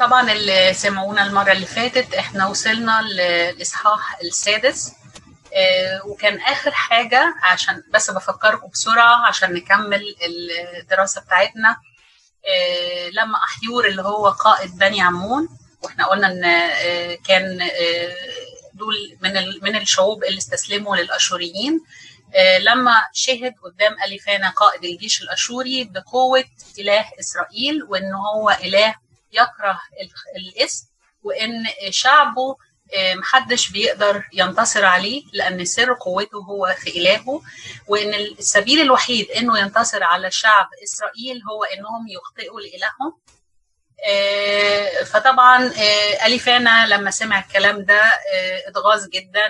طبعا 0.00 0.32
اللي 0.32 0.72
سمعونا 0.74 1.26
المرة 1.26 1.52
اللي 1.52 1.66
فاتت 1.66 2.14
إحنا 2.14 2.46
وصلنا 2.46 3.02
للإصحاح 3.02 4.18
السادس 4.22 4.92
آه، 5.54 6.06
وكان 6.06 6.40
آخر 6.40 6.70
حاجة 6.70 7.34
عشان 7.42 7.82
بس 7.94 8.10
بفكركم 8.10 8.68
بسرعة 8.68 9.26
عشان 9.26 9.52
نكمل 9.54 10.16
الدراسة 10.80 11.20
بتاعتنا 11.20 11.76
آه، 12.48 13.08
لما 13.08 13.38
أحيور 13.44 13.86
اللي 13.86 14.02
هو 14.02 14.28
قائد 14.28 14.78
بني 14.78 15.02
عمون 15.02 15.48
وإحنا 15.82 16.06
قلنا 16.06 16.26
إن 16.26 16.44
آه، 16.44 17.18
كان 17.26 17.68
دول 18.74 19.18
من 19.20 19.32
من 19.62 19.76
الشعوب 19.76 20.24
اللي 20.24 20.38
استسلموا 20.38 20.96
للأشوريين 20.96 21.80
لما 22.60 22.94
شهد 23.12 23.54
قدام 23.64 23.96
اليفانا 24.06 24.50
قائد 24.50 24.84
الجيش 24.84 25.22
الأشوري 25.22 25.84
بقوة 25.84 26.44
إله 26.78 27.04
إسرائيل 27.20 27.82
وان 27.88 28.12
هو 28.14 28.50
إله 28.50 28.94
يكره 29.32 29.80
ال- 30.02 30.42
الاسم 30.46 30.86
وإن 31.22 31.64
شعبه 31.90 32.56
آه، 32.94 33.14
محدش 33.14 33.68
بيقدر 33.70 34.24
ينتصر 34.32 34.84
عليه 34.84 35.22
لأن 35.32 35.64
سر 35.64 35.92
قوته 35.94 36.38
هو 36.38 36.74
في 36.78 36.90
إلهه. 36.98 37.42
وإن 37.88 38.14
السبيل 38.14 38.80
الوحيد 38.80 39.30
إنه 39.30 39.58
ينتصر 39.58 40.02
على 40.02 40.30
شعب 40.30 40.66
إسرائيل 40.84 41.42
هو 41.50 41.64
إنهم 41.64 42.08
يخطئوا 42.08 42.60
لإلههم. 42.60 43.20
آه، 44.08 45.04
فطبعا 45.04 45.64
آه، 45.66 46.26
أليفانا 46.26 46.86
لما 46.86 47.10
سمع 47.10 47.38
الكلام 47.38 47.84
ده 47.84 48.02
اتغاظ 48.68 49.06
جدا 49.08 49.48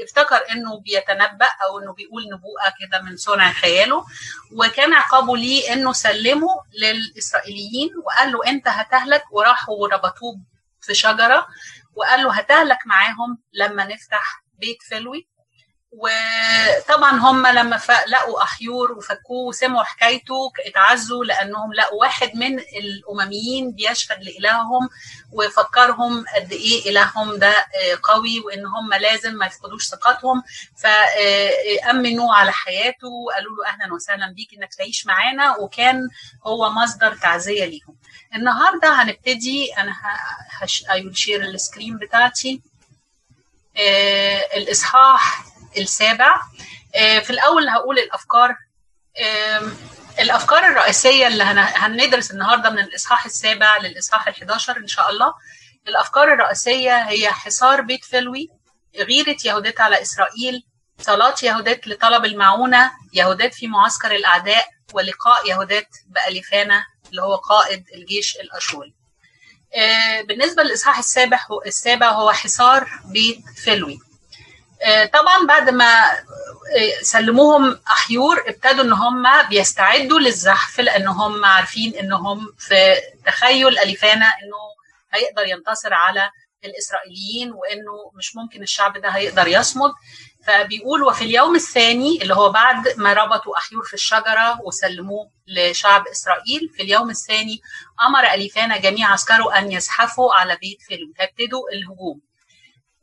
وافتكر 0.00 0.40
إنه 0.52 0.80
بيتنبأ 0.80 1.48
أو 1.66 1.78
إنه 1.78 1.92
بيقول 1.92 2.22
نبوءة 2.32 2.72
كده 2.80 3.00
من 3.02 3.16
صنع 3.16 3.52
خياله 3.52 4.04
وكان 4.52 4.92
عقابه 4.94 5.36
ليه 5.36 5.72
إنه 5.72 5.92
سلمه 5.92 6.48
للإسرائيليين 6.80 7.90
وقال 8.04 8.32
له 8.32 8.46
أنت 8.46 8.68
هتهلك 8.68 9.24
وراحوا 9.30 9.74
وربطوه 9.74 10.40
في 10.80 10.94
شجرة 10.94 11.46
وقال 11.94 12.22
له 12.24 12.32
هتهلك 12.32 12.78
معاهم 12.86 13.38
لما 13.52 13.84
نفتح 13.84 14.44
بيت 14.58 14.82
فلوي. 14.90 15.28
وطبعا 15.96 17.10
هم 17.18 17.46
لما 17.46 17.80
لقوا 18.08 18.42
احيور 18.42 18.92
وفكوه 18.92 19.48
وسمعوا 19.48 19.82
حكايته 19.84 20.52
اتعزوا 20.66 21.24
لأنهم 21.24 21.74
لقوا 21.74 22.00
واحد 22.00 22.30
من 22.36 22.58
الأمميين 22.58 23.72
بيشهد 23.72 24.22
لإلههم 24.22 24.88
وفكرهم 25.32 26.24
قد 26.36 26.52
إيه 26.52 26.90
إلههم 26.90 27.36
ده 27.36 27.48
آه، 27.50 27.98
قوي 28.02 28.40
وإن 28.40 28.66
هم 28.66 28.94
لازم 28.94 29.34
ما 29.34 29.46
يفقدوش 29.46 29.88
ثقتهم 29.88 30.42
فامنوا 30.76 32.34
على 32.34 32.52
حياته 32.52 33.08
وقالوا 33.08 33.56
له 33.56 33.66
أهلا 33.72 33.94
وسهلا 33.94 34.32
بيك 34.32 34.48
إنك 34.54 34.74
تعيش 34.74 35.06
معانا 35.06 35.56
وكان 35.56 36.08
هو 36.46 36.70
مصدر 36.70 37.14
تعزية 37.14 37.64
ليهم. 37.64 37.96
النهارده 38.34 39.02
هنبتدي 39.02 39.72
أنا 39.78 39.94
هشير 40.60 41.42
السكرين 41.42 41.96
بتاعتي 41.96 42.62
آه، 43.76 44.40
الإصحاح 44.56 45.53
السابع. 45.78 46.40
آه، 46.94 47.18
في 47.18 47.30
الأول 47.30 47.68
هقول 47.68 47.98
الأفكار. 47.98 48.56
آم، 49.24 49.76
الأفكار 50.18 50.66
الرئيسية 50.66 51.26
اللي 51.26 51.44
هن- 51.44 51.72
هندرس 51.76 52.30
النهارده 52.30 52.70
من 52.70 52.78
الإصحاح 52.78 53.24
السابع 53.24 53.76
للإصحاح 53.78 54.28
ال11 54.28 54.76
إن 54.76 54.86
شاء 54.86 55.10
الله. 55.10 55.34
الأفكار 55.88 56.32
الرئيسية 56.32 56.96
هي 57.08 57.30
حصار 57.32 57.80
بيت 57.80 58.04
فلوي 58.04 58.48
غيرة 58.96 59.36
يهودات 59.44 59.80
على 59.80 60.02
إسرائيل 60.02 60.62
صلاة 61.00 61.34
يهودات 61.42 61.88
لطلب 61.88 62.24
المعونة 62.24 62.90
يهودات 63.12 63.54
في 63.54 63.66
معسكر 63.66 64.14
الأعداء 64.14 64.66
ولقاء 64.92 65.48
يهودات 65.48 65.88
باليفانا 66.06 66.84
اللي 67.10 67.22
هو 67.22 67.34
قائد 67.34 67.84
الجيش 67.94 68.36
الاشوري 68.36 68.94
آه، 69.76 70.20
بالنسبة 70.22 70.62
للإصحاح 70.62 70.98
السابع 70.98 71.38
السابع 71.66 72.08
هو 72.10 72.32
حصار 72.32 72.88
بيت 73.04 73.38
فلوي. 73.64 73.98
طبعا 75.12 75.46
بعد 75.48 75.70
ما 75.70 76.10
آه، 76.76 77.02
سلموهم 77.02 77.80
أحيور 77.86 78.44
ابتدوا 78.48 78.84
إن 78.84 78.92
هم 78.92 79.42
بيستعدوا 79.48 80.18
للزحف 80.20 80.80
لأن 80.80 81.08
هم 81.08 81.44
عارفين 81.44 81.94
انهم 81.96 82.54
في 82.58 82.94
تخيل 83.26 83.78
أليفانا 83.78 84.26
إنه 84.26 84.56
هيقدر 85.12 85.46
ينتصر 85.46 85.94
على 85.94 86.30
الإسرائيليين 86.64 87.52
وإنه 87.52 88.10
مش 88.14 88.36
ممكن 88.36 88.62
الشعب 88.62 88.98
ده 88.98 89.08
هيقدر 89.08 89.48
يصمد. 89.48 89.90
فبيقول 90.46 91.02
وفي 91.02 91.24
اليوم 91.24 91.54
الثاني 91.54 92.22
اللي 92.22 92.34
هو 92.34 92.52
بعد 92.52 92.94
ما 92.96 93.12
ربطوا 93.12 93.56
أحيور 93.58 93.82
في 93.84 93.94
الشجرة 93.94 94.60
وسلموه 94.64 95.30
لشعب 95.46 96.08
إسرائيل 96.08 96.68
في 96.76 96.82
اليوم 96.82 97.10
الثاني 97.10 97.60
أمر 98.08 98.34
أليفانا 98.34 98.76
جميع 98.76 99.12
عسكره 99.12 99.58
أن 99.58 99.72
يزحفوا 99.72 100.34
على 100.34 100.56
بيت 100.56 100.82
فيلم 100.82 101.12
هيبتدوا 101.18 101.62
الهجوم. 101.72 102.20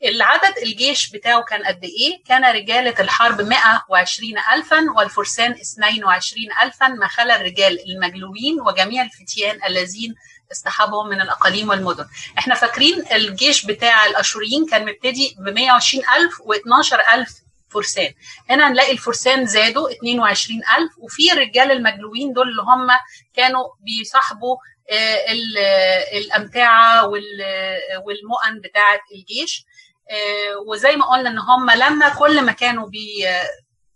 العدد 0.04 0.58
الجيش 0.58 1.10
بتاعه 1.10 1.44
كان 1.44 1.64
قد 1.64 1.84
إيه؟ 1.84 2.24
كان 2.26 2.46
رجالة 2.46 2.96
الحرب 3.00 3.42
120 3.42 4.34
ألفا 4.54 4.86
والفرسان 4.98 5.52
22 5.52 6.46
ألفا 6.64 6.88
ما 6.88 7.08
خلا 7.08 7.42
الرجال 7.42 7.80
المجلوبين 7.92 8.62
وجميع 8.62 9.04
الفتيان 9.04 9.60
الذين 9.68 10.16
اصطحبهم 10.52 11.08
من 11.10 11.22
الأقاليم 11.22 11.70
والمدن. 11.70 12.06
إحنا 12.38 12.56
فاكرين 12.56 13.04
الجيش 13.12 13.66
بتاع 13.66 14.06
الأشوريين 14.06 14.66
كان 14.66 14.86
مبتدي 14.86 15.36
ب 15.40 15.50
120 15.50 16.04
ألف 16.18 16.34
و12 16.42 17.14
ألف 17.14 17.42
فرسان. 17.70 18.14
هنا 18.50 18.70
نلاقي 18.70 18.92
الفرسان 18.92 19.46
زادوا 19.46 19.92
22 19.92 20.62
ألف 20.78 20.92
وفي 20.98 21.32
الرجال 21.34 21.72
المجلوبين 21.72 22.34
دول 22.34 22.50
اللي 22.50 22.62
هم 22.62 22.88
كانوا 23.34 23.64
بيصاحبوا 23.80 24.58
آه، 24.92 24.96
آه، 24.96 26.18
الأمتعة 26.18 27.00
آه، 27.00 27.08
والمؤن 28.06 28.62
بتاعة 28.64 29.00
الجيش. 29.16 29.66
وزي 30.68 30.96
ما 30.96 31.06
قلنا 31.06 31.30
إن 31.30 31.40
هم 31.40 31.72
لما 31.72 32.10
كل 32.10 32.42
ما 32.42 32.52
كانوا 32.52 32.88
بي 32.88 33.26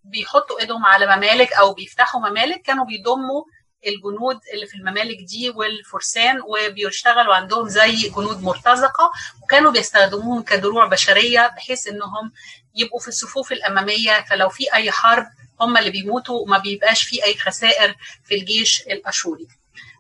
بيحطوا 0.04 0.60
إيدهم 0.60 0.86
على 0.86 1.16
ممالك 1.16 1.54
أو 1.54 1.74
بيفتحوا 1.74 2.22
ممالك 2.30 2.62
كانوا 2.62 2.86
بيضموا 2.86 3.44
الجنود 3.88 4.40
اللي 4.54 4.66
في 4.68 4.76
الممالك 4.76 5.18
دي 5.18 5.50
والفرسان 5.50 6.40
وبيشتغلوا 6.42 7.36
عندهم 7.36 7.70
زي 7.70 8.10
جنود 8.10 8.44
مرتزقة 8.44 9.12
وكانوا 9.44 9.72
بيستخدموهم 9.72 10.44
كدروع 10.44 10.86
بشرية 10.86 11.48
بحيث 11.58 11.88
إنهم 11.88 12.32
يبقوا 12.76 13.00
في 13.00 13.08
الصفوف 13.08 13.52
الأمامية. 13.52 14.26
فلو 14.30 14.50
في 14.50 14.74
أي 14.74 14.92
حرب 14.92 15.26
هم 15.62 15.78
اللي 15.78 15.90
بيموتوا 15.90 16.40
وما 16.42 16.58
بيبقاش 16.58 17.04
في 17.04 17.24
أي 17.26 17.34
خسائر 17.38 17.96
في 18.26 18.36
الجيش 18.36 18.82
الأشوري. 18.82 19.48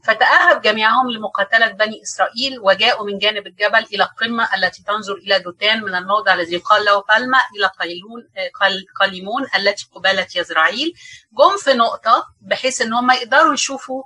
فتأهب 0.05 0.61
جميعهم 0.61 1.11
لمقاتلة 1.11 1.67
بني 1.67 2.01
إسرائيل 2.03 2.59
وجاءوا 2.59 3.05
من 3.05 3.17
جانب 3.17 3.47
الجبل 3.47 3.85
إلى 3.93 4.03
القمة 4.03 4.49
التي 4.55 4.83
تنظر 4.83 5.13
إلى 5.13 5.39
دوتان 5.39 5.81
من 5.83 5.95
الموضع 5.95 6.33
الذي 6.33 6.53
يقال 6.55 6.85
له 6.85 7.01
بالما 7.09 7.37
إلى 7.57 7.67
قيلون 7.79 8.27
قل- 8.61 8.85
قليمون 9.01 9.45
التي 9.55 9.87
قبالة 9.95 10.27
يزرعيل. 10.35 10.93
جم 11.33 11.57
في 11.57 11.73
نقطة 11.73 12.25
بحيث 12.41 12.81
إن 12.81 12.93
هم 12.93 13.11
يقدروا 13.11 13.53
يشوفوا 13.53 14.03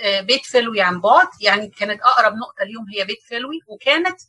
آه، 0.00 0.20
بيت 0.20 0.46
فلوي 0.46 0.80
عن 0.80 1.00
بعد. 1.00 1.26
يعني 1.40 1.68
كانت 1.68 2.00
أقرب 2.02 2.34
نقطة 2.34 2.64
ليهم 2.64 2.86
هي 2.96 3.04
بيت 3.04 3.18
فلوي 3.30 3.60
وكانت 3.66 4.20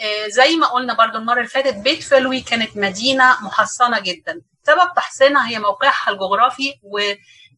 آه، 0.00 0.28
زي 0.28 0.56
ما 0.56 0.66
قلنا 0.66 0.94
برضو 0.94 1.18
المرة 1.18 1.36
اللي 1.38 1.48
فاتت 1.48 1.74
بيت 1.74 2.02
فلوي 2.02 2.40
كانت 2.40 2.76
مدينة 2.76 3.36
محصنة 3.44 4.00
جدا. 4.00 4.40
سبب 4.66 4.92
تحصينها 4.96 5.48
هي 5.48 5.58
موقعها 5.58 6.10
الجغرافي 6.10 6.74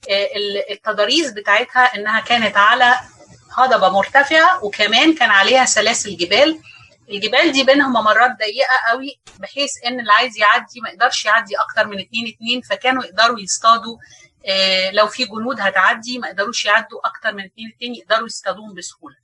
والتضاريس 0.07 1.31
بتاعتها 1.31 1.83
إنها 1.95 2.21
كانت 2.21 2.57
على 2.57 2.95
هضبة 3.57 3.89
مرتفعة 3.89 4.65
وكمان 4.65 5.15
كان 5.15 5.31
عليها 5.31 5.65
سلاسل 5.65 6.17
جبال 6.17 6.61
الجبال 7.11 7.53
دي 7.53 7.65
بينها 7.65 7.89
ممرات 7.89 8.31
ضيقة 8.39 8.75
قوي 8.91 9.21
بحيث 9.39 9.73
إن 9.87 10.01
اللي 10.01 10.13
عايز 10.13 10.39
يعدي 10.39 10.81
ما 10.81 10.89
يقدرش 10.89 11.25
يعدي 11.25 11.57
أكتر 11.57 11.87
من 11.87 11.99
اتنين 12.01 12.35
اتنين 12.35 12.61
فكانوا 12.61 13.05
يقدروا 13.05 13.41
يصطادوا 13.41 13.97
آه، 14.47 14.91
لو 14.91 15.07
في 15.07 15.25
جنود 15.25 15.61
هتعدي 15.61 16.19
ما 16.19 16.29
يقدروش 16.29 16.65
يعدوا 16.65 17.07
أكتر 17.07 17.33
من 17.35 17.45
اتنين 17.45 17.73
اتنين 17.77 17.95
يقدروا 17.95 18.27
يصطادوهم 18.27 18.75
بسهولة. 18.75 19.17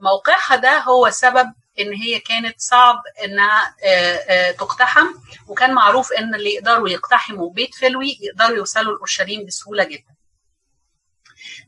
موقعها 0.00 0.56
ده 0.56 0.78
هو 0.78 1.10
سبب 1.10 1.52
إن 1.80 1.92
هي 1.92 2.18
كانت 2.20 2.60
صعب 2.60 3.02
إنها 3.24 3.74
آه، 3.84 4.16
آه، 4.16 4.50
تقتحم 4.52 5.06
وكان 5.48 5.74
معروف 5.74 6.12
إن 6.12 6.34
اللي 6.34 6.54
يقدروا 6.54 6.88
يقتحموا 6.88 7.50
بيت 7.50 7.74
فلوي 7.74 8.18
يقدروا 8.20 8.56
يوصلوا 8.56 8.92
لاورشليم 8.94 9.46
بسهولة 9.46 9.84
جدا. 9.84 10.14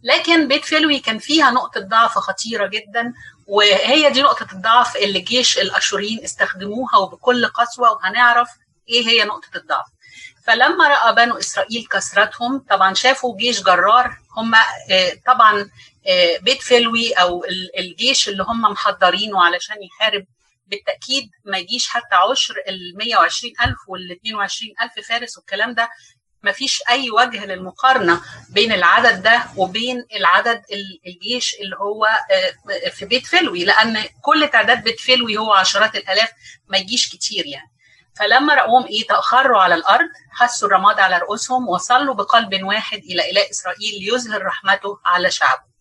لكن 0.03 0.49
بيت 0.49 0.65
فلوي 0.65 0.99
كان 0.99 1.19
فيها 1.19 1.51
نقطة 1.51 1.81
ضعف 1.81 2.19
خطيرة 2.19 2.67
جدا 2.67 3.15
وهي 3.47 4.11
دي 4.11 4.23
نقطة 4.23 4.47
الضعف 4.53 4.97
اللي 4.97 5.21
جيش 5.21 5.59
الأشوريين 5.59 6.25
استخدموها 6.25 6.97
وبكل 6.97 7.47
قسوة 7.47 7.93
وهنعرف 7.93 8.49
إيه 8.89 9.07
هي 9.09 9.25
نقطة 9.25 9.57
الضعف. 9.57 9.87
فلما 10.47 10.89
رأى 10.89 11.15
بنو 11.15 11.39
إسرائيل 11.39 11.87
كثرتهم 11.93 12.59
طبعا 12.71 12.95
شافوا 12.95 13.37
جيش 13.37 13.63
جرار 13.63 14.17
هم 14.37 14.55
آه، 14.55 15.13
طبعا 15.27 15.71
آه، 16.07 16.39
بيت 16.39 16.63
فلوي 16.63 17.19
ال- 17.23 17.79
الجيش 17.79 18.29
اللي 18.29 18.43
هم 18.43 18.61
محضرينه 18.61 19.45
علشان 19.45 19.77
يحارب 19.83 20.25
بالتأكيد 20.67 21.31
ما 21.45 21.59
يجيش 21.59 21.89
حتى 21.89 22.15
عشر 22.31 22.55
ال 22.69 22.97
120 22.97 23.53
ألف 23.65 23.79
وال 23.89 24.13
22 24.13 24.75
ألف 24.83 25.09
فارس 25.09 25.37
والكلام 25.39 25.75
ده. 25.75 25.89
مفيش 26.43 26.83
أي 26.91 27.11
وجه 27.11 27.45
للمقارنة 27.47 28.21
بين 28.51 28.73
العدد 28.73 29.23
ده 29.23 29.45
وبين 29.57 30.05
العدد 30.17 30.63
الجيش 31.07 31.55
اللي 31.55 31.77
هو 31.77 32.07
في 32.93 33.05
بيت 33.05 33.27
فلوي 33.27 33.65
لأن 33.65 34.05
كل 34.23 34.49
تعداد 34.49 34.85
بيت 34.85 35.01
فلوي 35.01 35.37
هو 35.37 35.53
عشرات 35.53 35.97
الآلاف 35.97 36.31
ما 36.69 36.79
يجيش 36.79 37.09
كتير 37.09 37.47
يعني. 37.47 37.71
فلما 38.19 38.55
رأوهم 38.55 38.87
إيه 38.87 39.07
تأخروا 39.07 39.59
على 39.59 39.75
الأرض 39.75 40.09
حسوا 40.33 40.69
الرماد 40.69 41.01
على 41.01 41.19
رؤوسهم 41.19 41.69
وصلوا 41.69 42.15
بقلب 42.15 42.63
واحد 42.65 42.99
إلى 42.99 43.31
إله 43.31 43.51
إسرائيل 43.51 43.95
ليظهر 44.01 44.43
رحمته 44.47 44.99
على 45.07 45.31
شعبه. 45.31 45.75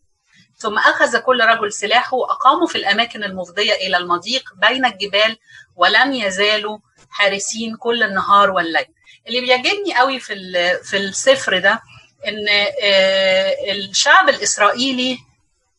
ثم 0.57 0.77
أخذ 0.79 1.17
كل 1.19 1.41
رجل 1.43 1.73
سلاحه 1.73 2.17
وأقاموا 2.17 2.67
في 2.67 2.77
الأماكن 2.77 3.23
المفضية 3.23 3.73
إلى 3.73 3.97
المضيق 3.97 4.43
بين 4.55 4.85
الجبال 4.85 5.37
ولم 5.75 6.13
يزالوا 6.13 6.77
حارسين 7.09 7.75
كل 7.77 8.03
النهار 8.03 8.51
والليل. 8.51 8.85
اللي 9.27 9.41
بيعجبني 9.41 9.95
قوي 9.97 10.19
في 10.19 10.33
في 10.83 10.97
السفر 10.97 11.59
ده 11.59 11.81
إن 12.27 12.45
الشعب 13.71 14.29
الإسرائيلي 14.29 15.19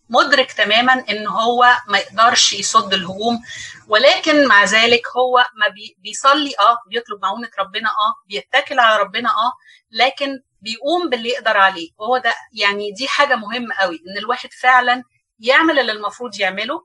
مدرك 0.08 0.52
تماما 0.52 1.04
إن 1.10 1.26
هو 1.26 1.66
ما 1.88 1.98
يقدرش 1.98 2.52
يصد 2.52 2.94
الهجوم 2.94 3.40
ولكن 3.88 4.46
مع 4.46 4.64
ذلك 4.64 5.02
هو 5.16 5.44
ما 5.60 5.68
بي 5.68 5.96
بيصلي 5.98 6.54
آه 6.60 6.78
بيطلب 6.90 7.22
معونه 7.22 7.48
ربنا 7.58 7.88
آه 7.88 8.14
بيتكل 8.28 8.78
على 8.78 9.02
ربنا 9.02 9.28
آه 9.28 9.52
لكن 9.90 10.40
بيقوم 10.60 11.10
باللي 11.10 11.28
يقدر 11.28 11.56
عليه. 11.56 11.90
وهو 11.98 12.18
ده 12.18 12.34
يعني 12.52 12.92
دي 12.92 13.08
حاجة 13.08 13.34
مهمة 13.36 13.74
قوي 13.74 13.96
إن 13.96 14.18
الواحد 14.18 14.48
فعلا 14.52 15.02
يعمل 15.38 15.78
اللي 15.78 15.92
المفروض 15.92 16.40
يعمله 16.40 16.80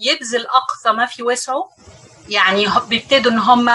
يبذل 0.00 0.46
أقصى 0.46 0.92
ما 0.92 1.06
في 1.06 1.22
وسعه 1.22 1.64
يعني 2.28 2.66
بيبتدوا 2.88 3.32
إن 3.32 3.38
هم 3.38 3.70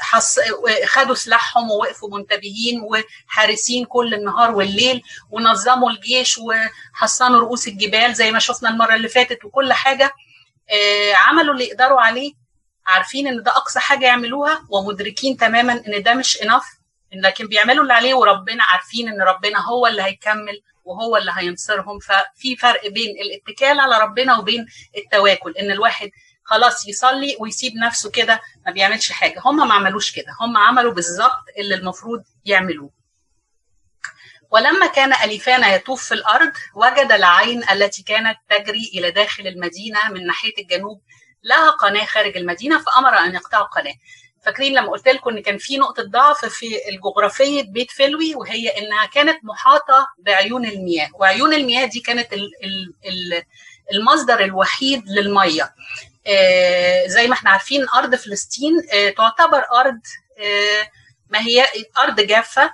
حص... 0.00 0.38
خدوا 0.86 1.14
سلاحهم 1.14 1.70
ووقفوا 1.70 2.18
منتبهين 2.18 2.80
وحارسين 2.82 3.84
كل 3.84 4.14
النهار 4.14 4.50
والليل 4.54 5.02
ونظموا 5.30 5.90
الجيش 5.90 6.38
وحصنوا 6.38 7.40
رؤوس 7.40 7.68
الجبال 7.68 8.14
زي 8.14 8.30
ما 8.32 8.38
شفنا 8.38 8.68
المرة 8.68 8.94
اللي 8.94 9.08
فاتت 9.08 9.44
وكل 9.44 9.72
حاجة. 9.72 10.12
عملوا 11.14 11.54
اللي 11.54 11.64
يقدروا 11.64 12.00
عليه. 12.00 12.32
عارفين 12.86 13.26
إن 13.26 13.42
ده 13.42 13.50
أقصى 13.50 13.80
حاجة 13.80 14.06
يعملوها 14.06 14.62
ومدركين 14.70 15.36
تماما 15.36 15.72
إن 15.72 16.02
ده 16.02 16.14
مش 16.14 16.42
انف 16.42 16.64
لكن 17.12 17.46
بيعملوا 17.46 17.82
اللي 17.82 17.92
عليه 17.94 18.14
وربنا 18.14 18.64
عارفين 18.64 19.08
إن 19.08 19.22
ربنا 19.22 19.60
هو 19.66 19.86
اللي 19.86 20.02
هيكمل 20.02 20.60
وهو 20.84 21.16
اللي 21.16 21.32
هينصرهم. 21.34 21.98
ففي 21.98 22.56
فرق 22.56 22.86
بين 22.88 23.08
الاتكال 23.20 23.80
على 23.80 23.98
ربنا 23.98 24.38
وبين 24.38 24.66
التواكل 24.96 25.54
إن 25.60 25.70
الواحد 25.70 26.10
خلاص 26.44 26.88
يصلي 26.88 27.36
ويسيب 27.40 27.72
نفسه 27.76 28.10
كده 28.10 28.40
ما 28.66 28.72
بيعملش 28.72 29.12
حاجة. 29.12 29.40
هم 29.44 29.68
ما 29.68 29.74
عملوش 29.74 30.12
كده. 30.12 30.26
هم 30.40 30.56
عملوا 30.56 30.92
بالظبط 30.92 31.44
اللي 31.58 31.74
المفروض 31.74 32.22
يعملوه. 32.44 32.90
ولما 34.50 34.86
كان 34.86 35.12
أليفانا 35.12 35.74
يطوف 35.74 36.04
في 36.04 36.14
الأرض 36.14 36.52
وجد 36.74 37.12
العين 37.12 37.68
التي 37.70 38.02
كانت 38.02 38.36
تجري 38.48 38.90
إلى 38.94 39.10
داخل 39.10 39.46
المدينة 39.46 39.98
من 40.10 40.26
ناحية 40.26 40.52
الجنوب 40.58 41.00
لها 41.44 41.70
قناة 41.70 42.04
خارج 42.04 42.36
المدينة 42.36 42.78
فأمر 42.78 43.18
أن 43.18 43.34
يقطعوا 43.34 43.64
قناة 43.66 43.94
فاكرين 44.44 44.74
لما 44.74 44.90
قلت 44.90 45.08
لكم 45.08 45.30
إن 45.30 45.42
كان 45.42 45.58
في 45.58 45.76
نقطة 45.76 46.02
ضعف 46.02 46.44
في 46.44 46.66
الجغرافية 46.88 47.62
بيت 47.62 47.90
فلوي 47.90 48.34
وهي 48.34 48.68
إنها 48.68 49.06
كانت 49.06 49.44
محاطة 49.44 50.06
بعيون 50.18 50.66
المياه. 50.66 51.10
وعيون 51.14 51.54
المياه 51.54 51.86
دي 51.86 52.00
كانت 52.00 52.32
ال 52.32 52.50
ال 53.04 53.42
المصدر 53.94 54.44
الوحيد 54.44 55.08
للمية. 55.08 55.74
زي 57.06 57.26
ما 57.28 57.34
إحنا 57.34 57.50
عارفين 57.50 57.86
أرض 57.88 58.14
فلسطين 58.14 58.72
آه 58.92 59.08
تعتبر 59.10 59.64
أرض 59.80 60.00
آه 60.38 60.88
ما 61.30 61.40
هي 61.40 61.66
أرض 61.98 62.20
جافة 62.20 62.70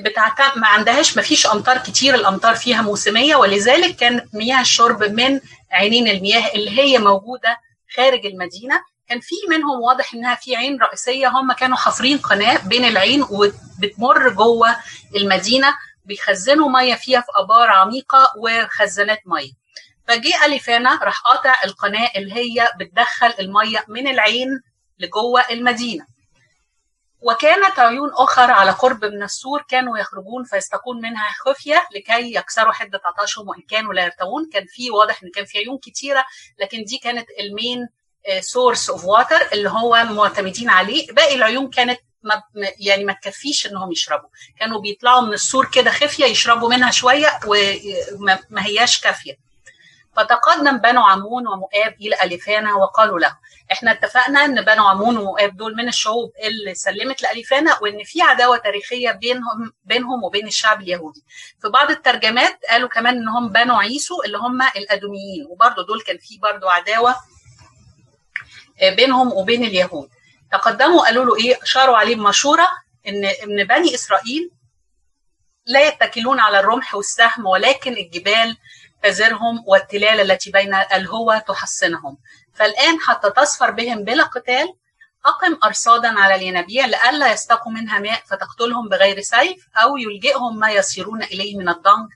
بتعتمد 0.00 0.58
ما 0.58 0.66
عندهاش 0.68 1.16
ما 1.16 1.22
فيش 1.22 1.46
أمطار 1.46 1.78
كتير 1.78 2.14
الأمطار 2.14 2.54
فيها 2.54 2.82
موسمية 2.82 3.36
ولذلك 3.36 3.96
كانت 3.96 4.34
مياه 4.34 4.60
الشرب 4.60 5.02
من 5.02 5.40
عينين 5.70 6.08
المياه 6.08 6.48
اللي 6.54 6.78
هي 6.80 6.98
موجودة 6.98 7.56
خارج 7.96 8.26
المدينة. 8.26 8.82
كان 9.08 9.20
في 9.20 9.34
منهم 9.50 9.80
واضح 9.80 10.14
إنها 10.14 10.34
في 10.34 10.56
عين 10.56 10.78
رئيسية 10.82 11.28
هم 11.28 11.52
كانوا 11.52 11.76
حافرين 11.76 12.18
قناة 12.18 12.58
بين 12.68 12.84
العين 12.84 13.22
وبتمر 13.22 14.28
جوه 14.28 14.76
المدينة 15.16 15.74
بيخزنوا 16.04 16.68
ميه 16.68 16.94
فيها 16.94 17.20
في 17.20 17.26
آبار 17.36 17.70
عميقة 17.70 18.32
وخزانات 18.38 19.18
ميه 19.26 19.50
فجه 20.08 20.44
أليفانا 20.44 20.98
راح 21.02 21.20
قاطع 21.20 21.54
القناة 21.64 22.10
اللي 22.16 22.34
هي 22.34 22.68
بتدخل 22.80 23.34
المية 23.40 23.84
من 23.88 24.08
العين 24.08 24.48
لجوه 24.98 25.40
المدينة. 25.50 26.06
وكانت 27.20 27.78
عيون 27.78 28.10
أخرى 28.14 28.52
على 28.52 28.70
قرب 28.70 29.04
من 29.04 29.22
السور 29.22 29.64
كانوا 29.68 29.98
يخرجون 29.98 30.44
فيستقون 30.44 30.96
منها 31.00 31.28
خفية 31.44 31.88
لكي 31.94 32.34
يكسروا 32.34 32.72
حدة 32.72 33.00
عطشهم 33.04 33.48
وإن 33.48 33.60
كانوا 33.70 33.94
لا 33.94 34.04
يرتوون. 34.04 34.50
كان 34.52 34.66
في 34.66 34.90
واضح 34.90 35.22
إن 35.22 35.30
كان 35.34 35.44
في 35.44 35.58
عيون 35.58 35.78
كتيرة 35.78 36.24
لكن 36.58 36.84
دي 36.84 36.98
كانت 36.98 37.26
ال 37.40 37.50
main 37.50 37.88
source 38.40 38.90
of 38.90 39.04
water 39.04 39.48
اللي 39.52 39.70
هو 39.70 40.04
معتمدين 40.04 40.70
عليه. 40.70 41.06
باقي 41.12 41.34
العيون 41.34 41.70
كانت 41.70 42.00
ما 42.22 42.42
يعني 42.78 43.04
ما 43.04 43.12
تكفيش 43.12 43.66
إنهم 43.66 43.92
يشربوا. 43.92 44.28
كانوا 44.60 44.80
بيطلعوا 44.80 45.20
من 45.20 45.32
السور 45.32 45.70
كده 45.70 45.90
خفية 45.90 46.24
يشربوا 46.24 46.68
منها 46.70 46.90
شوية 46.90 47.40
وما 47.46 48.66
هياش 48.66 49.00
كافية. 49.00 49.47
فتقدم 50.18 50.78
بنو 50.78 51.02
عمون 51.02 51.46
ومؤاب 51.48 51.94
إلى 52.00 52.16
اليفانا 52.22 52.74
وقالوا 52.74 53.18
له 53.18 53.36
إحنا 53.72 53.92
اتفقنا 53.92 54.44
إن 54.44 54.60
بنو 54.64 54.84
عمون 54.88 55.16
ومؤاب 55.16 55.56
دول 55.56 55.76
من 55.76 55.88
الشعوب 55.88 56.32
اللي 56.44 56.74
سلمت 56.74 57.22
لاليفانا 57.22 57.78
وإن 57.82 58.04
في 58.04 58.22
عداوة 58.22 58.56
تاريخية 58.56 59.10
بينهم 59.10 59.72
بينهم 59.84 60.24
وبين 60.24 60.46
الشعب 60.46 60.82
اليهودي. 60.82 61.24
في 61.62 61.68
بعض 61.68 61.90
الترجمات 61.90 62.60
قالوا 62.70 62.88
كمان 62.88 63.16
إن 63.16 63.28
هم 63.28 63.48
بنو 63.48 63.74
عيسو 63.74 64.22
اللي 64.22 64.38
هم 64.38 64.62
الأدوميين 64.62 65.46
وبرضه 65.48 65.86
دول 65.86 66.00
كان 66.00 66.18
في 66.18 66.38
برضه 66.38 66.70
عداوة 66.70 67.14
بينهم 68.96 69.32
وبين 69.32 69.64
اليهود. 69.64 70.08
تقدموا 70.52 71.04
قالوا 71.04 71.24
له 71.24 71.36
إيه؟ 71.36 71.62
اشاروا 71.62 71.96
عليه 71.96 72.16
بمشورة 72.16 72.68
إن 73.08 73.24
إن 73.24 73.64
بني 73.64 73.94
إسرائيل 73.94 74.50
لا 75.66 75.88
يتكلون 75.88 76.40
على 76.40 76.60
الرمح 76.60 76.94
والسهم 76.94 77.46
ولكن 77.46 77.92
الجبال 77.92 78.56
تزرهم 79.02 79.64
والتلال 79.66 80.30
التي 80.30 80.50
بين 80.50 80.74
الهوى 80.74 81.40
تحصنهم. 81.40 82.18
فالآن 82.54 83.00
حتى 83.00 83.30
تصفر 83.30 83.70
بهم 83.70 84.04
بلا 84.04 84.24
قتال 84.24 84.74
أقم 85.26 85.58
أرصادا 85.64 86.18
على 86.18 86.34
الينابيع 86.34 86.86
لئلا 86.86 87.32
يستقوا 87.32 87.72
منها 87.72 87.98
ماء 87.98 88.22
فتقتلهم 88.26 88.88
بغير 88.88 89.20
سيف 89.20 89.68
أو 89.76 89.96
يلجئهم 89.96 90.58
ما 90.58 90.70
يصيرون 90.70 91.22
إليه 91.22 91.56
من 91.56 91.68
الضنك 91.68 92.08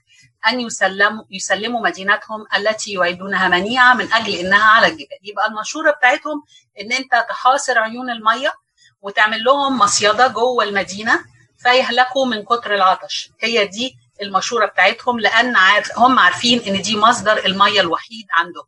أن 0.47 0.59
يسلموا 0.59 1.23
يسلموا 1.31 1.81
مدينتهم 1.81 2.45
التي 2.57 2.93
يعدونها 2.93 3.47
منيعة 3.47 3.93
من 3.93 4.13
أجل 4.13 4.33
إنها 4.35 4.63
على 4.65 4.87
الجبال. 4.87 5.17
يبقى 5.23 5.47
المشورة 5.47 5.91
بتاعتهم 5.91 6.43
إن 6.81 6.91
أنت 6.91 7.25
تحاصر 7.29 7.79
عيون 7.79 8.09
المية 8.09 8.53
وتعمل 9.01 9.43
لهم 9.43 9.77
مصيدة 9.77 10.27
جوه 10.27 10.63
المدينة 10.63 11.19
فيهلكوا 11.57 12.25
من 12.25 12.43
كتر 12.43 12.75
العطش. 12.75 13.29
هي 13.41 13.67
دي 13.67 13.97
المشورة 14.21 14.65
بتاعتهم 14.65 15.19
لأن 15.19 15.55
عارف 15.55 15.99
هم 15.99 16.19
عارفين 16.19 16.59
إن 16.67 16.81
دي 16.81 16.97
مصدر 16.97 17.45
المية 17.45 17.81
الوحيد 17.81 18.27
عندهم. 18.31 18.65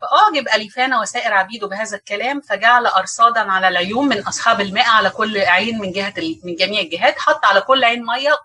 فأعجب 0.00 0.48
أليفانا 0.54 1.00
وسائر 1.00 1.32
عبيده 1.32 1.66
بهذا 1.68 1.96
الكلام 1.96 2.40
فجعل 2.40 2.86
أرصادا 2.86 3.40
على 3.52 3.68
العيون 3.68 4.08
من 4.08 4.20
أصحاب 4.22 4.60
الماء 4.60 4.86
على 4.88 5.10
كل 5.10 5.38
عين 5.38 5.78
من 5.78 5.92
جهة 5.92 6.14
من 6.44 6.54
جميع 6.54 6.80
الجهات 6.80 7.18
حط 7.18 7.44
على 7.44 7.60
كل 7.60 7.84
عين 7.84 8.06
مية 8.06 8.38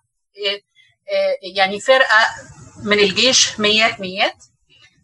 يعني 1.56 1.80
فرقة 1.80 2.26
من 2.84 3.00
الجيش 3.00 3.60
ميات 3.60 4.00
ميات. 4.00 4.44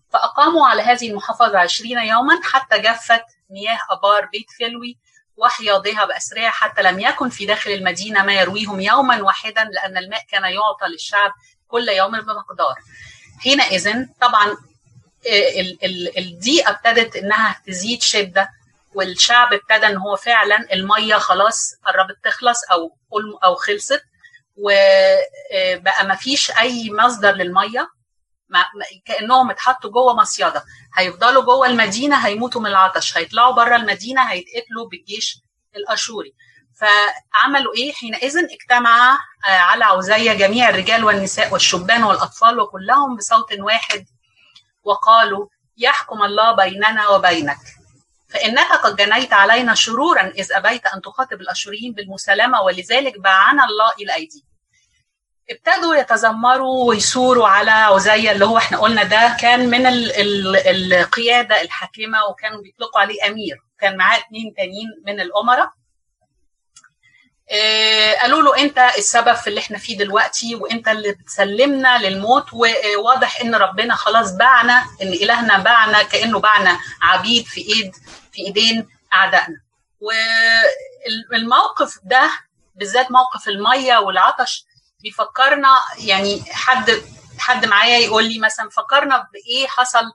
فأقاموا 0.09 0.67
على 0.67 0.81
هذه 0.81 1.09
المحافظة 1.09 1.59
عشرين 1.59 1.97
يوما 1.97 2.39
حتى 2.43 2.79
جفت 2.79 3.23
مياه 3.49 3.79
أبار 3.91 4.25
بيت 4.25 4.45
فلوي 4.59 4.97
وحياضها 5.37 6.05
بأسرها 6.05 6.49
حتى 6.49 6.81
لم 6.81 6.99
يكن 6.99 7.29
في 7.29 7.45
داخل 7.45 7.71
المدينة 7.71 8.23
ما 8.23 8.33
يرويهم 8.33 8.79
يوما 8.81 9.21
واحدا 9.21 9.63
لأن 9.63 9.97
الماء 9.97 10.23
كان 10.31 10.43
يعطى 10.43 10.85
للشعب 10.91 11.31
كل 11.67 11.89
يوم 11.89 12.11
بمقدار. 12.11 12.75
حينئذ 13.43 14.05
طبعا 14.21 14.57
الضيقة 16.17 16.69
ابتدت 16.69 17.15
إنها 17.15 17.61
تزيد 17.67 18.01
شدة 18.01 18.49
والشعب 18.93 19.53
ابتدى 19.53 19.87
إن 19.87 19.97
هو 19.97 20.15
فعلا 20.15 20.73
المية 20.73 21.15
خلاص 21.15 21.73
قربت 21.85 22.17
تخلص 22.23 22.63
أو 22.71 22.97
أو 23.43 23.55
خلصت 23.55 24.03
وبقى 24.57 26.05
ما 26.07 26.15
فيش 26.15 26.51
أي 26.51 26.91
مصدر 26.91 27.31
للمية. 27.31 27.89
كأنهم 29.05 29.51
اتحطوا 29.51 29.89
جوه 29.91 30.15
مصيدة. 30.15 30.63
هيفضلوا 30.95 31.43
جوه 31.43 31.67
المدينة 31.67 32.15
هيموتوا 32.15 32.61
من 32.61 32.67
العطش. 32.67 33.17
هيطلعوا 33.17 33.53
بره 33.53 33.75
المدينة 33.75 34.21
هيتقتلوا 34.21 34.87
بالجيش 34.91 35.37
الأشوري. 35.75 36.33
فعملوا 36.79 37.73
إيه؟ 37.75 37.93
حينئذ 37.93 38.37
اجتمع 38.37 39.17
على 39.45 39.85
عزية 39.85 40.33
جميع 40.33 40.69
الرجال 40.69 41.03
والنساء 41.03 41.53
والشبان 41.53 42.03
والأطفال 42.03 42.59
وكلهم 42.59 43.15
بصوت 43.17 43.53
واحد 43.59 44.05
وقالوا 44.83 45.47
يحكم 45.77 46.23
الله 46.23 46.55
بيننا 46.55 47.07
وبينك. 47.07 47.57
فإنك 48.29 48.71
قد 48.71 48.95
جنيت 48.95 49.33
علينا 49.33 49.75
شرورا 49.75 50.21
إذ 50.21 50.53
أبيت 50.53 50.85
أن 50.85 51.01
تخاطب 51.01 51.41
الأشوريين 51.41 51.93
بالمسالمة 51.93 52.61
ولذلك 52.61 53.19
باعنا 53.19 53.65
الله 53.65 53.91
إلى 53.99 54.13
أيديك 54.15 54.43
ابتدوا 55.49 55.95
يتذمروا 55.95 56.85
ويثوروا 56.89 57.47
على 57.47 57.71
عزية 57.71 58.31
اللي 58.31 58.45
هو 58.45 58.57
إحنا 58.57 58.77
قلنا 58.77 59.03
ده 59.03 59.37
كان 59.41 59.69
من 59.69 59.85
ال 59.85 60.11
ال 60.11 60.93
القيادة 60.93 61.61
الحاكمة 61.61 62.25
وكانوا 62.29 62.61
بيطلقوا 62.61 63.01
عليه 63.01 63.27
أمير. 63.27 63.57
كان 63.79 63.97
معاه 63.97 64.19
اتنين 64.19 64.53
تانيين 64.57 64.87
من 65.05 65.19
الأمراء. 65.19 65.71
آه 67.51 68.13
قالوا 68.21 68.41
له 68.41 68.57
أنت 68.63 68.79
السبب 68.97 69.33
في 69.33 69.47
اللي 69.47 69.59
إحنا 69.59 69.77
فيه 69.77 69.97
دلوقتي 69.97 70.55
وأنت 70.55 70.87
اللي 70.87 71.11
بتسلمنا 71.11 71.97
للموت 71.97 72.45
وواضح 72.53 73.41
إن 73.41 73.55
ربنا 73.55 73.95
خلاص 73.95 74.31
باعنا 74.31 74.83
إن 75.01 75.07
إلهنا 75.07 75.57
باعنا 75.57 76.03
كأنه 76.03 76.39
باعنا 76.39 76.79
عبيد 77.01 77.45
في 77.45 77.61
إيد 77.61 77.95
في 78.31 78.41
إيدين 78.41 78.87
أعدائنا. 79.13 79.61
والموقف 81.31 81.99
ده 82.03 82.31
بالذات 82.75 83.11
موقف 83.11 83.47
المية 83.47 83.97
والعطش 83.97 84.65
بيفكرنا 85.03 85.69
يعني 85.97 86.43
حد 86.51 86.91
حد 87.37 87.65
معايا 87.65 87.97
يقول 87.97 88.23
لي 88.23 88.39
مثلا 88.39 88.69
فكرنا 88.69 89.27
بإيه 89.33 89.67
حصل 89.67 90.05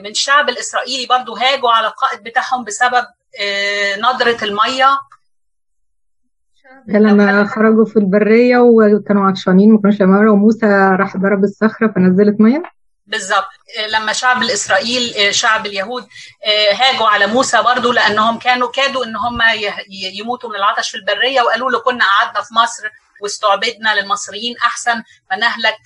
من 0.00 0.10
الشعب 0.10 0.48
الإسرائيلي 0.48 1.06
برضو 1.06 1.36
هاجوا 1.36 1.70
على 1.70 1.86
القائد 1.86 2.22
بتاعهم 2.22 2.64
بسبب 2.64 3.06
نضرة 3.98 4.38
المية. 4.42 4.98
لما 6.88 7.46
خرجوا 7.46 7.84
في 7.84 7.96
البرية 7.96 8.58
وكانوا 8.58 9.28
عطشانين 9.28 9.72
ما 9.72 9.80
كانوش 9.82 10.00
وموسى 10.30 10.66
راح 11.00 11.16
ضرب 11.16 11.44
الصخرة 11.44 11.92
فنزلت 11.92 12.40
مية؟ 12.40 12.62
بالظبط. 13.06 13.48
لما 13.88 14.12
شعب 14.12 14.42
الإسرائيل 14.42 15.34
شعب 15.34 15.66
اليهود 15.66 16.06
هاجوا 16.72 17.06
على 17.06 17.26
موسى 17.26 17.62
برضو 17.62 17.92
لأنهم 17.92 18.38
كانوا 18.38 18.70
كادوا 18.70 19.04
إن 19.04 19.16
هم 19.16 19.38
يموتوا 20.14 20.50
من 20.50 20.56
العطش 20.56 20.90
في 20.90 20.96
البرية 20.96 21.42
وقالوا 21.42 21.70
له 21.70 21.80
كنا 21.80 22.04
قعدنا 22.04 22.42
في 22.42 22.54
مصر 22.54 22.90
واستعبدنا 23.22 24.00
للمصريين 24.00 24.56
أحسن 24.56 25.02
ما 25.30 25.36
نهلك 25.36 25.78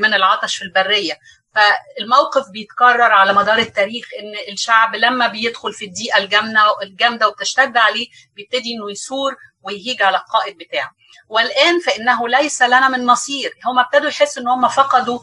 من 0.00 0.14
العطش 0.14 0.56
في 0.56 0.64
البرية. 0.64 1.18
فالموقف 1.54 2.50
بيتكرر 2.52 3.12
على 3.12 3.32
مدار 3.32 3.58
التاريخ 3.58 4.06
إن 4.20 4.52
الشعب 4.52 4.94
لما 4.96 5.26
بيدخل 5.26 5.72
في 5.72 5.84
الضيقة 5.84 6.18
الجامده 6.18 6.82
الجامدة 6.82 7.28
وبتشتد 7.28 7.76
عليه 7.76 8.06
بيبتدي 8.36 8.74
إنه 8.74 8.90
يثور 8.90 9.36
ويهيج 9.62 10.02
على 10.02 10.16
القائد 10.16 10.58
بتاعه. 10.58 10.90
والآن 11.28 11.80
فإنه 11.80 12.28
ليس 12.28 12.62
لنا 12.62 12.88
من 12.88 13.06
نصير 13.06 13.52
هم 13.66 13.78
ابتدوا 13.78 14.08
يحسوا 14.08 14.42
إن 14.42 14.48
هم 14.48 14.68
فقدوا 14.68 15.18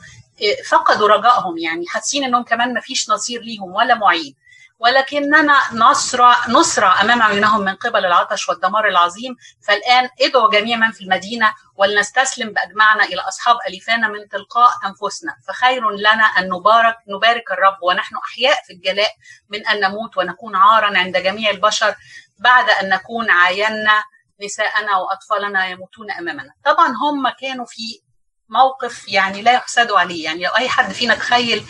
فقدوا 0.69 1.07
رجائهم 1.07 1.57
يعني 1.57 1.87
حاسين 1.87 2.23
إنهم 2.23 2.43
كمان 2.43 2.73
ما 2.73 2.81
فيش 2.81 3.09
نصير 3.09 3.41
ليهم 3.41 3.75
ولا 3.75 3.95
معين. 3.95 4.35
ولكننا 4.79 5.59
نصرع 5.73 6.47
نصرع 6.47 7.01
أمام 7.01 7.21
عيونهم 7.21 7.61
من 7.61 7.75
قبل 7.75 8.05
العطش 8.05 8.49
والدمار 8.49 8.87
العظيم. 8.87 9.35
فالآن 9.67 10.09
ادعوا 10.21 10.51
جميع 10.51 10.77
من 10.77 10.91
في 10.91 11.01
المدينة 11.01 11.53
ولنستسلم 11.75 12.53
بأجمعنا 12.53 13.03
إلى 13.03 13.21
أصحاب 13.21 13.57
الفانا 13.67 14.07
من 14.07 14.29
تلقاء 14.29 14.71
أنفسنا. 14.85 15.35
فخير 15.47 15.89
لنا 15.89 16.23
أن 16.23 16.49
نبارك 16.49 16.95
نبارك 17.07 17.51
الرب 17.51 17.77
ونحن 17.83 18.15
أحياء 18.15 18.57
في 18.67 18.73
الجلاء 18.73 19.11
من 19.49 19.67
أن 19.67 19.79
نموت 19.79 20.17
ونكون 20.17 20.55
عارا 20.55 20.97
عند 20.97 21.17
جميع 21.17 21.49
البشر 21.49 21.95
بعد 22.39 22.69
أن 22.69 22.89
نكون 22.89 23.29
عاينا 23.29 24.03
نساءنا 24.43 24.97
وأطفالنا 24.97 25.67
يموتون 25.67 26.11
أمامنا. 26.11 26.53
طبعا 26.65 26.87
هم 26.87 27.29
كانوا 27.29 27.65
في 27.65 28.01
موقف 28.49 29.09
يعني 29.09 29.41
لا 29.41 29.51
يحسدوا 29.53 29.99
عليه. 29.99 30.23
يعني 30.23 30.43
لو 30.43 30.51
أي 30.51 30.69
حد 30.69 30.91
فينا 30.91 31.15
تخيل 31.15 31.65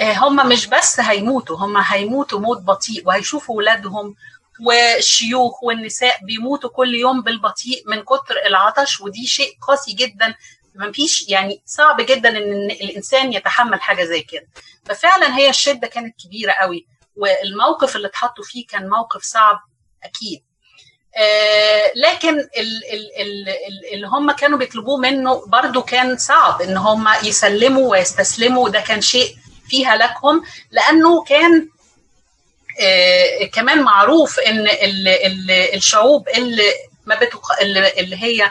هم 0.00 0.48
مش 0.48 0.66
بس 0.66 1.00
هيموتوا 1.00 1.56
هم 1.56 1.76
هيموتوا 1.76 2.38
موت 2.38 2.58
بطيء 2.62 3.02
وهيشوفوا 3.06 3.56
ولادهم 3.56 4.14
والشيوخ 4.66 5.62
والنساء 5.62 6.24
بيموتوا 6.24 6.70
كل 6.70 6.94
يوم 6.94 7.22
بالبطيء 7.22 7.82
من 7.86 8.02
كتر 8.02 8.36
العطش 8.46 9.00
ودي 9.00 9.26
شيء 9.26 9.56
قاسي 9.68 9.92
جدا. 9.92 10.34
ما 10.74 10.92
فيش 10.92 11.28
يعني 11.28 11.62
صعب 11.66 12.00
جدا 12.00 12.28
إن 12.28 12.70
الإنسان 12.70 13.32
يتحمل 13.32 13.80
حاجة 13.80 14.04
زي 14.04 14.20
كده. 14.20 14.46
ففعلا 14.84 15.36
هي 15.36 15.50
الشدة 15.50 15.86
كانت 15.88 16.14
كبيرة 16.24 16.52
قوي 16.52 16.86
والموقف 17.16 17.96
اللي 17.96 18.08
اتحطوا 18.08 18.44
فيه 18.44 18.66
كان 18.66 18.88
موقف 18.88 19.22
صعب 19.22 19.60
أكيد. 20.04 20.42
آه 21.16 21.92
لكن 21.96 22.38
ال 22.38 22.84
ال 22.92 23.20
ال 23.20 23.94
اللي 23.94 24.06
هم 24.06 24.32
كانوا 24.32 24.58
بيطلبوه 24.58 24.96
منه 24.96 25.46
برضو 25.46 25.82
كان 25.82 26.16
صعب 26.16 26.62
إن 26.62 26.76
هم 26.76 27.08
يسلموا 27.24 27.90
ويستسلموا 27.90 28.68
ده 28.68 28.80
كان 28.80 29.00
شيء 29.00 29.36
في 29.72 29.86
هلاكهم 29.86 30.44
لأنه 30.70 31.24
كان 31.24 31.68
آه 32.80 33.44
كمان 33.44 33.82
معروف 33.82 34.40
إن 34.40 34.58
ال 34.58 35.08
ال 35.08 35.50
الشعوب 35.50 36.28
اللي 36.28 36.72
ما 37.06 37.14
اللي 37.98 38.16
هي 38.22 38.50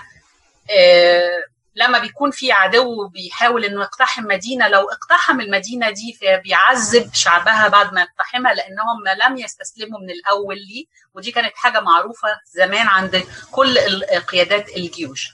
آه 0.70 1.44
لما 1.76 2.00
بيكون 2.00 2.32
في 2.32 2.52
عدو 2.52 3.08
بيحاول 3.08 3.66
إنه 3.66 3.82
يقتحم 3.82 4.24
مدينة 4.24 4.68
لو 4.68 4.90
اقتحم 4.90 5.42
المدينة 5.42 5.90
دي 5.90 6.18
فبيعذب 6.22 7.14
شعبها 7.14 7.68
بعد 7.68 7.94
ما 7.94 8.02
يقتحمها 8.02 8.54
لأنهم 8.54 9.04
لم 9.28 9.38
يستسلموا 9.38 10.00
من 10.00 10.10
الأول 10.10 10.56
ليه. 10.56 10.86
ودي 11.14 11.32
كانت 11.32 11.52
حاجة 11.56 11.80
معروفة 11.80 12.28
زمان 12.46 12.88
عند 12.88 13.24
كل 13.52 13.78
قيادات 14.28 14.70
الجيوش. 14.78 15.28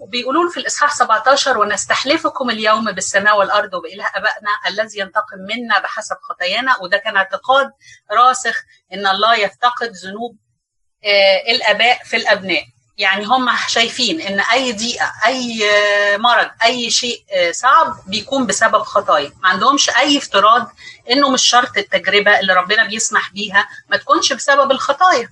وبيقولون 0.00 0.50
في 0.50 0.60
الإصحاح 0.60 0.94
17 0.94 1.58
ونستحلفكم 1.58 2.50
اليوم 2.50 2.92
بالسماء 2.92 3.38
والأرض 3.38 3.74
وبإله 3.74 4.04
أبائنا 4.14 4.50
الذي 4.68 4.98
ينتقم 4.98 5.38
منا 5.38 5.78
بحسب 5.80 6.16
خطايانا 6.22 6.76
وده 6.82 6.98
كان 6.98 7.16
اعتقاد 7.16 7.70
راسخ 8.12 8.62
إن 8.92 9.06
الله 9.06 9.34
يفتقد 9.36 9.90
ذنوب 10.04 10.36
الأباء 11.50 11.98
في 12.04 12.16
الأبناء. 12.16 12.62
يعني 13.00 13.24
هم 13.24 13.50
شايفين 13.68 14.20
إن 14.20 14.40
أي 14.40 14.72
ضيقة 14.72 15.12
أي 15.26 15.60
مرض 16.16 16.50
أي 16.62 16.90
شيء 16.90 17.24
صعب 17.50 17.96
بيكون 18.06 18.46
بسبب 18.46 18.82
خطايا. 18.82 19.32
ما 19.42 19.48
عندهمش 19.48 19.90
أي 19.90 20.18
افتراض 20.18 20.72
إنه 21.10 21.30
مش 21.30 21.42
شرط 21.42 21.76
التجربة 21.78 22.40
اللي 22.40 22.52
ربنا 22.54 22.84
بيسمح 22.84 23.32
بيها 23.32 23.68
ما 23.88 23.96
تكونش 23.96 24.32
بسبب 24.32 24.70
الخطايا. 24.70 25.28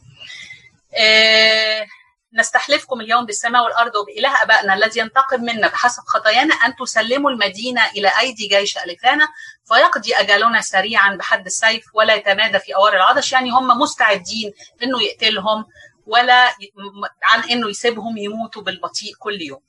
نستحلفكم 2.34 3.00
اليوم 3.00 3.26
بالسماء 3.26 3.64
والأرض 3.64 3.92
وبإله 3.96 4.42
أبائنا 4.42 4.74
الذي 4.74 5.00
ينتقم 5.00 5.40
منا 5.40 5.68
بحسب 5.68 6.02
خطايانا 6.06 6.54
أن 6.54 6.76
تسلموا 6.76 7.30
المدينة 7.30 7.86
إلى 7.86 8.12
أيدي 8.20 8.46
جيش 8.48 8.78
الفانا 8.78 9.28
فيقضي 9.68 10.14
أجلنا 10.14 10.60
سريعا 10.60 11.16
بحد 11.16 11.46
السيف 11.46 11.84
ولا 11.94 12.14
يتمادى 12.14 12.58
في 12.58 12.74
أوار 12.74 12.96
العطش. 12.96 13.32
يعني 13.32 13.50
هم 13.50 13.80
مستعدين 13.80 14.52
إنه 14.82 15.02
يقتلهم. 15.02 15.64
ولا 16.08 16.48
عن 17.22 17.40
إنه 17.50 17.68
يسيبهم 17.68 18.16
يموتوا 18.16 18.62
بالبطيء 18.62 19.14
كل 19.18 19.42
يوم. 19.42 19.60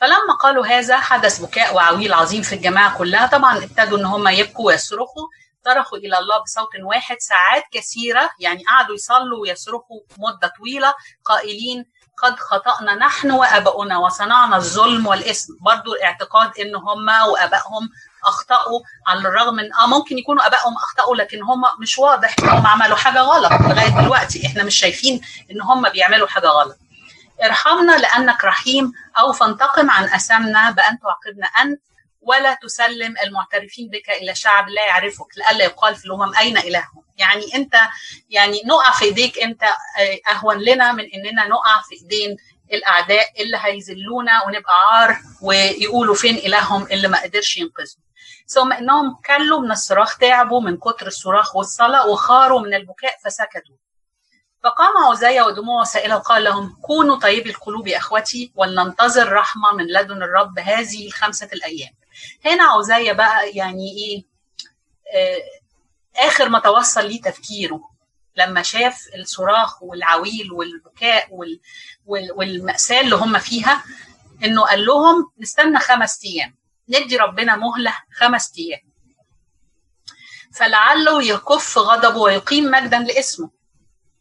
فلما 0.00 0.34
قالوا 0.42 0.66
هذا 0.66 0.96
حدث 0.96 1.40
بكاء 1.40 1.74
وعويل 1.74 2.12
عظيم 2.12 2.42
في 2.42 2.54
الجماعة 2.54 2.98
كلها. 2.98 3.26
طبعا 3.26 3.58
ابتدوا 3.58 3.98
إن 3.98 4.04
هم 4.04 4.28
يبكوا 4.28 4.66
ويصرخوا. 4.66 5.26
صرخوا 5.64 5.98
إلى 5.98 6.18
الله 6.18 6.42
بصوت 6.42 6.68
واحد 6.82 7.16
ساعات 7.20 7.64
كثيرة. 7.72 8.30
يعني 8.38 8.64
قعدوا 8.64 8.94
يصلوا 8.94 9.40
ويصرخوا 9.40 10.00
مدة 10.18 10.52
طويلة. 10.58 10.94
قائلين 11.24 11.84
قد 12.22 12.38
خطأنا 12.38 12.94
نحن 12.94 13.30
وآباؤنا 13.30 13.98
وصنعنا 13.98 14.56
الظلم 14.56 15.06
والإثم. 15.06 15.52
برضو 15.60 15.94
اعتقاد 15.94 16.58
إن 16.58 16.76
هم 16.76 17.08
وآبائهم 17.30 17.88
أخطأوا 18.26 18.80
على 19.06 19.18
الرغم 19.28 19.54
من 19.54 19.74
آه 19.74 19.86
ممكن 19.86 20.18
يكونوا 20.18 20.46
أبائهم 20.46 20.74
أخطأوا 20.76 21.16
لكن 21.16 21.42
هم 21.42 21.62
مش 21.80 21.98
واضح 21.98 22.36
ان 22.42 22.48
هم 22.48 22.66
عملوا 22.66 22.96
حاجة 22.96 23.20
غلط. 23.20 23.52
لغاية 23.52 24.02
دلوقتي 24.02 24.46
إحنا 24.46 24.62
مش 24.64 24.74
شايفين 24.78 25.20
إن 25.50 25.60
هم 25.60 25.88
بيعملوا 25.88 26.28
حاجة 26.28 26.46
غلط. 26.48 26.78
ارحمنا 27.44 27.92
لأنك 27.98 28.44
رحيم 28.44 28.92
أو 29.18 29.32
فانتقم 29.32 29.90
عن 29.90 30.04
اثامنا 30.04 30.70
بأن 30.70 30.98
تعاقبنا 30.98 31.46
أنت 31.46 31.80
ولا 32.20 32.54
تسلم 32.62 33.14
المعترفين 33.22 33.88
بك 33.88 34.10
إلى 34.10 34.34
شعب 34.34 34.68
لا 34.68 34.86
يعرفك 34.86 35.26
لئلا 35.36 35.64
يقال 35.64 35.96
في 35.96 36.04
الأمم 36.04 36.34
أين 36.34 36.58
إلههم. 36.58 37.04
يعني 37.16 37.54
انت 37.54 37.76
يعني 38.30 38.62
نقع 38.66 38.90
في 38.92 39.04
إيديك 39.04 39.38
أنت 39.38 39.62
أهون 40.30 40.58
لنا 40.58 40.92
من 40.92 41.04
إننا 41.14 41.46
نقع 41.48 41.80
في 41.88 41.94
إيدين 42.02 42.36
الأعداء 42.72 43.42
اللي 43.42 43.58
هيذلونا 43.62 44.44
ونبقى 44.46 44.72
عار 44.90 45.16
ويقولوا 45.42 46.14
فين 46.14 46.36
إلههم 46.36 46.82
اللي 46.90 47.08
ما 47.08 47.22
قدرش 47.22 47.56
ينقذهم. 47.56 48.03
ثم 48.46 48.72
إنهم 48.72 49.16
كلوا 49.26 49.60
من 49.60 49.70
الصراخ 49.72 50.18
تعبوا 50.18 50.60
من 50.60 50.76
كتر 50.76 51.06
الصراخ 51.06 51.56
والصلاة 51.56 52.08
وخاروا 52.08 52.60
من 52.60 52.74
البكاء 52.74 53.16
فسكتوا. 53.24 53.76
فقام 54.64 55.04
عزية 55.10 55.42
ودموعه 55.42 55.84
سائلة 55.84 56.16
وقال 56.16 56.44
لهم 56.44 56.76
كونوا 56.82 57.18
طيبي 57.18 57.50
القلوب 57.50 57.86
يا 57.86 57.98
إخوتي 57.98 58.52
ولننتظر 58.54 59.32
رحمة 59.32 59.72
من 59.72 59.84
لدن 59.86 60.22
الرب 60.22 60.58
هذه 60.58 61.06
الخمسة 61.06 61.48
الأيام. 61.52 61.92
هنا 62.44 62.64
عزية 62.64 63.12
بقى 63.12 63.50
يعني 63.50 63.90
إيه 63.98 64.24
آه 65.16 65.42
آخر 66.26 66.48
ما 66.48 66.58
توصل 66.58 67.06
ليه 67.06 67.22
تفكيره. 67.22 67.80
لما 68.36 68.62
شاف 68.62 69.08
الصراخ 69.18 69.82
والعويل 69.82 70.52
والبكاء 70.52 71.28
وال 71.30 71.60
وال 72.06 72.32
والمأساة 72.32 73.00
اللي 73.00 73.16
هم 73.16 73.38
فيها 73.38 73.84
إنه 74.44 74.62
قال 74.66 74.84
لهم 74.86 75.30
نستنى 75.38 75.78
خمس 75.78 76.20
أيام. 76.24 76.56
ندي 76.88 77.16
ربنا 77.16 77.56
مهلة 77.56 77.94
خمس 78.16 78.52
أيام. 78.58 78.80
فلعله 80.54 81.22
يكف 81.22 81.78
غضبه 81.78 82.18
ويقيم 82.18 82.70
مجدا 82.70 82.98
لاسمه. 82.98 83.50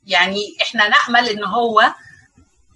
يعني 0.03 0.57
إحنا 0.61 0.87
نأمل 0.87 1.29
إن 1.29 1.43
هو 1.43 1.93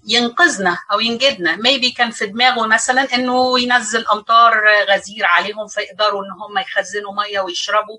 ينقذنا 0.07 0.77
أو 0.91 0.99
ينجدنا. 0.99 1.55
ميبي 1.55 1.91
كان 1.91 2.11
في 2.11 2.25
دماغه 2.25 2.67
مثلا 2.67 3.15
إنه 3.15 3.59
ينزل 3.59 4.07
أمطار 4.07 4.53
غزير 4.89 5.25
عليهم 5.25 5.67
فيقدروا 5.67 6.23
إن 6.25 6.31
هم 6.31 6.57
يخزنوا 6.57 7.13
مية 7.13 7.39
ويشربوا. 7.39 7.97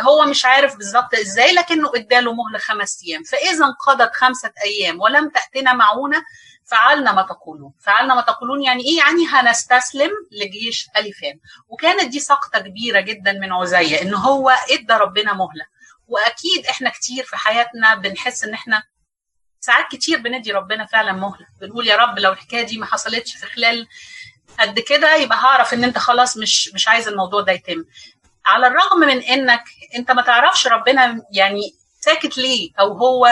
هو 0.00 0.24
مش 0.26 0.44
عارف 0.44 0.76
بالظبط 0.76 1.14
إزاي 1.14 1.52
لكنه 1.52 1.90
إداله 1.94 2.32
مهلة 2.32 2.58
خمس 2.58 3.02
أيام. 3.06 3.22
فاذا 3.22 3.64
انقضت 3.64 4.14
خمسة 4.14 4.52
أيام 4.64 5.00
ولم 5.00 5.28
تاتنا 5.28 5.72
معونة 5.72 6.24
فعلنا 6.70 7.12
ما 7.12 7.22
تقولون. 7.22 7.72
فعلنا 7.80 8.14
ما 8.14 8.20
تقولون 8.20 8.62
يعني 8.62 8.82
إيه؟ 8.82 8.98
يعني 8.98 9.26
هنستسلم 9.30 10.10
لجيش 10.32 10.86
أليفان. 10.96 11.38
وكانت 11.68 12.04
دي 12.04 12.20
سقطه 12.20 12.58
كبيرة 12.58 13.00
جدا 13.00 13.32
من 13.32 13.52
عزية 13.52 14.02
إن 14.02 14.14
هو 14.14 14.50
إدى 14.70 14.92
ربنا 14.92 15.32
مهلة. 15.32 15.66
وأكيد 16.06 16.66
إحنا 16.70 16.90
كتير 16.90 17.24
في 17.24 17.36
حياتنا 17.36 17.94
بنحس 17.94 18.44
إن 18.44 18.54
إحنا 18.54 18.82
ساعات 19.60 19.86
كتير 19.90 20.18
بندي 20.18 20.52
ربنا 20.52 20.86
فعلا 20.86 21.12
مهلة. 21.12 21.46
بنقول 21.60 21.86
يا 21.88 21.96
رب 21.96 22.18
لو 22.18 22.32
الحكاية 22.32 22.62
دي 22.62 22.78
ما 22.78 22.86
حصلتش 22.86 23.36
في 23.36 23.46
خلال 23.46 23.86
قد 24.60 24.78
كده 24.78 25.14
يبقى 25.16 25.38
هعرف 25.38 25.74
إن 25.74 25.84
أنت 25.84 25.98
خلاص 25.98 26.36
مش 26.36 26.70
مش 26.74 26.88
عايز 26.88 27.08
الموضوع 27.08 27.40
ده 27.40 27.52
يتم. 27.52 27.84
على 28.46 28.66
الرغم 28.66 28.98
من 29.00 29.22
إنك 29.22 29.64
أنت 29.96 30.10
ما 30.10 30.22
تعرفش 30.22 30.66
ربنا 30.66 31.22
يعني 31.32 31.60
ساكت 32.04 32.38
ليه؟ 32.38 32.70
أو 32.80 32.92
هو 32.92 33.28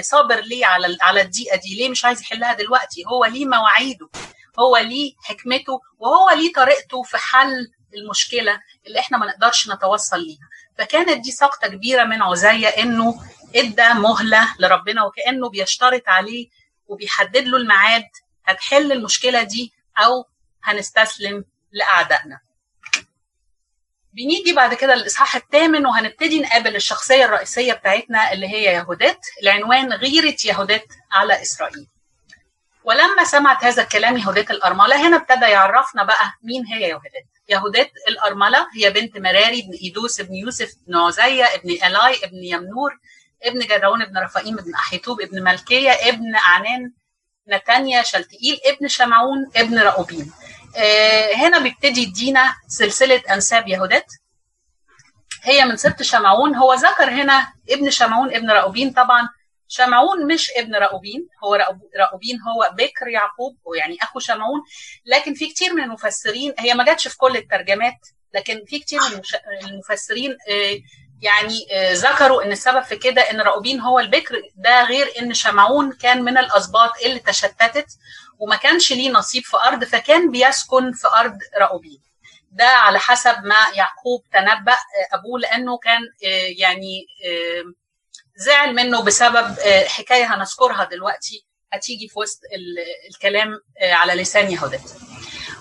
صابر 0.00 0.40
ليه 0.40 0.66
على 0.66 0.96
على 1.00 1.20
الضيقه 1.22 1.56
دي؟ 1.56 1.76
ليه 1.76 1.88
مش 1.88 2.04
عايز 2.04 2.20
يحلها 2.20 2.54
دلوقتي؟ 2.54 3.04
هو 3.06 3.24
ليه 3.24 3.46
مواعيده؟ 3.46 4.08
هو 4.58 4.76
ليه 4.76 5.14
حكمته؟ 5.22 5.80
وهو 5.98 6.30
ليه 6.30 6.52
طريقته 6.52 7.02
في 7.02 7.16
حل 7.18 7.70
المشكلة 7.94 8.60
اللي 8.86 8.98
إحنا 9.00 9.18
ما 9.18 9.26
نقدرش 9.26 9.68
نتوصل 9.68 10.20
ليها. 10.20 10.48
فكانت 10.78 11.10
دي 11.24 11.30
سقطه 11.30 11.68
كبيرة 11.68 12.04
من 12.04 12.22
عزية 12.22 12.68
إنه 12.68 13.14
إدى 13.56 13.88
مهلة 13.94 14.54
لربنا 14.58 15.04
وكأنه 15.04 15.48
بيشترط 15.48 16.02
عليه 16.08 16.48
وبيحدد 16.86 17.44
له 17.44 17.56
الميعاد 17.56 18.08
هتحل 18.44 18.92
المشكلة 18.92 19.42
دي 19.42 19.72
أو 19.98 20.24
هنستسلم 20.62 21.44
لأعدائنا. 21.72 22.40
بنيجي 24.14 24.52
بعد 24.52 24.74
كده 24.74 24.94
للإصحاح 24.94 25.36
الثامن 25.36 25.86
وهنبتدي 25.86 26.40
نقابل 26.40 26.76
الشخصية 26.76 27.24
الرئيسية 27.24 27.72
بتاعتنا 27.72 28.32
اللي 28.32 28.48
هي 28.48 28.64
يهودات 28.64 29.26
العنوان 29.42 29.92
غيرة 29.92 30.36
يهودات 30.44 30.86
على 31.12 31.42
إسرائيل. 31.42 31.86
ولما 32.84 33.24
سمعت 33.24 33.64
هذا 33.64 33.82
الكلام 33.82 34.16
يهودات 34.16 34.50
الأرملة 34.50 35.08
هنا 35.08 35.16
ابتدى 35.16 35.44
يعرفنا 35.46 36.04
بقى 36.04 36.32
مين 36.42 36.66
هي 36.66 36.88
يهودات 36.88 37.26
يهودات 37.48 37.90
الأرملة 38.08 38.66
هي 38.76 38.90
بنت 38.90 39.18
مراري 39.18 39.62
بن 39.62 39.72
إيدوس 39.82 40.20
بن 40.20 40.34
يوسف 40.34 40.72
بن 40.86 40.96
عزية 40.96 41.44
ابن 41.44 41.70
الاي 41.70 42.24
ابن 42.24 42.44
يمنور 42.44 42.98
ابن 43.42 43.58
جدعون 43.60 44.02
ابن 44.02 44.18
رفائيم 44.18 44.58
ابن 44.58 44.74
احيتوب 44.74 45.20
ابن 45.20 45.42
ملكية 45.44 45.90
ابن 45.90 46.36
عنان 46.36 46.92
نتانيا 47.48 48.02
شلتئيل 48.02 48.58
ابن 48.66 48.88
شمعون 48.88 49.50
ابن 49.56 49.78
رأوبين 49.78 50.32
هنا 51.36 51.58
بيبتدي 51.58 52.02
يدينا 52.02 52.54
سلسلة 52.68 53.22
أنساب 53.30 53.68
يهودات. 53.68 54.06
هي 55.42 55.64
من 55.64 55.76
سبط 55.76 56.02
شمعون. 56.02 56.54
هو 56.54 56.74
ذكر 56.74 57.10
هنا 57.10 57.52
ابن 57.70 57.90
شمعون 57.90 58.34
ابن 58.34 58.50
رأوبين 58.50 58.92
طبعا. 58.92 59.28
شمعون 59.68 60.26
مش 60.26 60.50
ابن 60.56 60.74
رأوبين 60.74 61.28
هو 61.44 61.54
رأوبين 61.98 62.38
هو 62.40 62.70
بكر 62.74 63.08
يعقوب 63.08 63.56
يعني 63.76 63.96
أخو 64.02 64.18
شمعون. 64.18 64.60
لكن 65.06 65.34
في 65.34 65.46
كتير 65.46 65.72
من 65.72 65.82
المفسرين 65.82 66.54
هي 66.58 66.74
ما 66.74 66.84
جاتش 66.84 67.08
في 67.08 67.16
كل 67.16 67.36
الترجمات 67.36 67.98
لكن 68.34 68.64
في 68.66 68.78
كتير 68.78 69.00
من 69.00 69.68
المفسرين 69.68 70.36
يعني 71.20 71.66
ذكروا 71.92 72.42
إن 72.42 72.52
السبب 72.52 72.82
في 72.82 72.96
كده 72.96 73.22
إن 73.22 73.40
رأوبين 73.40 73.80
هو 73.80 73.98
البكر. 73.98 74.42
ده 74.56 74.84
غير 74.84 75.12
إن 75.18 75.34
شمعون 75.34 75.92
كان 75.92 76.22
من 76.22 76.38
الأسباط 76.38 76.90
اللي 77.04 77.18
تشتتت. 77.18 77.86
وما 78.44 78.56
كانش 78.56 78.92
ليه 78.92 79.10
نصيب 79.10 79.42
في 79.42 79.56
أرض 79.56 79.84
فكان 79.84 80.30
بيسكن 80.30 80.92
في 80.92 81.08
أرض 81.20 81.38
رأوبين 81.60 82.00
ده 82.52 82.66
على 82.66 82.98
حسب 82.98 83.34
ما 83.44 83.56
يعقوب 83.74 84.22
تنبأ 84.32 84.76
أبوه 85.12 85.40
لأنه 85.40 85.78
كان 85.78 86.00
يعني 86.58 87.06
زعل 88.36 88.74
منه 88.74 89.02
بسبب 89.02 89.56
حكاية 89.86 90.34
هنذكرها 90.34 90.84
دلوقتي 90.84 91.44
هتيجي 91.72 92.08
في 92.08 92.18
وسط 92.18 92.40
الكلام 93.10 93.60
على 93.82 94.14
لسان 94.22 94.50
يهودات 94.50 94.90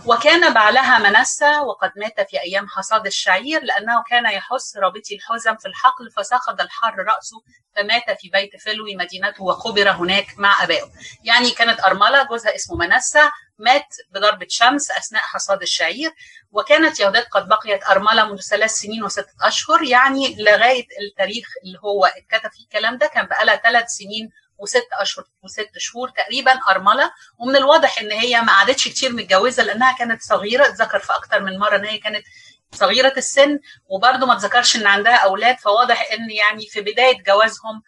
وكان 0.05 0.53
بعلها 0.53 0.99
منسى 0.99 1.57
وقد 1.57 1.91
مات 1.95 2.29
في 2.29 2.41
أيام 2.41 2.67
حصاد 2.67 3.05
الشعير 3.05 3.63
لأنه 3.63 4.03
كان 4.09 4.25
يحس 4.25 4.77
رابطي 4.77 5.15
الحزم 5.15 5.55
في 5.55 5.67
الحقل 5.67 6.11
فسخض 6.11 6.61
الحر 6.61 6.95
رأسه 6.97 7.41
فمات 7.75 8.21
في 8.21 8.29
بيت 8.29 8.61
فلوي 8.61 8.95
مدينته 8.95 9.43
وقبر 9.43 9.89
هناك 9.91 10.25
مع 10.37 10.63
أبائه. 10.63 10.91
يعني 11.23 11.51
كانت 11.51 11.79
أرملة 11.79 12.23
جوزها 12.23 12.55
اسمه 12.55 12.77
منسى 12.77 13.21
مات 13.59 13.95
بضربة 14.11 14.47
شمس 14.49 14.91
أثناء 14.91 15.21
حصاد 15.21 15.61
الشعير. 15.61 16.11
وكانت 16.51 16.99
يهودات 16.99 17.27
قد 17.27 17.47
بقيت 17.47 17.83
أرملة 17.89 18.25
منذ 18.25 18.41
ثلاث 18.41 18.71
سنين 18.71 19.03
وستة 19.03 19.33
أشهر. 19.41 19.83
يعني 19.83 20.35
لغاية 20.43 20.87
التاريخ 21.01 21.47
اللي 21.65 21.79
هو 21.83 22.05
اتكتب 22.05 22.51
فيه 22.51 22.63
الكلام 22.63 22.97
ده 22.97 23.07
كان 23.07 23.25
بقالها 23.25 23.55
ثلاث 23.55 23.85
سنين 23.89 24.29
وست 24.63 24.87
أشهر 24.93 25.25
وست 25.43 25.69
شهور 25.77 26.09
تقريبا 26.09 26.59
أرملة 26.69 27.11
ومن 27.39 27.55
الواضح 27.55 27.99
إن 27.99 28.11
هي 28.11 28.41
ما 28.41 28.53
قعدتش 28.53 28.87
كتير 28.87 29.13
متجوزة 29.13 29.63
لأنها 29.63 29.95
كانت 29.97 30.21
صغيرة 30.21 30.65
اتذكر 30.67 30.99
في 30.99 31.13
أكتر 31.13 31.39
من 31.39 31.59
مرة 31.59 31.75
إن 31.75 31.85
هي 31.85 31.97
كانت 31.97 32.25
صغيرة 32.73 33.13
السن 33.17 33.59
وبرده 33.87 34.25
ما 34.25 34.33
اتذكرش 34.33 34.75
إن 34.75 34.87
عندها 34.87 35.15
أولاد 35.15 35.57
فواضح 35.59 36.11
إن 36.11 36.29
يعني 36.31 36.65
في 36.67 36.81
بداية 36.81 37.23
جوازهم 37.23 37.81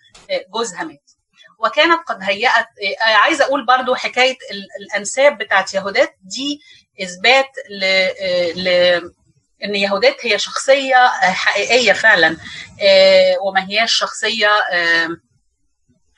جوزها 0.54 0.84
مات. 0.84 1.12
وكانت 1.60 2.00
قد 2.08 2.18
هيأت 2.24 2.68
عايزة 3.02 3.46
أقول 3.46 3.66
برضو 3.66 3.96
حكاية 3.96 4.38
الأنساب 4.82 5.38
بتاعت 5.38 5.74
يهودات 5.74 6.16
دي 6.22 6.60
إثبات 7.04 7.50
ل, 7.70 7.86
ل... 8.64 8.68
إن 9.64 9.76
يهودات 9.76 10.26
هي 10.26 10.40
شخصية 10.40 11.08
حقيقية 11.22 11.94
فعلا 11.94 12.38
وما 13.42 13.70
هياش 13.70 13.94
شخصية 13.94 14.50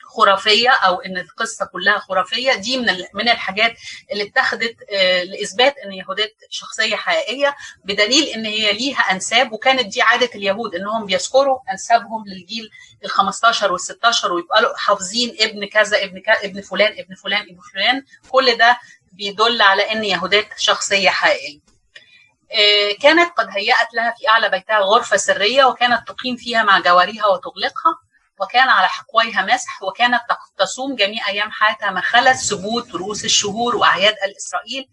خرافية 0.08 0.70
أو 0.70 1.00
إن 1.00 1.18
القصة 1.18 1.66
كلها 1.66 1.98
خرافية 1.98 2.52
دي 2.54 2.78
من 2.78 2.86
من 3.14 3.28
الحاجات 3.28 3.76
اللي 4.12 4.24
اتخذت 4.24 4.76
لإثبات 5.24 5.74
إن 5.78 5.92
يهودات 5.92 6.34
شخصية 6.50 6.96
حقيقية 6.96 7.56
بدليل 7.84 8.24
إن 8.28 8.44
هي 8.46 8.72
ليها 8.72 8.98
أنساب 9.00 9.52
وكانت 9.52 9.86
دي 9.86 10.02
عادة 10.02 10.30
اليهود 10.34 10.74
إنهم 10.74 11.06
بيذكروا 11.06 11.58
أنسابهم 11.72 12.24
للجيل 12.26 12.70
ال 13.04 13.10
15 13.10 13.72
وال 13.72 13.80
16 13.80 14.32
ويبقى 14.32 14.74
حافظين 14.76 15.36
ابن 15.40 15.66
كذا 15.66 16.04
ابن 16.04 16.20
كذا 16.20 16.44
ابن 16.44 16.60
فلان 16.60 16.92
ابن 16.98 17.14
فلان 17.14 17.40
ابن 17.42 17.58
فلان 17.74 18.02
كل 18.28 18.56
ده 18.56 18.78
بيدل 19.12 19.62
على 19.62 19.92
إن 19.92 20.04
يهودات 20.04 20.48
شخصية 20.58 21.10
حقيقية. 21.10 21.60
كانت 23.02 23.32
قد 23.36 23.46
هيأت 23.50 23.94
لها 23.94 24.14
في 24.18 24.28
أعلى 24.28 24.48
بيتها 24.48 24.78
غرفة 24.78 25.16
سرية 25.16 25.64
وكانت 25.64 26.08
تقيم 26.08 26.36
فيها 26.36 26.62
مع 26.62 26.78
جواريها 26.80 27.26
وتغلقها 27.26 27.98
وكان 28.40 28.68
على 28.68 28.86
حقويها 28.86 29.42
مسح 29.42 29.82
وكانت 29.82 30.20
تصوم 30.58 30.96
جميع 30.96 31.28
أيام 31.28 31.50
حياتها 31.50 31.90
مخلة 31.90 32.32
سبوت 32.32 32.94
رؤوس 32.94 33.24
الشهور 33.24 33.76
وأعياد 33.76 34.14
الإسرائيل 34.24 34.88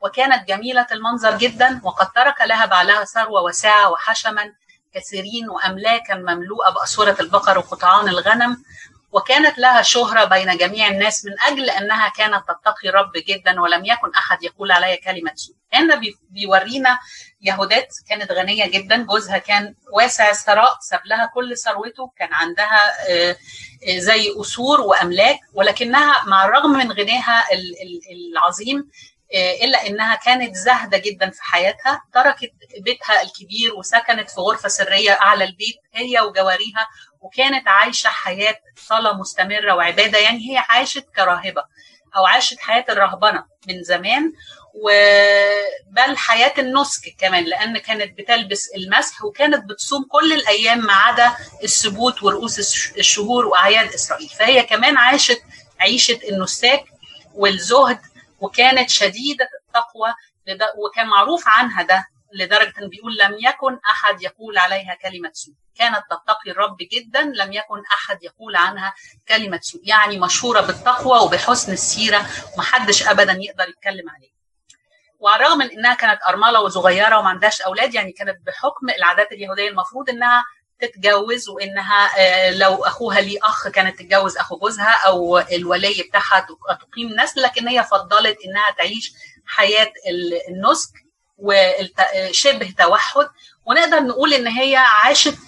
وكانت 0.00 0.48
جميلة 0.48 0.86
المنظر 0.92 1.36
جدا 1.38 1.80
وقد 1.84 2.12
ترك 2.12 2.40
لها 2.40 2.66
بعلها 2.66 3.04
ثروة 3.04 3.42
وسعة 3.42 3.90
وحشما 3.90 4.52
كثيرين 4.94 5.48
وأملاكا 5.50 6.14
مملوءة 6.14 6.70
بأسورة 6.70 7.16
البقر 7.20 7.58
وقطعان 7.58 8.08
الغنم. 8.08 8.62
وكانت 9.12 9.58
لها 9.58 9.82
شهرة 9.82 10.24
بين 10.24 10.56
جميع 10.56 10.88
الناس 10.88 11.24
من 11.24 11.32
أجل 11.40 11.70
أنها 11.70 12.08
كانت 12.08 12.42
تتقي 12.48 12.88
الرب 12.88 13.12
جدا 13.28 13.60
ولم 13.60 13.84
يكن 13.84 14.10
أحد 14.16 14.42
يقول 14.42 14.72
عليها 14.72 14.96
كلمة 14.96 15.32
سوء. 15.34 15.56
هنا 15.72 16.00
بيورينا 16.30 16.98
يهودات 17.42 17.94
كانت 18.08 18.32
غنية 18.32 18.66
جدا 18.66 18.96
جوزها 19.02 19.38
كان 19.38 19.74
واسع 19.92 20.30
الثراء 20.30 20.76
ساب 20.80 21.00
لها 21.06 21.30
كل 21.34 21.56
ثروته 21.58 22.10
كان 22.18 22.28
عندها 22.34 22.92
زي 23.98 24.34
أسور 24.40 24.80
وأملاك 24.80 25.38
ولكنها 25.52 26.24
مع 26.26 26.44
الرغم 26.44 26.70
من 26.70 26.92
غناها 26.92 27.44
العظيم 28.12 28.90
إلا 29.62 29.86
إنها 29.86 30.14
كانت 30.14 30.54
زاهدة 30.56 30.98
جدا 30.98 31.30
في 31.30 31.42
حياتها 31.42 32.02
تركت 32.14 32.50
بيتها 32.80 33.22
الكبير 33.22 33.74
وسكنت 33.74 34.30
في 34.30 34.40
غرفة 34.40 34.68
سرية 34.68 35.12
أعلى 35.12 35.44
البيت 35.44 35.76
هي 35.94 36.20
وجواريها 36.20 36.86
وكانت 37.26 37.68
عايشة 37.68 38.08
حياة 38.08 38.56
صلاة 38.76 39.12
مستمرة 39.18 39.74
وعبادة 39.74 40.18
يعني 40.18 40.50
هي 40.50 40.64
عاشت 40.68 41.06
كراهبة 41.16 41.64
أو 42.16 42.26
عاشت 42.26 42.58
حياة 42.60 42.84
الرهبنة 42.88 43.44
من 43.68 43.82
زمان 43.82 44.32
وبل 44.74 46.16
حياة 46.16 46.52
النسك 46.58 47.14
كمان 47.18 47.44
لأن 47.44 47.78
كانت 47.78 48.18
بتلبس 48.18 48.68
المسح 48.76 49.24
وكانت 49.24 49.64
بتصوم 49.70 50.04
كل 50.04 50.32
الأيام 50.32 50.78
ما 50.86 50.92
عدا 50.92 51.36
السبوت 51.62 52.22
ورؤوس 52.22 52.58
الشهور 52.98 53.46
وأعياد 53.46 53.92
إسرائيل. 53.92 54.28
فهي 54.28 54.62
كمان 54.62 54.96
عاشت 54.96 55.42
عيشة 55.80 56.18
النساك 56.28 56.84
والزهد 57.34 57.98
وكانت 58.40 58.90
شديدة 58.90 59.48
التقوى 59.66 60.14
وكان 60.78 61.06
معروف 61.06 61.42
عنها 61.46 61.82
ده 61.82 62.06
لدرجة 62.32 62.72
أن 62.82 62.88
بيقول 62.88 63.16
لم 63.18 63.36
يكن 63.40 63.78
أحد 63.90 64.22
يقول 64.22 64.58
عليها 64.58 64.94
كلمة 65.02 65.30
سوء. 65.32 65.54
كانت 65.78 66.02
تتقي 66.10 66.50
الرب 66.50 66.76
جدا 66.92 67.20
لم 67.22 67.52
يكن 67.52 67.82
أحد 67.94 68.22
يقول 68.22 68.56
عنها 68.56 68.94
كلمة 69.28 69.60
سوء. 69.62 69.80
يعني 69.84 70.18
مشهورة 70.18 70.60
بالتقوى 70.60 71.18
وبحسن 71.18 71.72
السيرة 71.72 72.26
ومحدش 72.54 73.08
أبدا 73.08 73.32
يقدر 73.40 73.68
يتكلم 73.68 74.10
عليها. 74.10 74.32
وعلى 75.20 75.44
الرغم 75.44 75.58
من 75.58 75.70
إنها 75.70 75.94
كانت 75.94 76.20
أرملة 76.28 76.60
وصغيرة 76.60 77.18
وما 77.18 77.28
عندهاش 77.28 77.62
أولاد 77.62 77.94
يعني 77.94 78.12
كانت 78.12 78.46
بحكم 78.46 78.88
العادات 78.98 79.32
اليهودية 79.32 79.68
المفروض 79.68 80.10
إنها 80.10 80.44
تتجوز 80.80 81.48
وإنها 81.48 82.10
لو 82.50 82.84
أخوها 82.84 83.20
ليه 83.20 83.38
أخ 83.42 83.68
كانت 83.68 83.98
تتجوز 83.98 84.36
أخو 84.36 84.56
جوزها 84.58 85.00
أو 85.06 85.38
الولي 85.38 86.02
بتاعها 86.08 86.46
تقيم 86.80 87.20
نسل 87.20 87.42
لكن 87.42 87.68
هي 87.68 87.84
فضلت 87.84 88.36
إنها 88.46 88.70
تعيش 88.78 89.12
حياة 89.46 89.92
النسك. 90.48 91.05
وشبه 91.38 92.74
توحد 92.78 93.28
ونقدر 93.66 94.00
نقول 94.00 94.34
إن 94.34 94.46
هي 94.46 94.76
عاشت 94.76 95.38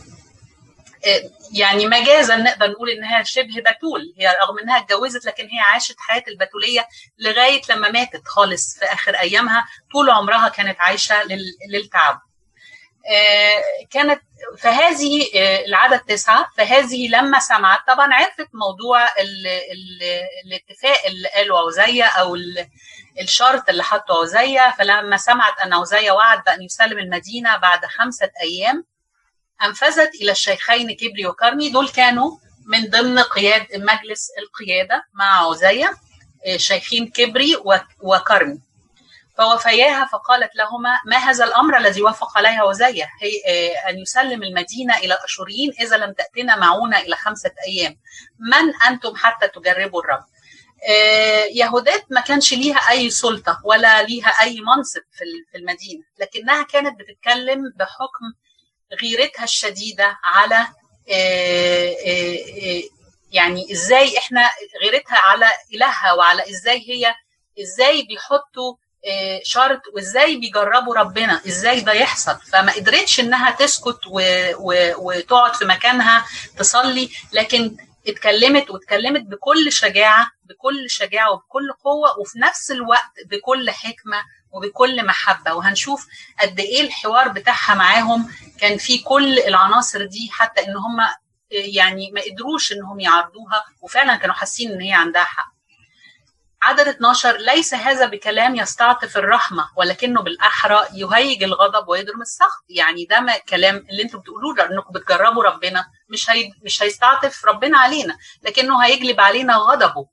يعني 1.52 1.86
مجازا 1.86 2.36
نقدر 2.36 2.70
نقول 2.70 2.90
انها 2.90 3.22
شبه 3.22 3.54
بتول. 3.66 4.14
هي 4.18 4.36
رغم 4.42 4.58
إنها 4.58 4.78
اتجوزت 4.78 5.24
لكن 5.24 5.44
هي 5.44 5.60
عاشت 5.60 5.96
حياة 5.98 6.24
البتولية 6.28 6.88
لغاية 7.18 7.60
لما 7.70 7.90
ماتت 7.90 8.28
خالص 8.28 8.78
في 8.78 8.84
آخر 8.84 9.14
أيامها. 9.14 9.68
طول 9.92 10.10
عمرها 10.10 10.48
كانت 10.48 10.80
عايشة 10.80 11.22
للتعب. 11.70 12.20
كانت 13.90 14.20
فهذه 14.58 15.26
العدد 15.66 16.00
تسعة 16.00 16.48
فهذه 16.56 17.08
لما 17.08 17.38
سمعت 17.38 17.78
طبعا 17.86 18.14
عرفت 18.14 18.48
موضوع 18.54 19.04
ال 19.04 19.46
ال 19.46 20.02
الاتفاق 20.46 21.06
اللي 21.06 21.28
قاله 21.28 21.58
عزية 21.66 22.04
أو 22.04 22.36
الشرط 23.20 23.68
اللي 23.68 23.82
حطه 23.82 24.22
عزية. 24.22 24.74
فلما 24.78 25.16
سمعت 25.16 25.58
أن 25.60 25.72
عزية 25.72 26.10
وعد 26.10 26.44
بأن 26.44 26.62
يسلم 26.62 26.98
المدينة 26.98 27.56
بعد 27.56 27.86
خمسة 27.86 28.30
أيام 28.42 28.84
أنفذت 29.62 30.14
إلى 30.14 30.32
الشيخين 30.32 30.96
كبري 30.96 31.26
وكرمي. 31.26 31.68
دول 31.70 31.88
كانوا 31.88 32.30
من 32.66 32.90
ضمن 32.90 33.18
قياد 33.18 33.66
مجلس 33.74 34.28
القيادة 34.38 35.04
مع 35.14 35.48
عزية 35.50 35.90
شيخين 36.56 37.08
كبري 37.10 37.56
وكرمي. 38.00 38.60
فوفياها 39.38 40.04
فقالت 40.12 40.56
لهما 40.56 40.98
ما 41.06 41.16
هذا 41.16 41.44
الأمر 41.44 41.76
الذي 41.78 42.02
وافق 42.02 42.38
عليها 42.38 42.62
وزيه 42.64 43.08
هي 43.22 43.72
أن 43.88 43.98
يسلم 43.98 44.42
المدينة 44.42 44.96
إلى 44.96 45.14
الاشوريين 45.14 45.72
إذا 45.80 45.96
لم 45.96 46.12
تاتنا 46.12 46.56
معونة 46.56 46.98
إلى 46.98 47.16
خمسة 47.16 47.50
أيام. 47.66 47.96
من 48.38 48.74
أنتم 48.88 49.16
حتى 49.16 49.48
تجربوا 49.48 50.02
الرب 50.02 50.24
يهودات 51.52 52.04
ما 52.10 52.20
كانش 52.20 52.54
ليها 52.54 52.90
أي 52.90 53.10
سلطة 53.10 53.60
ولا 53.64 54.02
ليها 54.02 54.28
أي 54.28 54.60
منصب 54.60 55.00
في 55.52 55.56
المدينة 55.58 56.02
لكنها 56.18 56.62
كانت 56.62 56.98
بتتكلم 57.00 57.62
بحكم 57.76 58.24
غيرتها 59.02 59.44
الشديدة 59.44 60.18
على 60.24 60.66
يعني 63.32 63.72
إزاي 63.72 64.18
إحنا 64.18 64.50
غيرتها 64.82 65.18
على 65.18 65.46
إلهها 65.74 66.12
وعلى 66.12 66.50
إزاي 66.50 66.78
هي 66.90 67.14
إزاي 67.62 68.02
بيحطوا 68.02 68.74
شرط 69.44 69.80
وإزاي 69.94 70.36
بيجربوا 70.36 70.94
ربنا 70.94 71.40
إزاي 71.46 71.80
ده 71.80 71.92
يحصل. 71.92 72.38
فما 72.52 72.72
قدرتش 72.72 73.20
إنها 73.20 73.50
تسكت 73.50 73.98
و... 74.06 74.20
و... 74.58 74.92
وتقعد 74.98 75.54
في 75.56 75.64
مكانها 75.64 76.24
تصلي 76.58 77.10
لكن 77.32 77.76
اتكلمت 78.08 78.70
واتكلمت 78.70 79.20
بكل 79.22 79.72
شجاعة 79.72 80.30
بكل 80.44 80.90
شجاعة 80.90 81.32
وبكل 81.32 81.72
قوة 81.84 82.18
وفي 82.18 82.38
نفس 82.38 82.70
الوقت 82.70 83.12
بكل 83.26 83.70
حكمة 83.70 84.22
وبكل 84.52 85.06
محبة. 85.06 85.54
وهنشوف 85.54 86.06
قد 86.40 86.60
إيه 86.60 86.80
الحوار 86.82 87.28
بتاعها 87.28 87.74
معاهم 87.74 88.30
كان 88.60 88.78
فيه 88.78 89.04
كل 89.04 89.38
العناصر 89.38 90.04
دي 90.06 90.28
حتى 90.32 90.60
إن 90.60 90.76
هم 90.76 90.96
يعني 91.50 92.10
ما 92.10 92.20
قدروش 92.20 92.72
إنهم 92.72 93.00
يعرضوها 93.00 93.64
وفعلا 93.80 94.16
كانوا 94.16 94.34
حاسين 94.34 94.72
إن 94.72 94.80
هي 94.80 94.92
عندها 94.92 95.24
حق. 95.24 95.57
عدد 96.62 96.88
12 96.88 97.36
ليس 97.36 97.74
هذا 97.74 98.06
بكلام 98.06 98.56
يستعطف 98.56 99.16
الرحمة 99.16 99.68
ولكنه 99.76 100.22
بالأحرى 100.22 100.84
يهيج 100.94 101.42
الغضب 101.42 101.88
ويضرم 101.88 102.20
السخط. 102.20 102.64
يعني 102.68 103.04
ده 103.04 103.20
ما 103.20 103.38
كلام 103.38 103.76
اللي 103.90 104.02
أنتم 104.02 104.18
بتقولوه 104.18 104.70
انكم 104.70 104.92
بتجربوا 104.92 105.44
ربنا 105.44 105.86
مش 106.08 106.30
هي 106.30 106.50
مش 106.64 106.82
هيستعطف 106.82 107.44
ربنا 107.44 107.78
علينا 107.78 108.16
لكنه 108.42 108.84
هيجلب 108.84 109.20
علينا 109.20 109.56
غضبه. 109.56 110.06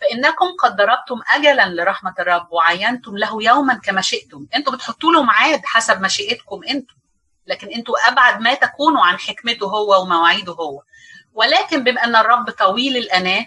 فإنكم 0.00 0.46
قد 0.62 0.76
ضربتم 0.76 1.20
أجلا 1.34 1.68
لرحمة 1.68 2.14
الرب 2.18 2.52
وعينتم 2.52 3.16
له 3.16 3.42
يوما 3.42 3.74
كما 3.74 4.00
شئتم. 4.00 4.46
أنتم 4.54 4.72
بتحطوا 4.72 5.12
له 5.12 5.22
ميعاد 5.22 5.60
حسب 5.64 6.00
مشيئتكم 6.00 6.60
أنتم 6.70 6.94
لكن 7.46 7.68
أنتم 7.68 7.92
أبعد 8.06 8.40
ما 8.40 8.54
تكونوا 8.54 9.04
عن 9.04 9.18
حكمته 9.18 9.66
هو 9.66 10.02
ومواعيده 10.02 10.52
هو. 10.52 10.82
ولكن 11.32 11.84
بما 11.84 12.04
أن 12.04 12.16
الرب 12.16 12.50
طويل 12.50 12.96
الأناة 12.96 13.46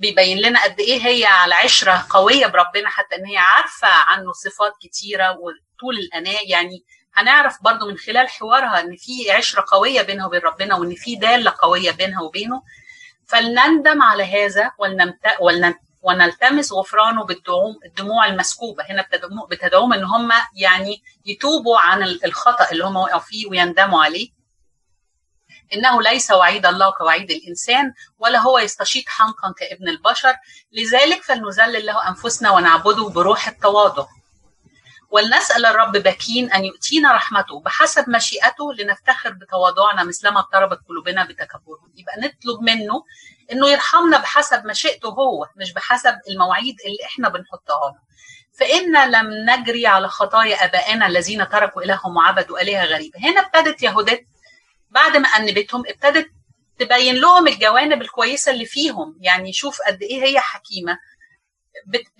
بيبين 0.00 0.38
لنا 0.38 0.64
قد 0.64 0.80
إيه 0.80 1.06
هي 1.06 1.24
على 1.24 1.54
عشره 1.54 2.06
قوية 2.10 2.46
بربنا 2.46 2.88
حتى 2.88 3.16
إن 3.16 3.26
هي 3.26 3.36
عارفة 3.36 3.88
عنه 3.88 4.32
صفات 4.32 4.72
كتيرة 4.82 5.30
وطول 5.30 5.98
الأناة. 5.98 6.38
يعني 6.46 6.84
هنعرف 7.14 7.62
برضو 7.62 7.88
من 7.88 7.96
خلال 7.98 8.28
حوارها 8.28 8.80
إن 8.80 8.96
في 8.96 9.30
عشرة 9.30 9.64
قوية 9.68 10.02
بينها 10.02 10.26
وبين 10.26 10.40
ربنا 10.40 10.74
وإن 10.74 10.94
في 10.94 11.16
دالة 11.16 11.54
قوية 11.58 11.90
بينها 11.90 12.22
وبينه. 12.22 12.62
فلنندم 13.26 14.02
على 14.02 14.24
هذا 14.24 14.70
ولنمت... 14.78 15.20
ولن... 15.40 15.74
ونلتمس 16.02 16.72
غفرانه 16.72 17.24
بالدموع 17.24 17.74
الدموع 17.86 18.26
المسكوبة. 18.26 18.84
هنا 18.90 19.06
بتدعوهم 19.50 19.92
إن 19.92 20.04
هم 20.04 20.32
يعني 20.56 21.02
يتوبوا 21.26 21.78
عن 21.78 22.02
الخطأ 22.02 22.70
اللي 22.72 22.84
هم 22.84 22.96
وقعوا 22.96 23.20
فيه 23.20 23.46
ويندموا 23.46 24.04
عليه. 24.04 24.39
إنه 25.74 26.02
ليس 26.02 26.30
وعيد 26.30 26.66
الله 26.66 26.90
كوعيد 26.90 27.30
الإنسان 27.30 27.92
ولا 28.18 28.38
هو 28.38 28.58
يستشيط 28.58 29.04
حنقا 29.08 29.52
كابن 29.58 29.88
البشر. 29.88 30.34
لذلك 30.72 31.22
فلنذلل 31.22 31.86
له 31.86 32.08
أنفسنا 32.08 32.50
ونعبده 32.50 33.08
بروح 33.08 33.48
التواضع. 33.48 34.06
ولنسأل 35.10 35.66
الرب 35.66 35.92
باكين 35.92 36.52
أن 36.52 36.64
يؤتينا 36.64 37.12
رحمته 37.12 37.60
بحسب 37.60 38.08
مشيئته 38.10 38.74
لنفتخر 38.78 39.30
بتواضعنا 39.30 40.04
مثلما 40.04 40.40
اضطربت 40.40 40.78
قلوبنا 40.88 41.24
بتكبره. 41.24 41.80
يبقى 41.96 42.14
نطلب 42.18 42.60
منه 42.62 43.04
إنه 43.52 43.68
يرحمنا 43.70 44.18
بحسب 44.18 44.66
مشيئته 44.66 45.08
هو 45.08 45.48
مش 45.56 45.72
بحسب 45.72 46.14
المواعيد 46.30 46.76
اللي 46.86 47.04
إحنا 47.04 47.28
بنحطها 47.28 47.90
له. 47.90 48.10
فإن 48.58 49.10
لم 49.10 49.50
نجري 49.50 49.86
على 49.86 50.08
خطايا 50.08 50.64
آبائنا 50.64 51.06
الذين 51.06 51.48
تركوا 51.48 51.82
إلههم 51.82 52.16
وعبدوا 52.16 52.60
آلهة 52.60 52.84
غريبة. 52.84 53.18
هنا 53.18 53.40
ابتدت 53.40 53.82
يهودات 53.82 54.20
بعد 54.90 55.16
ما 55.16 55.28
أنبتهم 55.28 55.82
ابتدت 55.88 56.30
تبين 56.78 57.14
لهم 57.14 57.48
الجوانب 57.48 58.02
الكويسة 58.02 58.52
اللي 58.52 58.66
فيهم. 58.66 59.18
يعني 59.20 59.52
شوف 59.52 59.78
قد 59.86 60.02
إيه 60.02 60.22
هي 60.24 60.40
حكيمة. 60.40 60.98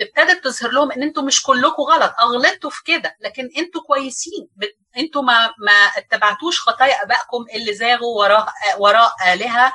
ابتدت 0.00 0.44
تظهر 0.44 0.70
لهم 0.70 0.92
إن 0.92 1.02
أنتوا 1.02 1.22
مش 1.22 1.42
كلكم 1.42 1.83
غلط. 1.83 2.12
أغلطتوا 2.20 2.70
في 2.70 2.83
كده. 2.85 3.16
لكن 3.20 3.48
أنتوا 3.59 3.80
كويسين. 3.83 4.48
أنتوا 4.96 5.22
ما 5.22 5.46
ما 5.46 5.72
اتبعتوش 5.72 6.61
خطايا 6.61 7.02
آبائكم 7.02 7.46
اللي 7.54 7.74
زاغوا 7.74 8.18
وراء 8.18 8.52
وراء 8.78 9.12
آلهة 9.33 9.72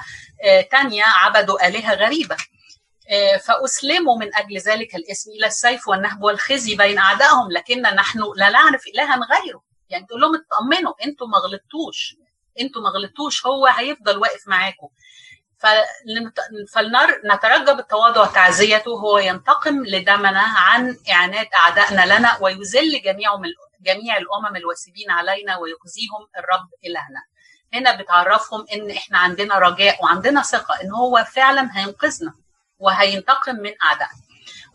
تانية 0.72 1.04
عبدوا 1.06 1.68
آلهة 1.68 1.94
غريبة. 1.94 2.38
فأسلموا 3.44 4.18
من 4.20 4.36
أجل 4.36 4.58
ذلك 4.58 4.96
الاسم 4.96 5.32
إلى 5.32 5.48
السيف 5.48 5.88
والنهب 5.88 6.24
والخزي 6.24 6.76
بين 6.76 6.98
أعدائهم. 6.98 7.52
لكن 7.52 7.82
نحن 7.82 8.20
لا 8.36 8.50
نعرف 8.50 8.84
إلها 8.88 9.16
غيره. 9.16 9.64
يعني 9.90 10.06
تقول 10.06 10.22
لهم 10.22 10.32
اطمنوا. 10.36 10.94
أنتوا 11.06 11.28
ما 11.28 11.38
غلطتوش. 11.38 12.16
أنتوا 12.62 12.82
ما 12.82 12.90
غلطتوش 12.90 13.46
هو 13.46 13.66
هيفضل 13.66 14.18
واقف 14.18 14.48
معاكم. 14.48 14.88
فلنترجى 16.74 17.74
بالتواضع 17.74 18.26
تعزيته 18.26 18.92
هو 18.92 19.18
ينتقم 19.18 19.86
لدمنا 19.86 20.42
عن 20.42 20.98
إعانات 21.12 21.48
أعدائنا 21.56 22.18
لنا 22.20 22.38
ويذل 22.42 23.02
جميع 23.02 23.32
جميع 23.82 24.18
الأمم 24.18 24.56
الواسبين 24.56 25.12
علينا 25.12 25.58
ويخزيهم 25.58 26.28
الرب 26.38 26.70
إلهنا. 26.86 27.24
هنا 27.74 28.02
بتعرفهم 28.02 28.66
إن 28.74 28.92
إحنا 28.92 29.18
عندنا 29.18 29.60
رجاء 29.60 30.04
وعندنا 30.04 30.42
ثقة 30.42 30.82
إن 30.84 30.92
هو 30.92 31.26
فعلا 31.32 31.70
هينقذنا 31.74 32.34
وهينتقم 32.80 33.56
من 33.56 33.74
أعدائنا. 33.84 34.25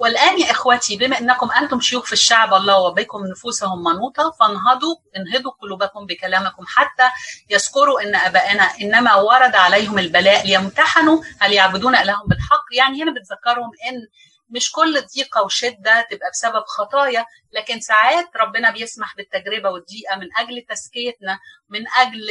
والآن 0.01 0.41
يا 0.41 0.51
إخوتي 0.51 0.97
بما 0.97 1.19
أنكم 1.19 1.51
أنتم 1.51 1.81
شيوخ 1.81 2.05
في 2.05 2.13
الشعب 2.13 2.55
الله 2.55 2.79
وبكم 2.79 3.27
نفوسهم 3.27 3.85
منوطة 3.85 4.31
فانهضوا 4.41 4.97
انهضوا 5.17 5.53
قلوبكم 5.63 6.07
بكلامكم 6.07 6.65
حتى 6.67 7.09
يذكروا 7.51 8.01
أن 8.03 8.15
أبائنا 8.15 8.63
إنما 8.63 9.15
ورد 9.15 9.55
عليهم 9.57 9.99
البلاء 9.99 10.47
ليمتحنوا 10.47 11.23
هل 11.41 11.53
يعبدون 11.53 11.97
إلههم 11.97 12.27
بالحق؟ 12.29 12.65
يعني 12.73 13.03
هنا 13.03 13.11
بتذكرهم 13.15 13.71
أن 13.89 14.07
مش 14.51 14.73
كل 14.73 15.07
ضيقة 15.17 15.43
وشدة 15.43 16.07
تبقى 16.11 16.31
بسبب 16.33 16.63
خطايا 16.67 17.25
لكن 17.53 17.81
ساعات 17.81 18.31
ربنا 18.37 18.71
بيسمح 18.71 19.17
بالتجربة 19.17 19.71
والضيقة 19.71 20.17
من 20.17 20.27
أجل 20.39 20.67
تزكيتنا 20.69 21.39
من 21.69 21.81
أجل 21.99 22.29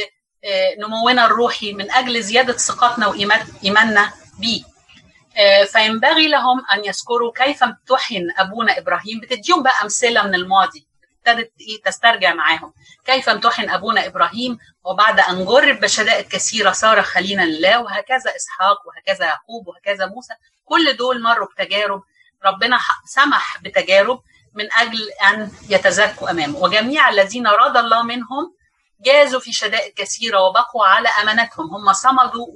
نمونا 0.78 1.26
الروحي 1.26 1.72
من 1.72 1.90
أجل 1.90 2.22
زيادة 2.22 2.52
ثقتنا 2.52 3.06
وإيماننا 3.06 4.12
بيه. 4.38 4.62
فينبغي 5.72 6.28
لهم 6.28 6.62
أن 6.74 6.84
يذكروا 6.84 7.32
كيف 7.34 7.62
امتحن 7.62 8.28
أبونا 8.38 8.78
إبراهيم. 8.78 9.20
بتديهم 9.20 9.62
بقى 9.62 9.82
أمثلة 9.82 10.22
من 10.22 10.34
الماضي 10.34 10.86
ابتدت 11.26 11.52
إيه 11.60 11.82
تسترجع 11.82 12.34
معاهم. 12.34 12.72
كيف 13.04 13.28
امتحن 13.28 13.70
أبونا 13.70 14.06
إبراهيم 14.06 14.58
وبعد 14.84 15.20
أن 15.20 15.44
جرب 15.44 15.80
بشدائد 15.80 16.28
كثيرة 16.28 16.72
صار 16.72 17.02
خليلا 17.02 17.42
لله 17.42 17.80
وهكذا 17.82 18.36
إسحاق 18.36 18.78
وهكذا 18.86 19.26
يعقوب 19.26 19.68
وهكذا 19.68 20.06
موسى. 20.06 20.34
كل 20.64 20.96
دول 20.96 21.22
مروا 21.22 21.46
بتجارب 21.46 22.02
ربنا 22.44 22.78
سمح 23.06 23.58
بتجارب 23.62 24.20
من 24.54 24.68
أجل 24.72 25.08
أن 25.28 25.50
يتزكوا 25.68 26.30
أمامه. 26.30 26.58
وجميع 26.58 27.08
الذين 27.08 27.46
راد 27.46 27.76
الله 27.76 28.02
منهم 28.02 28.54
جازوا 29.00 29.40
في 29.40 29.52
شدائد 29.52 29.94
كثيرة 29.94 30.40
وبقوا 30.40 30.86
على 30.86 31.08
امانتهم 31.08 31.74
هم 31.74 31.92
صمدوا 31.92 32.46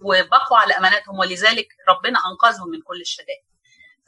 وبقوا 0.00 0.58
على 0.58 0.74
امانتهم 0.78 1.18
ولذلك 1.18 1.68
ربنا 1.88 2.18
أنقذهم 2.30 2.68
من 2.70 2.80
كل 2.82 3.00
الشدائد. 3.00 3.44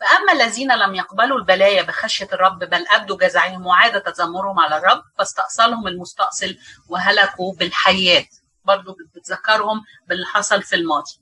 فأما 0.01 0.33
الذين 0.33 0.73
لم 0.73 0.95
يقبلوا 0.95 1.39
البلايا 1.39 1.83
بخشية 1.83 2.29
الرب 2.33 2.59
بل 2.59 2.87
أبدوا 2.89 3.17
جزعهم 3.17 3.67
وعاد 3.67 4.03
تذمرهم 4.03 4.59
على 4.59 4.77
الرب 4.77 5.03
فاستأصلهم 5.19 5.87
المستأصل 5.87 6.57
وهلكوا 6.89 7.55
بالحيات 7.55 8.29
برضو 8.65 8.97
بتذكرهم 9.15 9.83
باللي 10.07 10.27
حصل 10.27 10.63
في 10.63 10.77
الماضي. 10.77 11.21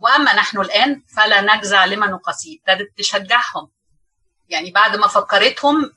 وأما 0.00 0.34
نحن 0.34 0.60
الآن 0.60 1.02
فلا 1.16 1.40
نجزع 1.40 1.84
لما 1.84 2.06
نقاسيه 2.06 2.58
ابتدت 2.58 2.98
تشجعهم. 2.98 3.70
يعني 4.48 4.70
بعد 4.70 4.96
ما 4.96 5.06
فكرتهم 5.08 5.92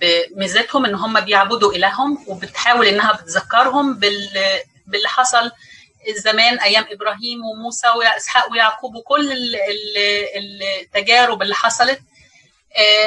بميزتهم 0.00 0.84
إن 0.84 0.94
هم 0.94 1.20
بيعبدوا 1.20 1.72
إلههم 1.72 2.24
وبتحاول 2.28 2.86
إنها 2.86 3.12
بتذكرهم 3.12 3.94
باللي 3.98 5.08
حصل 5.08 5.50
زمان 6.16 6.58
أيام 6.58 6.84
إبراهيم 6.90 7.44
وموسى 7.44 7.88
وإسحاق 7.88 8.52
ويعقوب 8.52 8.94
وكل 8.94 9.32
التجارب 10.36 11.42
اللي 11.42 11.54
حصلت 11.54 12.00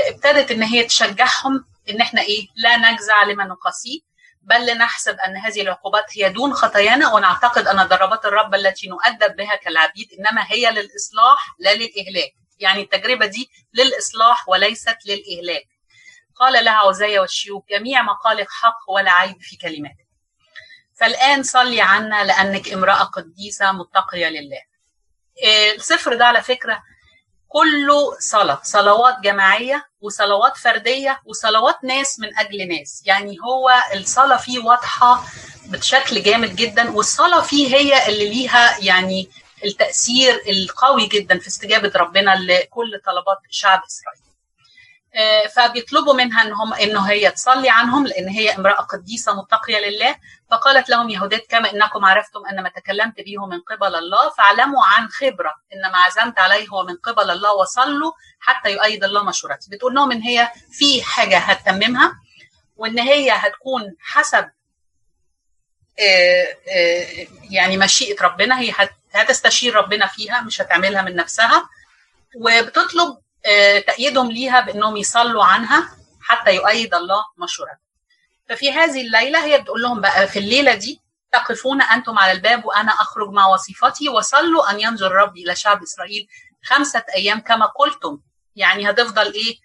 ابتدت 0.08 0.52
إن 0.52 0.64
هي 0.64 0.84
تشجعهم 0.84 1.66
إن 1.90 2.02
إحنا 2.02 2.22
إيه 2.22 2.48
لا 2.56 2.78
نجزع 2.92 3.24
لما 3.24 3.44
نقاسيه 3.44 4.00
بل 4.42 4.66
لنحسب 4.66 5.18
أن 5.28 5.38
هذه 5.38 5.62
العقوبات 5.62 6.06
هي 6.18 6.30
دون 6.30 6.54
خطايانا 6.54 7.14
ونعتقد 7.14 7.68
أن 7.68 7.84
ضربات 7.88 8.26
الرب 8.26 8.56
التي 8.56 8.88
نؤدب 8.88 9.36
بها 9.36 9.56
كالعبيد 9.56 10.08
إنما 10.20 10.46
هي 10.48 10.72
للإصلاح 10.72 11.56
لا 11.60 11.74
للإهلاك. 11.74 12.34
يعني 12.64 12.82
التجربة 12.82 13.26
دي 13.26 13.50
للإصلاح 13.74 14.50
وليست 14.50 14.98
للإهلاك. 15.06 15.68
قال 16.36 16.66
لها 16.66 16.74
عزية 16.74 17.20
والشيوخ 17.20 17.64
جميع 17.70 18.02
مقالك 18.02 18.48
حق 18.50 18.80
ولا 18.90 19.12
عيب 19.12 19.42
في 19.42 19.56
كلماتك. 19.58 20.08
فالآن 21.00 21.44
صلي 21.44 21.82
عنا 21.82 22.24
لأنك 22.24 22.74
امرأة 22.74 23.04
قديسة 23.04 23.72
متقية 23.72 24.28
لله. 24.28 24.62
السفر 25.76 26.14
ده 26.16 26.26
على 26.26 26.42
فكرة 26.42 26.84
كله 27.48 28.20
صلاة 28.20 28.60
صلوات 28.64 29.20
جماعية 29.24 29.90
وصلوات 30.02 30.58
فردية 30.58 31.22
وصلوات 31.26 31.84
ناس 31.84 32.20
من 32.20 32.38
أجل 32.38 32.68
ناس. 32.68 33.04
يعني 33.06 33.38
هو 33.44 33.74
الصلاة 33.96 34.38
فيه 34.38 34.60
واضحة 34.60 35.24
بشكل 35.66 36.24
جامد 36.24 36.56
جدا 36.56 36.92
والصلاة 36.92 37.42
فيه 37.42 37.76
هي 37.76 38.08
اللي 38.08 38.30
ليها 38.30 38.78
يعني 38.80 39.30
التأثير 39.66 40.42
القوي 40.50 41.08
جدا 41.08 41.40
في 41.40 41.48
استجابة 41.48 41.92
ربنا 41.96 42.36
لكل 42.36 43.02
طلبات 43.06 43.38
شعب 43.50 43.82
إسرائيل. 43.88 44.24
فبيطلبوا 45.56 46.14
منها 46.14 46.42
إن 46.42 46.54
هم 46.54 46.74
إنه 46.74 47.02
هي 47.10 47.32
تصلي 47.32 47.70
عنهم 47.70 48.08
لأن 48.08 48.28
هي 48.30 48.56
امرأة 48.56 48.82
قديسة 48.82 49.34
متقية 49.36 49.78
لله. 49.90 50.16
فقالت 50.52 50.90
لهم 50.90 51.10
يهودات 51.10 51.48
كما 51.50 51.72
إنكم 51.72 52.06
عرفتم 52.06 52.46
ان 52.52 52.64
ما 52.64 52.70
تكلمت 52.70 53.16
به 53.22 53.46
من 53.46 53.60
قبل 53.62 53.96
الله 53.96 54.30
فاعلموا 54.30 54.84
عن 54.86 55.08
خبرة 55.08 55.54
ان 55.74 55.92
ما 55.92 55.98
عزمت 55.98 56.40
عليه 56.40 56.68
هو 56.68 56.84
من 56.84 56.96
قبل 56.96 57.30
الله 57.32 57.54
وصلوا 57.54 58.12
حتى 58.40 58.72
يؤيد 58.72 59.04
الله 59.04 59.24
مشورتي 59.24 59.70
بتقول 59.72 59.94
لهم 59.96 60.12
إن 60.12 60.22
هي 60.22 60.52
في 60.72 61.04
حاجة 61.04 61.38
هتتممها 61.38 62.14
وإن 62.76 63.00
هي 63.00 63.32
هتكون 63.32 63.96
حسب 64.00 64.50
يعني 67.50 67.78
مشيئة 67.78 68.24
ربنا 68.24 68.60
هي 68.60 68.72
هتستشير 69.16 69.76
ربنا 69.76 70.08
فيها 70.08 70.42
مش 70.42 70.62
هتعملها 70.62 71.02
من 71.02 71.16
نفسها. 71.16 71.70
وبتطلب 72.36 73.18
تأييدهم 73.88 74.32
ليها 74.32 74.60
بأنهم 74.62 74.98
يصلوا 74.98 75.44
عنها 75.46 75.90
حتى 76.22 76.56
يؤيد 76.56 76.94
الله 76.96 77.24
مشورتها 77.38 77.80
ففي 78.50 78.72
هذه 78.72 79.02
الليلة 79.02 79.46
هي 79.46 79.62
بتقول 79.62 79.82
لهم 79.82 80.02
بقى 80.02 80.28
في 80.28 80.40
الليلة 80.40 80.74
دي 80.74 81.02
تقفون 81.32 81.82
أنتم 81.82 82.20
على 82.20 82.32
الباب 82.32 82.66
وأنا 82.66 82.92
أخرج 82.92 83.30
مع 83.30 83.48
وصيفتي 83.48 84.10
وصلوا 84.10 84.72
أن 84.72 84.80
ينظر 84.80 85.12
ربي 85.12 85.44
إلى 85.44 85.56
شعب 85.56 85.84
إسرائيل 85.84 86.28
خمسة 86.66 87.04
أيام 87.16 87.40
كما 87.40 87.66
قلتم. 87.66 88.20
يعني 88.56 88.90
هتفضل 88.90 89.34
إيه؟ 89.34 89.56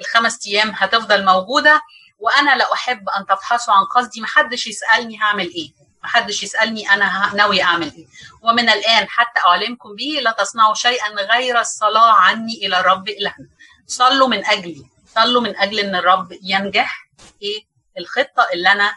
الخمس 0.00 0.46
أيام 0.46 0.70
هتفضل 0.76 1.24
موجودة 1.24 1.80
وأنا 2.18 2.56
لا 2.56 2.72
أحب 2.72 3.08
أن 3.08 3.26
تفحصوا 3.26 3.74
عن 3.74 3.84
قصدي 3.84 4.20
محدش 4.20 4.66
يسألني 4.66 5.18
هعمل 5.22 5.46
إيه. 5.54 5.70
محدش 6.04 6.42
يسألني 6.42 6.90
أنا 6.90 7.34
ناوي 7.34 7.62
أعمل 7.62 7.92
إيه. 7.92 8.06
ومن 8.42 8.68
الآن 8.68 9.08
حتى 9.08 9.40
أعلمكم 9.46 9.94
به 9.96 10.20
لا 10.22 10.30
تصنعوا 10.30 10.74
شيئا 10.74 11.08
غير 11.08 11.60
الصلاة 11.60 12.12
عني 12.12 12.52
إلى 12.66 12.80
الرب 12.80 13.08
إلهنا. 13.08 13.48
صلوا 13.86 14.28
من 14.28 14.44
أجلي. 14.46 14.86
صلوا 15.14 15.42
من 15.42 15.56
أجل 15.56 15.80
أن 15.80 15.94
الرب 15.96 16.38
ينجح 16.42 17.08
إيه 17.42 17.64
الخطة 17.98 18.46
اللي 18.52 18.72
أنا 18.72 18.94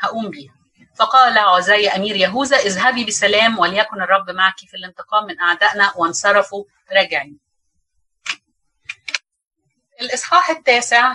هقوم 0.00 0.30
بيها. 0.30 0.54
فقال 0.96 1.38
عزي 1.38 1.88
أمير 1.88 2.16
يهوذا 2.16 2.56
اذهبي 2.56 3.04
بسلام 3.04 3.58
وليكن 3.58 4.02
الرب 4.02 4.30
معك 4.30 4.58
في 4.58 4.76
الانتقام 4.76 5.24
من 5.26 5.40
أعدائنا 5.40 5.92
وانصرفوا 5.96 6.64
راجعين. 6.92 7.38
الإصحاح 10.00 10.50
التاسع 10.50 11.12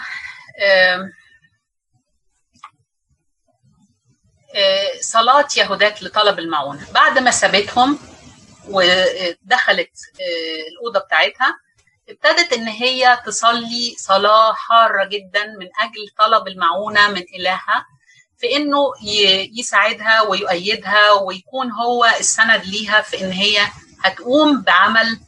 صلاة 5.13 5.47
يهودات 5.57 6.03
لطلب 6.03 6.39
المعونة. 6.39 6.87
بعد 6.93 7.19
ما 7.19 7.31
سابتهم 7.31 7.99
ودخلت 8.67 9.91
الأوضة 10.71 10.99
بتاعتها 10.99 11.59
ابتدت 12.09 12.53
إن 12.53 12.67
هي 12.67 13.19
تصلي 13.25 13.95
صلاة 13.97 14.53
حارة 14.53 15.05
جدا 15.05 15.45
من 15.45 15.67
أجل 15.79 16.09
طلب 16.17 16.47
المعونة 16.47 17.07
من 17.07 17.23
إلهها 17.35 17.85
في 18.37 18.55
إنه 18.55 18.79
يساعدها 19.59 20.21
ويؤيدها 20.21 21.11
ويكون 21.11 21.71
هو 21.71 22.05
السند 22.05 22.65
ليها 22.65 23.01
في 23.01 23.21
إن 23.21 23.31
هي 23.31 23.67
هتقوم 24.03 24.61
بعمل 24.61 25.19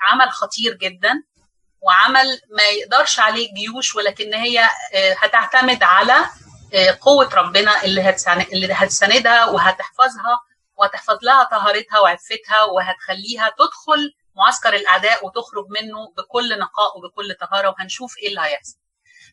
عمل 0.00 0.30
خطير 0.30 0.74
جدا 0.74 1.22
وعمل 1.82 2.40
ما 2.50 2.62
يقدرش 2.62 3.20
عليه 3.20 3.54
جيوش 3.54 3.96
ولكن 3.96 4.34
هي 4.34 4.68
هتعتمد 4.94 5.82
على 5.82 6.16
قوة 7.00 7.34
ربنا 7.34 7.84
اللي 7.84 8.14
اللي 8.52 8.72
هتساندها 8.72 9.44
وهتحفظها 9.46 10.40
وهتحفظ 10.76 11.18
لها 11.22 11.44
طهارتها 11.44 12.00
وعفتها 12.00 12.64
وهتخليها 12.64 13.48
تدخل 13.58 14.12
معسكر 14.36 14.74
الأعداء 14.74 15.26
وتخرج 15.26 15.64
منه 15.68 16.12
بكل 16.16 16.58
نقاء 16.58 16.98
وبكل 16.98 17.34
طهارة 17.40 17.68
وهنشوف 17.68 18.18
إيه 18.18 18.28
اللي 18.28 18.40
هيحصل. 18.40 18.76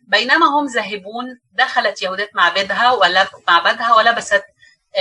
بينما 0.07 0.45
هم 0.45 0.65
ذاهبون 0.65 1.25
دخلت 1.51 2.01
يهودات 2.01 2.35
معبدها 2.35 2.91
ولب 2.91 3.27
معبدها 3.47 3.93
ولبست 3.95 4.43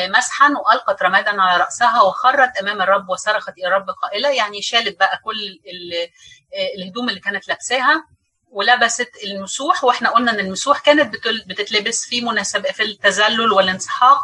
مسحا 0.09 0.49
وألقت 0.49 1.03
رمادا 1.03 1.43
على 1.43 1.61
رأسها 1.65 2.03
وخرت 2.03 2.57
أمام 2.57 2.83
الرب 2.83 3.09
وصرخت 3.09 3.53
إلى 3.59 3.67
الرب 3.67 3.91
قائلة 3.91 4.29
يعني 4.31 4.63
شالت 4.63 4.99
بقى 5.01 5.21
كل 5.25 5.59
الهدوم 6.79 7.09
اللي 7.09 7.21
كانت 7.21 7.49
لابساها 7.49 8.05
ولبست 8.53 9.11
المسوح 9.25 9.85
وإحنا 9.85 10.11
قلنا 10.11 10.33
إن 10.33 10.41
المسوح 10.41 10.79
كانت 10.79 11.15
بتتلبس 11.47 12.07
في 12.07 12.21
مناسبه 12.21 12.73
في 12.73 12.83
التذلل 12.83 13.53
والانسحاق 13.53 14.19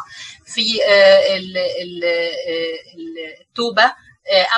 في 0.45 0.79
التوبة 3.41 3.93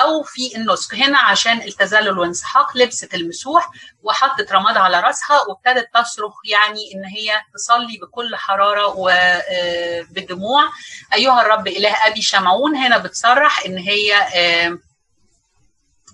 أو 0.02 0.22
في 0.22 0.56
النسك. 0.56 0.94
هنا 0.94 1.18
عشان 1.18 1.60
التذلل 1.62 2.18
والانسحاق 2.18 2.76
لبست 2.76 3.14
المسوح 3.14 3.70
وحطت 4.02 4.52
رماد 4.52 4.76
على 4.76 5.00
راسها 5.00 5.40
وابتدت 5.48 5.88
تصرخ 5.94 6.32
يعني 6.44 6.80
إن 6.94 7.04
هي 7.04 7.42
تصلي 7.54 7.98
بكل 8.02 8.36
حرارة 8.36 8.94
وبدموع 8.98 10.68
أيها 11.14 11.42
الرب 11.42 11.68
إله 11.68 12.06
أبي 12.06 12.22
شمعون. 12.22 12.76
هنا 12.76 12.98
بتصرح 12.98 13.64
إن 13.66 13.78
هي 13.78 14.14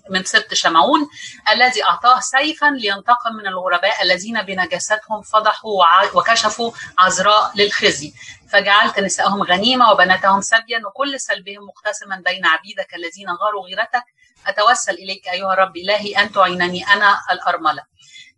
من 0.09 0.23
سبط 0.23 0.53
شمعون 0.53 1.09
الذي 1.53 1.83
أعطاه 1.83 2.19
سيفا 2.19 2.65
لينتقم 2.65 3.33
من 3.33 3.47
الغرباء 3.47 4.01
الذين 4.03 4.41
بنجاستهم 4.41 5.21
فضحوا 5.21 5.83
وكشفوا 6.13 6.71
عذراء 6.99 7.51
للخزي. 7.55 8.13
فجعلت 8.51 8.99
نساءهم 8.99 9.43
غنيمة 9.43 9.91
وبناتهم 9.91 10.41
سبيا 10.41 10.81
وكل 10.87 11.19
سلبهم 11.19 11.67
مقتسما 11.67 12.21
بين 12.25 12.45
عبيدك 12.45 12.93
الذين 12.93 13.29
غاروا 13.29 13.65
غيرتك. 13.65 14.03
أتوسل 14.47 14.93
إليك 14.93 15.27
أيها 15.27 15.53
الرب 15.53 15.77
إلهي 15.77 16.11
أن 16.11 16.31
تعينني 16.31 16.87
أنا 16.87 17.17
الأرملة. 17.31 17.83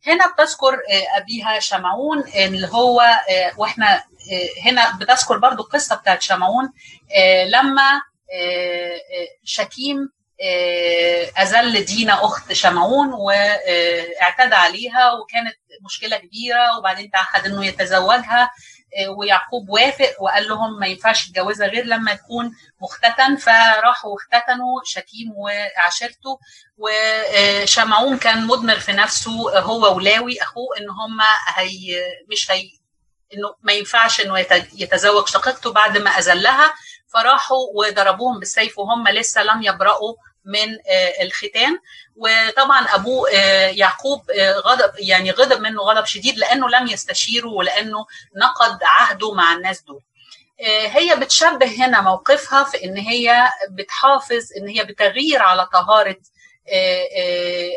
هنا 0.08 0.28
بتذكر 0.28 0.78
أبيها 1.18 1.60
شمعون 1.60 2.24
اللي 2.36 2.68
هو 2.68 3.04
وإحنا 3.58 4.04
هنا 4.66 4.98
بتذكر 4.98 5.38
برضو 5.38 5.64
القصة 5.64 5.96
بتاعت 5.96 6.22
شمعون 6.22 6.74
لما 7.48 8.02
شكيم 9.44 10.10
أذل 11.42 11.86
دينا 11.86 12.26
أخت 12.26 12.54
شمعون 12.54 13.14
واعتدى 13.14 14.56
عليها 14.56 15.12
وكانت 15.14 15.56
مشكلة 15.86 16.18
كبيرة 16.18 16.78
وبعدين 16.78 17.12
تعهد 17.12 17.46
إنه 17.46 17.66
يتزوجها 17.66 18.52
ويعقوب 19.18 19.70
وافق 19.70 20.22
وقال 20.22 20.48
لهم 20.48 20.80
ما 20.80 20.88
ينفعش 20.88 21.28
يتجوزها 21.30 21.68
غير 21.68 21.86
لما 21.86 22.12
يكون 22.12 22.52
مختتن 22.82 23.36
فراحوا 23.36 24.12
واختتنوا 24.12 24.82
شكيم 24.86 25.32
وعشيرته 25.36 26.40
وشمعون 26.78 28.18
كان 28.18 28.48
مضمر 28.48 28.80
في 28.80 28.92
نفسه 28.92 29.60
هو 29.60 29.96
ولاوي 29.96 30.42
أخوه 30.42 30.78
إن 30.78 30.90
هم 30.90 31.22
هي 31.56 32.04
مش 32.32 32.52
هي 32.52 32.70
إنه 33.34 33.56
ما 33.62 33.74
ينفعش 33.74 34.22
إنه 34.22 34.40
يتزوج 34.74 35.28
شقيقته 35.28 35.74
بعد 35.74 35.98
ما 35.98 36.10
اذلها 36.12 36.74
فراحوا 37.14 37.58
وضربوهم 37.76 38.40
بالسيف 38.40 38.78
وهم 38.80 39.08
لسه 39.08 39.44
لم 39.44 39.62
يبرأوا 39.64 40.14
من 40.46 40.78
الختان. 41.22 41.80
وطبعا 42.16 42.86
أبوه 42.96 43.30
يعقوب 43.70 44.22
غضب 44.66 44.92
يعني 45.00 45.32
غضب 45.32 45.62
منه 45.62 45.82
غضب 45.82 46.06
شديد 46.06 46.38
لأنه 46.38 46.70
لم 46.70 46.88
يستشيره 46.88 47.48
ولأنه 47.48 48.06
نقض 48.36 48.80
عهده 48.84 49.32
مع 49.34 49.54
الناس 49.54 49.82
دول. 49.82 50.02
هي 50.88 51.16
بتشبه 51.16 51.66
هنا 51.86 52.02
موقفها 52.02 52.64
في 52.64 52.86
إن 52.86 52.98
هي 52.98 53.50
بتحافظ 53.70 54.44
إن 54.58 54.68
هي 54.68 54.84
بتغير 54.84 55.42
على 55.42 55.66
طهارة 55.66 56.16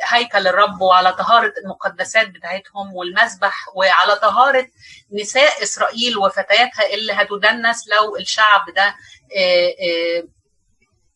هيكل 0.03 0.47
الرب 0.47 0.81
وعلى 0.81 1.13
طهارة 1.13 1.53
المقدسات 1.65 2.29
بتاعتهم 2.29 2.95
والمسبح 2.95 3.69
وعلى 3.75 4.17
طهارة 4.17 4.67
نساء 5.13 5.63
إسرائيل 5.63 6.19
وفتياتها 6.19 6.95
اللي 6.95 7.13
هتدنس 7.13 7.89
لو 7.89 8.17
الشعب 8.17 8.71
ده 8.77 8.95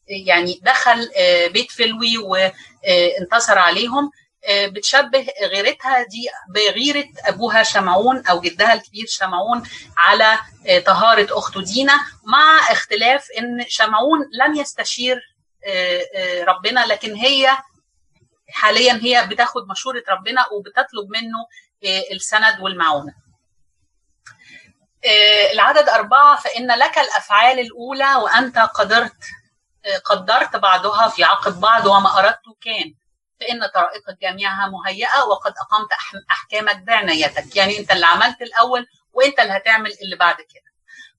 يعني 0.08 0.60
دخل 0.62 1.08
بيت 1.52 1.70
فلوي 1.70 2.18
وانتصر 2.18 3.58
عليهم. 3.58 4.10
بتشبه 4.48 5.26
غيرتها 5.42 6.02
دي 6.02 6.28
بغيرة 6.54 7.04
أبوها 7.24 7.62
شمعون 7.62 8.26
أو 8.26 8.40
جدها 8.40 8.72
الكبير 8.72 9.06
شمعون 9.08 9.62
على 9.98 10.38
طهارة 10.86 11.38
أخته 11.38 11.62
دينا 11.62 11.92
مع 12.24 12.60
اختلاف 12.72 13.26
إن 13.38 13.64
شمعون 13.68 14.18
لم 14.32 14.54
يستشير 14.54 15.20
ربنا 16.48 16.86
لكن 16.86 17.14
هي 17.14 17.50
حاليا 18.50 19.00
هي 19.02 19.26
بتاخد 19.26 19.68
مشورة 19.68 20.02
ربنا 20.08 20.46
وبتطلب 20.52 21.10
منه 21.10 21.46
السند 22.12 22.60
والمعونة. 22.60 23.12
العدد 25.52 25.88
أربعة 25.88 26.36
فإن 26.40 26.70
لك 26.70 26.98
الأفعال 26.98 27.58
الأولى 27.60 28.14
وأنت 28.14 28.58
قدرت 28.58 29.12
قدرت 30.04 30.56
بعضها 30.56 31.08
في 31.08 31.24
عقب 31.24 31.60
بعض 31.60 31.86
وما 31.86 32.18
أردت 32.18 32.44
كان. 32.60 32.94
فإن 33.40 33.66
طرائقك 33.74 34.18
جميعها 34.22 34.68
مهيئة 34.68 35.22
وقد 35.22 35.52
أقمت 35.58 35.88
أحكامك 36.30 36.76
بعنايتك. 36.82 37.56
يعني 37.56 37.78
أنت 37.78 37.90
اللي 37.90 38.06
عملت 38.06 38.42
الأول 38.42 38.86
وأنت 39.12 39.40
اللي 39.40 39.52
هتعمل 39.52 39.90
اللي 40.02 40.16
بعد 40.16 40.36
كده. 40.36 40.68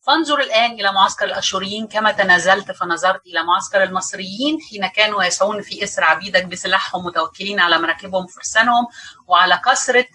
فانظر 0.02 0.40
الآن 0.40 0.72
إلى 0.72 0.92
معسكر 0.92 1.26
الأشوريين 1.26 1.88
كما 1.88 2.12
تنازلت 2.12 2.72
فنظرت 2.72 3.26
إلى 3.26 3.44
معسكر 3.44 3.84
المصريين 3.84 4.60
حين 4.70 4.88
كانوا 4.88 5.24
يسعون 5.24 5.62
في 5.62 5.84
إسر 5.84 6.04
عبيدك 6.04 6.46
بسلاحهم 6.46 7.06
متوكلين 7.06 7.60
على 7.60 7.78
مراكبهم 7.78 8.28
فرسانهم 8.28 8.88
وعلى 9.28 9.62
كثرة 9.66 10.06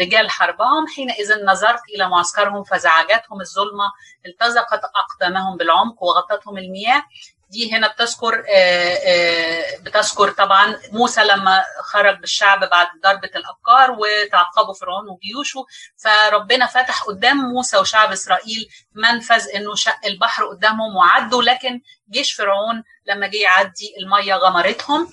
رجال 0.00 0.30
حربهم. 0.30 0.86
حينئذ 0.96 1.44
نظرت 1.44 1.80
إلى 1.94 2.08
معسكرهم 2.08 2.64
فزعجتهم 2.64 3.40
الظلمة 3.40 3.84
التزقت 4.26 4.80
أقدامهم 4.84 5.56
بالعمق 5.56 6.02
وغطتهم 6.02 6.58
المياه. 6.58 7.02
دي 7.52 7.72
هنا 7.76 7.88
بتذكر 7.88 8.44
بتذكر 9.82 10.30
طبعا 10.30 10.78
موسى 10.92 11.24
لما 11.24 11.64
خرج 11.82 12.18
بالشعب 12.18 12.60
بعد 12.70 12.86
ضربة 13.02 13.30
الأبكار 13.36 13.90
وتعقبوا 13.98 14.74
فرعون 14.74 15.08
وجيوشه. 15.08 15.64
فربنا 15.96 16.66
فتح 16.66 17.02
قدام 17.02 17.36
موسى 17.36 17.76
وشعب 17.78 18.12
إسرائيل 18.12 18.68
منفذ 18.94 19.48
إنه 19.54 19.74
شق 19.74 19.98
البحر 20.06 20.44
قدامهم 20.46 20.96
وعدوا 20.96 21.42
لكن 21.42 21.80
جيش 22.10 22.32
فرعون 22.32 22.82
لما 23.06 23.26
جه 23.26 23.36
يعدي 23.42 23.94
المية 24.02 24.34
غمرتهم. 24.34 25.08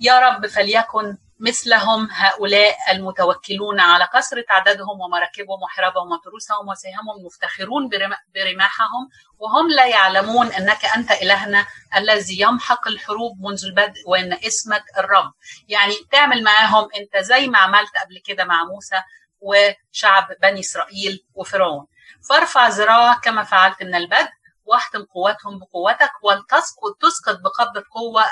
يا 0.00 0.18
رب 0.20 0.46
فليكن 0.46 1.16
مثلهم 1.42 2.08
هؤلاء 2.12 2.76
المتوكلون 2.90 3.80
على 3.80 4.08
كثرة 4.14 4.44
عددهم 4.50 5.00
ومراكبهم 5.00 5.62
وحرابهم 5.62 6.12
وتروسهم 6.12 6.68
وسهامهم 6.68 7.24
مفتخرون 7.26 7.88
برماحهم 8.34 9.08
وهم 9.38 9.70
لا 9.70 9.86
يعلمون 9.86 10.46
أنك 10.46 10.84
أنت 10.84 11.10
إلهنا 11.10 11.66
الذي 11.96 12.40
يمحق 12.40 12.88
الحروب 12.88 13.40
منذ 13.40 13.64
البدء 13.64 14.02
وأن 14.06 14.32
اسمك 14.32 14.84
الرب. 14.98 15.32
يعني 15.68 15.94
تعمل 16.10 16.42
معاهم 16.44 16.88
أنت 16.96 17.16
زي 17.24 17.46
ما 17.48 17.58
عملت 17.58 17.90
قبل 18.04 18.18
كده 18.24 18.44
مع 18.44 18.64
موسى 18.64 18.96
وشعب 19.40 20.28
بني 20.42 20.60
إسرائيل 20.60 21.24
وفرعون. 21.34 21.86
فارفع 22.28 22.68
ذراعك 22.68 23.24
كما 23.24 23.44
فعلت 23.44 23.82
من 23.82 23.94
البدء 23.94 24.30
واحتم 24.64 25.04
قوتهم 25.04 25.58
بقوتك 25.58 26.12
ولتسقط 26.22 26.96
تسقط 27.00 27.38
بقبضة 27.40 27.84
قوة 27.90 28.24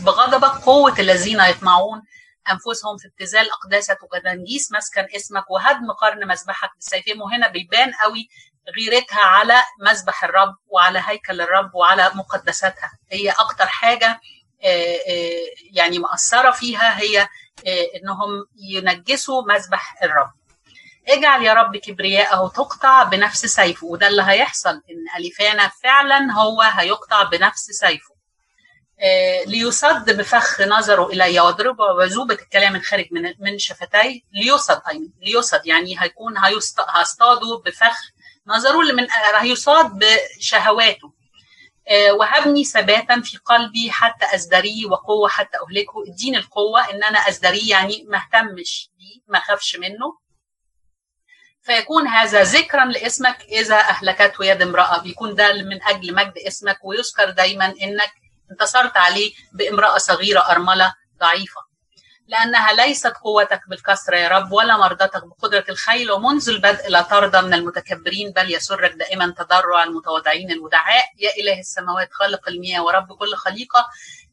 بغضبك 0.00 0.64
قوة 0.64 0.98
الذين 0.98 1.40
يطمعون 1.40 2.02
أنفسهم 2.50 2.96
في 2.96 3.08
ابتذال 3.08 3.50
أقداسة 3.50 3.96
وتنجيس 4.12 4.72
مسكن 4.72 5.06
اسمك 5.16 5.50
وهدم 5.50 5.92
قرن 5.92 6.28
مذبحك 6.28 6.70
بالسيفين. 6.74 7.22
وهنا 7.22 7.48
بيبان 7.48 7.92
قوي 8.02 8.28
غيرتها 8.76 9.20
على 9.20 9.62
مذبح 9.80 10.24
الرب 10.24 10.54
وعلى 10.66 11.02
هيكل 11.06 11.40
الرب 11.40 11.74
وعلى 11.74 12.10
مقدساتها. 12.14 12.90
هي 13.10 13.30
أكتر 13.30 13.66
حاجة 13.66 14.20
يعني 15.72 15.98
مأثرة 15.98 16.50
فيها 16.50 17.00
هي 17.00 17.28
إنهم 17.96 18.28
ينجسوا 18.56 19.42
مذبح 19.42 20.02
الرب. 20.02 20.32
اجعل 21.08 21.42
يا 21.42 21.52
رب 21.52 21.76
كبرياءه 21.76 22.48
تقطع 22.48 23.02
بنفس 23.02 23.46
سيفه. 23.46 23.86
وده 23.86 24.06
اللي 24.08 24.22
هيحصل 24.26 24.70
إن 24.70 25.04
أليفانا 25.18 25.68
فعلا 25.82 26.32
هو 26.32 26.60
هيقطع 26.62 27.22
بنفس 27.22 27.60
سيفه. 27.70 28.14
آه 29.02 29.44
ليصد 29.44 30.10
بفخ 30.10 30.60
نظره 30.60 31.06
الي 31.06 31.40
ويضربه 31.40 31.84
وذوبة 31.84 32.34
الكلام 32.34 32.76
الخارج 32.76 33.06
من 33.10 33.22
من 33.38 33.58
شفتي. 33.58 34.24
ليصد 34.32 34.82
ليصد 35.22 35.66
يعني 35.66 36.02
هيكون 36.02 36.34
هيصطاده 36.38 37.62
بفخ 37.66 37.96
نظره 38.46 38.80
اللي 38.80 38.92
من 38.92 39.06
هيصاد 39.36 39.86
بشهواته. 40.38 41.12
آه 41.88 42.12
وهبني 42.12 42.64
ثباتا 42.64 43.20
في 43.20 43.36
قلبي 43.36 43.90
حتى 43.90 44.34
ازدريه 44.34 44.86
وقوة 44.86 45.28
حتى 45.28 45.58
أهلكه. 45.58 46.04
اديني 46.12 46.36
القوة 46.38 46.90
إن 46.90 47.04
أنا 47.04 47.18
ازدريه 47.18 47.70
يعني 47.70 48.04
ما 48.08 48.18
اهتمش 48.18 48.90
بيه 48.98 49.20
ما 49.28 49.38
اخافش 49.38 49.76
منه. 49.76 50.18
فيكون 51.70 52.06
هذا 52.08 52.42
ذكرا 52.42 52.84
لاسمك. 52.84 53.36
إذا 53.42 53.76
اهلكته 53.76 54.44
يد 54.44 54.62
امرأة 54.62 54.98
بيكون 54.98 55.34
ده 55.34 55.52
من 55.52 55.82
أجل 55.82 56.14
مجد 56.14 56.32
اسمك. 56.46 56.78
ويذكر 56.84 57.30
دايما 57.30 57.66
إنك 57.66 58.12
انتصرت 58.50 58.96
عليه 58.96 59.32
بامرأة 59.52 59.98
صغيرة 59.98 60.40
أرملة 60.40 60.94
ضعيفة. 61.20 61.60
لأنها 62.28 62.72
ليست 62.72 63.12
قوتك 63.24 63.60
بالكسره 63.68 64.16
يا 64.16 64.28
رب 64.28 64.52
ولا 64.52 64.76
مرضتك 64.76 65.22
بقدرة 65.24 65.64
الخيل 65.68 66.10
ومنذ 66.10 66.48
البدء 66.48 66.88
لا 66.88 67.02
ترضى 67.02 67.40
من 67.42 67.54
المتكبرين 67.54 68.32
بل 68.32 68.54
يسرك 68.54 68.92
دائما 68.92 69.34
تضرع 69.38 69.84
المتواضعين 69.84 70.50
الودعاء 70.50 71.04
يا 71.18 71.30
إله 71.42 71.60
السماوات 71.60 72.12
خالق 72.12 72.48
المياه 72.48 72.82
ورب 72.84 73.12
كل 73.12 73.34
خليقة 73.36 73.86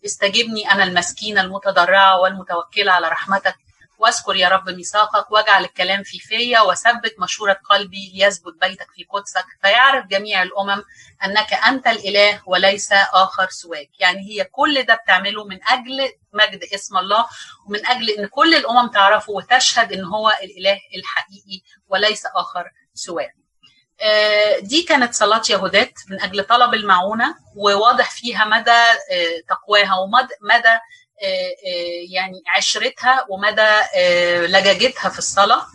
استجبني 0.06 0.71
أنا 0.71 0.84
المسكينة 0.84 1.41
المتضرعة 1.41 2.19
والمتوكلة 2.19 2.91
على 2.91 3.08
رحمتك. 3.08 3.56
واذكر 3.98 4.36
يا 4.36 4.48
رب 4.50 4.70
ميثاقك 4.70 5.32
واجعل 5.32 5.64
الكلام 5.66 6.04
في 6.04 6.20
فيا 6.20 6.62
وثبت 6.62 7.16
مشورة 7.20 7.54
قلبي 7.70 8.12
ليثبت 8.16 8.54
بيتك 8.62 8.88
في 8.96 9.04
قدسك. 9.10 9.46
فيعرف 9.62 10.06
جميع 10.06 10.44
الأمم 10.44 10.84
أنك 11.26 11.54
أنت 11.54 11.88
الإله 11.88 12.42
وليس 12.46 12.90
آخر 13.14 13.48
سواك. 13.50 13.90
يعني 14.00 14.20
هي 14.30 14.44
كل 14.44 14.84
ده 14.84 14.96
بتعمله 14.96 15.44
من 15.46 15.60
أجل 15.68 16.10
مجد 16.34 16.64
اسم 16.76 16.98
الله 16.98 17.26
ومن 17.68 17.86
أجل 17.86 18.10
أن 18.10 18.28
كل 18.28 18.56
الأمم 18.56 18.88
تعرفه 18.88 19.32
وتشهد 19.34 19.94
أن 19.94 20.04
هو 20.06 20.30
الإله 20.44 20.80
الحقيقي 20.96 21.62
وليس 21.88 22.26
آخر 22.36 22.72
سواك. 22.94 23.36
دي 24.62 24.84
كانت 24.84 25.14
صلاة 25.14 25.42
يهودات 25.50 25.94
من 26.10 26.22
أجل 26.22 26.44
طلب 26.44 26.74
المعونة 26.74 27.36
وواضح 27.56 28.12
فيها 28.12 28.46
مدى 28.46 28.84
تقواها 29.50 29.94
ومدى 29.96 30.80
يعني 32.10 32.43
عشرتها 32.56 33.26
ومدى 33.30 33.72
لجاجتها 34.47 35.09
في 35.09 35.20
الصلاة 35.20 35.65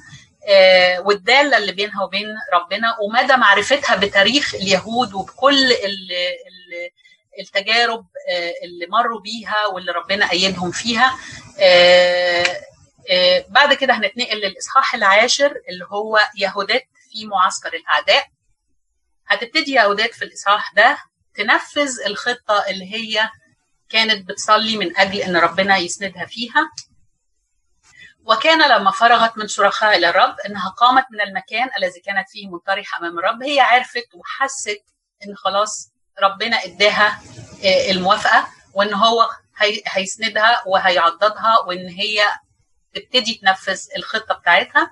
والدالة 0.99 1.57
اللي 1.57 1.73
بينها 1.73 2.05
وبين 2.05 2.27
ربنا 2.55 2.97
ومدى 3.01 3.37
معرفتها 3.37 3.97
بتاريخ 3.97 4.55
اليهود 4.55 5.15
وبكل 5.15 5.73
التجارب 7.41 8.07
اللي 8.65 8.87
مروا 8.89 9.21
بيها 9.21 9.67
واللي 9.67 9.93
ربنا 9.93 10.31
أيدهم 10.31 10.71
فيها. 10.71 11.19
بعد 13.49 13.75
كده 13.75 13.95
هنتنقل 13.95 14.37
للإصحاح 14.37 14.95
العاشر 14.95 15.57
اللي 15.69 15.85
هو 15.91 16.19
يهودات 16.39 16.85
في 17.13 17.27
معسكر 17.27 17.75
الأعداء. 17.75 18.27
هتبتدي 19.29 19.73
يهودات 19.73 20.15
في 20.15 20.25
الإصحاح 20.25 20.73
ده 20.77 20.99
تنفذ 21.35 22.01
الخطة 22.07 22.65
اللي 22.69 22.95
هي 22.95 23.29
كانت 23.93 24.29
بتصلي 24.29 24.77
من 24.77 24.97
أجل 24.97 25.19
أن 25.19 25.37
ربنا 25.37 25.77
يسندها 25.77 26.27
فيها. 26.27 26.71
وكان 28.25 28.71
لما 28.71 28.91
فرغت 28.91 29.39
من 29.39 29.47
صراخها 29.47 29.97
إلى 29.97 30.09
الرب 30.09 30.37
أنها 30.47 30.69
قامت 30.69 31.05
من 31.11 31.21
المكان 31.21 31.69
الذي 31.79 32.01
كانت 32.01 32.29
فيه 32.29 32.49
منطرحة 32.49 32.99
أمام 32.99 33.19
الرب. 33.19 33.43
هي 33.43 33.61
عرفت 33.61 34.09
وحست 34.15 34.85
إن 35.27 35.37
خلاص 35.37 35.93
ربنا 36.23 36.65
إداها 36.65 37.21
الموافقة 37.91 38.49
وإن 38.75 38.95
هو 38.95 39.31
هيسندها 39.87 40.63
وهيعضدها 40.67 41.59
وإن 41.67 41.89
هي 41.89 42.23
تبتدي 42.95 43.35
تنفذ 43.35 43.81
الخطة 43.97 44.35
بتاعتها. 44.35 44.91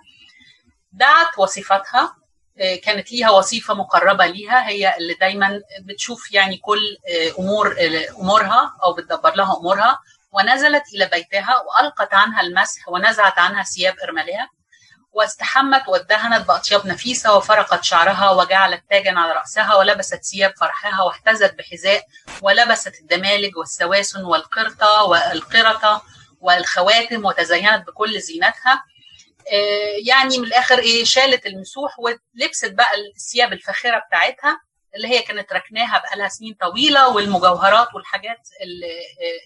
دعت 0.92 1.38
وصفتها. 1.38 2.16
كانت 2.59 3.12
ليها 3.12 3.30
وظيفه 3.30 3.74
مقربة 3.74 4.26
ليها. 4.26 4.68
هي 4.68 4.96
اللي 4.96 5.14
دايما 5.14 5.61
بتشوف 5.80 6.32
يعني 6.32 6.57
كل 6.57 6.96
أمور 7.38 7.76
أمورها 8.20 8.76
أو 8.84 8.92
بتدبر 8.92 9.34
لها 9.36 9.57
أمورها. 9.57 9.98
ونزلت 10.32 10.82
إلى 10.94 11.07
بيتها 11.07 11.57
وألقت 11.59 12.14
عنها 12.14 12.40
المسح 12.40 12.88
ونزعت 12.88 13.38
عنها 13.38 13.62
ثياب 13.62 13.94
ارملها 14.05 14.48
واستحمت 15.12 15.88
وادهنت 15.88 16.48
بأطياب 16.48 16.86
نفيسة 16.86 17.36
وفرقت 17.36 17.84
شعرها 17.84 18.30
وجعلت 18.30 18.82
تاجا 18.90 19.18
على 19.18 19.32
رأسها 19.32 19.74
ولبست 19.74 20.24
ثياب 20.24 20.53
فرحها 20.61 21.03
واحتزت 21.03 21.55
بحذاء 21.55 22.03
ولبست 22.42 22.94
الدمالج 23.01 23.57
والسواسن 23.57 24.24
والقرطة 24.24 25.03
والقرطة 25.05 26.03
والخواتم 26.40 27.24
وتزينت 27.24 27.86
بكل 27.86 28.20
زينتها. 28.20 28.84
يعني 30.07 30.38
من 30.38 30.45
الآخر 30.45 30.78
إيه 30.78 31.05
شالت 31.05 31.47
المسوح 31.47 31.97
ولبست 31.99 32.72
بقى 32.72 32.91
الثياب 33.16 33.53
الفاخرة 33.53 33.99
بتاعتها 33.99 34.61
اللي 34.97 35.09
هي 35.09 35.22
كانت 35.22 35.53
ركناها 35.53 35.99
بقالها 35.99 36.28
سنين 36.28 36.55
طويلة 36.61 37.09
والمجوهرات 37.09 37.95
والحاجات 37.95 38.38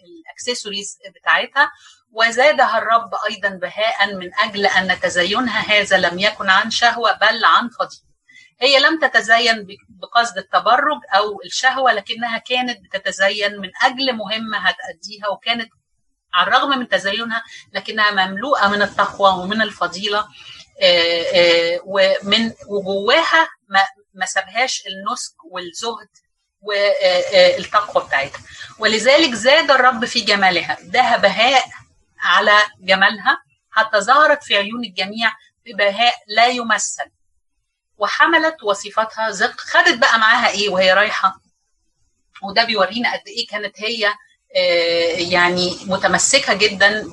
الأكسسوارز 0.05 0.99
بتاعتها 1.15 1.71
وزادها 2.13 2.79
الرب 2.79 3.11
أيضا 3.31 3.49
بهاء 3.49 4.15
من 4.15 4.35
أجل 4.35 4.67
أن 4.67 5.01
تزينها 5.01 5.61
هذا 5.61 5.99
لم 5.99 6.19
يكن 6.19 6.51
عن 6.51 6.71
شهوة 6.71 7.13
بل 7.13 7.45
عن 7.45 7.69
فضيلة. 7.69 8.05
هي 8.61 8.79
لم 8.79 9.01
تتزين 9.01 9.67
بقصد 9.89 10.39
التبرج 10.39 11.01
أو 11.17 11.41
الشهوة 11.47 11.93
لكنها 11.93 12.39
كانت 12.39 12.79
بتتزين 12.85 13.61
من 13.61 13.71
أجل 13.83 14.13
مهمة 14.13 14.59
هتأديها 14.59 15.29
وكانت 15.33 15.69
على 16.35 16.47
الرغم 16.49 16.79
من 16.79 16.89
تزينها 16.89 17.43
لكنها 17.73 18.11
مملوءة 18.27 18.69
من 18.69 18.83
التقوى 18.83 19.43
ومن 19.43 19.63
الفضيلة 19.63 20.29
ومن 21.85 22.53
وجواها 22.69 23.49
ما 24.15 24.27
سابهاش 24.27 24.85
النسك 24.87 25.35
والزهد 25.45 26.09
والتقوى 26.63 28.05
بتاعتها. 28.07 28.41
ولذلك 28.79 29.35
زاد 29.35 29.71
الرب 29.71 30.05
في 30.05 30.21
جمالها. 30.21 30.79
اداها 30.81 31.17
بهاء 31.17 31.65
على 32.21 32.59
جمالها 32.81 33.39
حتى 33.71 34.01
ظهرت 34.01 34.43
في 34.45 34.57
عيون 34.57 34.85
الجميع 34.85 35.33
ببهاء 35.67 36.15
لا 36.27 36.47
يمثل. 36.47 37.11
وحملت 37.99 38.63
وصفتها 38.63 39.31
زق 39.31 39.61
خدت 39.61 39.99
بقى 39.99 40.19
معاها 40.19 40.49
إيه؟ 40.49 40.69
وهي 40.69 40.93
رايحة. 40.93 41.41
وده 42.43 42.65
بيورينا 42.65 43.13
قد 43.13 43.23
إيه 43.27 43.47
كانت 43.47 43.81
هي 43.81 44.13
يعني 45.33 45.79
متمسكة 45.87 46.55
جدا 46.55 47.05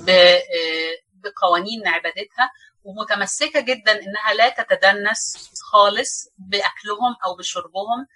بقوانين 1.13 1.87
عبادتها 1.87 2.51
ومتمسكة 2.83 3.59
جدا 3.59 3.91
إنها 3.91 4.33
لا 4.37 4.49
تتدنس 4.49 5.49
خالص 5.71 6.27
بأكلهم 6.37 7.15
أو 7.25 7.35
بشربهم. 7.35 8.07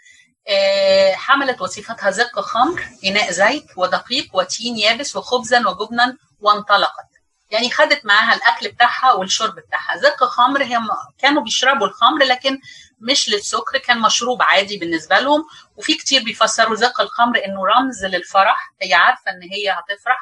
حملت 1.14 1.62
وصفتها 1.62 2.12
زق 2.12 2.40
خمر 2.40 2.88
إناء 3.06 3.32
زيت 3.32 3.66
ودقيق 3.78 4.36
وتين 4.36 4.78
يابس 4.78 5.16
وخبزا 5.16 5.60
وجبنا 5.68 6.18
وانطلقت. 6.40 7.06
يعني 7.52 7.72
خدت 7.72 8.06
معاها 8.06 8.36
الأكل 8.36 8.72
بتاعها 8.72 9.14
والشرب 9.14 9.56
بتاعها. 9.56 9.98
زق 9.98 10.24
خمر 10.24 10.64
هي 10.64 10.80
كانوا 11.18 11.44
بيشربوا 11.44 11.88
الخمر 11.88 12.24
لكن 12.24 12.60
مش 13.00 13.30
للسكر 13.30 13.78
كان 13.78 14.02
مشروب 14.02 14.42
عادي 14.42 14.78
بالنسبة 14.78 15.20
لهم. 15.20 15.46
وفي 15.78 15.94
كتير 15.94 16.24
بيفسروا 16.24 16.76
زق 16.76 17.02
الخمر 17.02 17.46
إنه 17.46 17.66
رمز 17.66 18.06
للفرح. 18.06 18.74
هي 18.82 18.94
عارفة 18.94 19.32
إن 19.32 19.42
هي 19.42 19.70
هتفرح. 19.72 20.20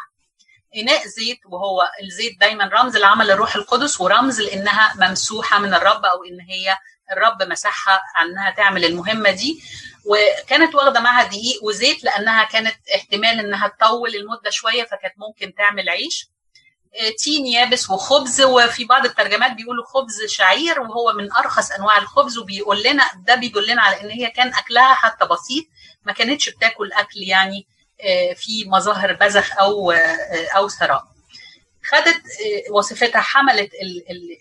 إناء 0.77 1.07
زيت 1.07 1.39
وهو 1.45 1.83
الزيت 2.03 2.39
دايما 2.39 2.65
رمز 2.73 2.97
لعمل 2.97 3.31
الروح 3.31 3.55
القدس 3.55 4.01
ورمز 4.01 4.41
لإنها 4.41 4.93
ممسوحة 5.07 5.59
من 5.59 5.73
الرب 5.73 6.05
أو 6.05 6.23
إن 6.23 6.39
هي 6.41 6.77
الرب 7.11 7.43
مسحها 7.43 8.01
عنها 8.15 8.51
تعمل 8.51 8.85
المهمة 8.85 9.31
دي. 9.31 9.63
وكانت 10.05 10.75
واخدة 10.75 10.99
معاها 10.99 11.27
دقيق 11.27 11.63
وزيت 11.63 12.03
لأنها 12.03 12.43
كانت 12.43 12.75
احتمال 12.95 13.39
إنها 13.39 13.67
تطول 13.67 14.15
المدة 14.15 14.49
شوية 14.49 14.83
فكانت 14.83 15.13
ممكن 15.17 15.53
تعمل 15.55 15.89
عيش. 15.89 16.27
تين 17.23 17.45
يابس 17.45 17.89
وخبز 17.89 18.41
وفي 18.41 18.85
بعض 18.85 19.05
الترجمات 19.05 19.51
بيقولوا 19.51 19.85
خبز 19.85 20.23
شعير 20.27 20.81
وهو 20.81 21.13
من 21.13 21.31
أرخص 21.33 21.71
أنواع 21.71 21.97
الخبز 21.97 22.37
وبيقول 22.37 22.83
لنا 22.83 23.03
ده 23.27 23.35
بيدلنا 23.35 23.81
على 23.81 24.01
إن 24.01 24.09
هي 24.09 24.29
كان 24.29 24.53
أكلها 24.53 24.93
حتى 24.93 25.25
بسيط 25.25 25.65
ما 26.05 26.13
كانتش 26.13 26.49
بتاكل 26.49 26.91
أكل 26.91 27.17
يعني 27.19 27.67
في 28.35 28.65
مظاهر 28.67 29.13
بذخ 29.13 29.57
أو 29.59 29.91
أو 30.55 30.69
ثراء. 30.69 31.03
خدت 31.85 32.21
وصفتها 32.71 33.21
حملت 33.21 33.69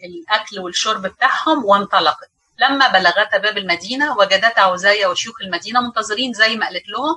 الأكل 0.05 0.59
والشرب 0.61 1.03
بتاعهم 1.03 1.65
وانطلقت. 1.65 2.31
لما 2.59 2.89
بلغتا 2.89 3.39
باب 3.39 3.59
المدينة 3.59 4.19
وجدتا 4.19 4.61
عزايا 4.61 5.07
وشيوخ 5.07 5.35
المدينة 5.43 5.81
منتظرين 5.81 6.33
زي 6.33 6.57
ما 6.57 6.67
قالت 6.67 6.89
لهم 6.89 7.17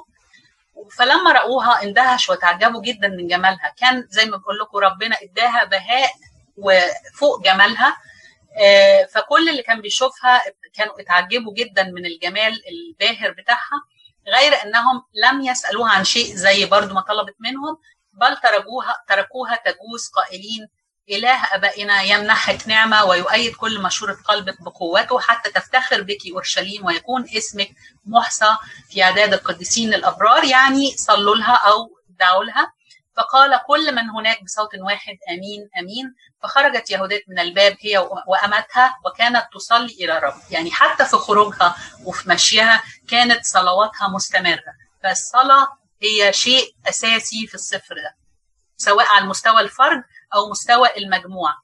فلما 0.91 1.31
رأوها 1.31 1.83
اندهش 1.83 2.29
وتعجبوا 2.29 2.81
جدا 2.81 3.07
من 3.07 3.27
جمالها. 3.27 3.73
كان 3.77 4.07
زي 4.09 4.25
ما 4.25 4.37
بقول 4.37 4.59
لكم 4.59 4.77
ربنا 4.77 5.15
اداها 5.23 5.63
بهاء 5.63 6.09
وفوق 6.57 7.43
جمالها. 7.43 7.97
فكل 9.13 9.49
اللي 9.49 9.63
كان 9.63 9.81
بيشوفها 9.81 10.41
كانوا 10.73 11.01
اتعجبوا 11.01 11.53
جدا 11.53 11.83
من 11.83 12.05
الجمال 12.05 12.61
الباهر 12.69 13.31
بتاعها 13.31 13.81
غير 14.27 14.53
إنهم 14.63 15.03
لم 15.13 15.41
يسألوها 15.41 15.91
عن 15.91 16.03
شيء 16.03 16.35
زي 16.35 16.65
برضو 16.65 16.93
ما 16.93 17.01
طلبت 17.01 17.35
منهم 17.39 17.77
بل 18.13 18.37
تركوها 18.37 18.95
تركوها 19.07 19.55
تجوز 19.55 20.09
قائلين 20.15 20.67
إله 21.09 21.55
أبائنا 21.55 22.01
يمنحك 22.01 22.67
نعمة 22.67 23.03
ويؤيد 23.03 23.55
كل 23.55 23.81
مشورة 23.81 24.17
قلبك 24.27 24.61
بقوته 24.61 25.19
حتى 25.19 25.51
تفتخر 25.51 26.01
بك 26.01 26.17
أورشليم 26.31 26.85
ويكون 26.85 27.25
اسمك 27.37 27.69
محصى 28.05 28.57
في 28.89 29.03
أعداد 29.03 29.33
القديسين 29.33 29.93
الأبرار 29.93 30.43
يعني 30.43 30.91
صلوا 30.97 31.35
لها 31.35 31.55
أو 31.55 31.89
دعوا 32.09 32.43
لها. 32.43 32.73
فقال 33.17 33.59
كل 33.67 33.95
من 33.95 34.09
هناك 34.09 34.43
بصوت 34.43 34.69
واحد 34.79 35.17
آمين 35.29 35.69
آمين. 35.79 36.15
فخرجت 36.43 36.91
يهودات 36.91 37.21
من 37.27 37.39
الباب 37.39 37.77
هي 37.79 37.97
وأمتها 38.27 38.97
وكانت 39.05 39.47
تصلي 39.53 39.93
إلى 39.93 40.17
الرب. 40.17 40.33
يعني 40.51 40.71
حتى 40.71 41.05
في 41.05 41.17
خروجها 41.17 41.75
وفي 42.03 42.29
مشيها 42.29 42.83
كانت 43.09 43.45
صلواتها 43.45 44.07
مستمرة. 44.07 44.73
فالصلاة 45.03 45.67
هي 46.01 46.33
شيء 46.33 46.75
أساسي 46.89 47.47
في 47.47 47.55
السفر 47.55 47.95
ده. 47.95 48.15
سواء 48.77 49.05
على 49.07 49.25
مستوى 49.25 49.61
الفرد 49.61 50.03
أو 50.35 50.49
مستوى 50.49 50.87
المجموعة. 50.97 51.55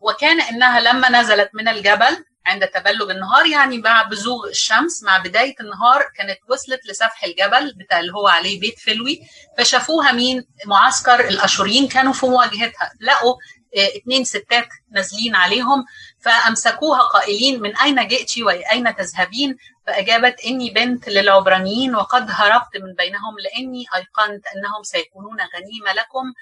وكان 0.00 0.40
إنها 0.40 0.80
لما 0.80 1.08
نزلت 1.20 1.50
من 1.54 1.68
الجبل 1.68 2.24
عند 2.46 2.66
تبلج 2.66 3.10
النهار 3.10 3.46
يعني 3.46 3.78
مع 3.78 4.02
بزوغ 4.02 4.48
الشمس 4.48 5.02
مع 5.02 5.18
بداية 5.18 5.54
النهار 5.60 6.02
كانت 6.16 6.38
وصلت 6.48 6.86
لسفح 6.86 7.24
الجبل 7.24 7.74
بتاع 7.74 8.00
اللي 8.00 8.12
هو 8.12 8.28
عليه 8.28 8.60
بيت 8.60 8.78
فلوي. 8.78 9.20
فشافوها 9.58 10.12
مين؟ 10.12 10.46
معسكر 10.66 11.28
الاشوريين 11.28 11.88
كانوا 11.88 12.12
في 12.12 12.26
مواجهتها. 12.26 12.92
لقوا 13.00 13.34
اتنين 13.74 14.24
ستات 14.24 14.68
نازلين 14.90 15.34
عليهم. 15.34 15.84
فأمسكوها 16.20 17.00
قائلين 17.00 17.62
من 17.62 17.76
أين 17.76 18.08
جئت؟ 18.08 18.38
واين 18.38 18.96
تذهبين؟ 18.96 19.56
فأجابت 19.86 20.40
إني 20.46 20.70
بنت 20.70 21.08
للعبرانيين 21.08 21.94
وقد 21.94 22.26
هربت 22.30 22.76
من 22.76 22.94
بينهم 22.94 23.34
لأني 23.38 23.84
أيقنت 23.94 24.46
أنهم 24.46 24.82
سيكونون 24.82 25.36
غنيمة 25.40 25.92
لكم. 25.92 26.32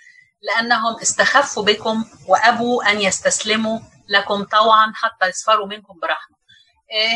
لأنهم 0.43 0.97
استخفوا 1.03 1.63
بكم 1.63 2.05
وأبوا 2.29 2.91
أن 2.91 3.01
يستسلموا 3.01 3.79
لكم 4.09 4.45
طوعا 4.45 4.93
حتى 4.95 5.29
يصفروا 5.29 5.67
منكم 5.67 5.99
برحمة. 6.03 6.37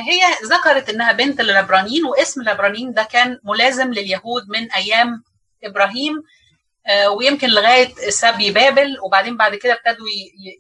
هي 0.09 0.21
ذكرت 0.45 0.89
إنها 0.91 1.13
بنت 1.13 1.41
للعبرانيين 1.41 2.05
واسم 2.05 2.41
العبرانيين 2.41 2.93
ده 2.93 3.03
كان 3.03 3.39
ملازم 3.45 3.93
لليهود 3.93 4.43
من 4.49 4.73
أيام 4.73 5.23
إبراهيم 5.65 6.23
ويمكن 7.17 7.49
لغاية 7.49 7.95
سبي 8.11 8.51
بابل 8.51 8.97
وبعدين 9.05 9.37
بعد 9.37 9.55
كده 9.55 9.73
ابتدوا 9.73 10.07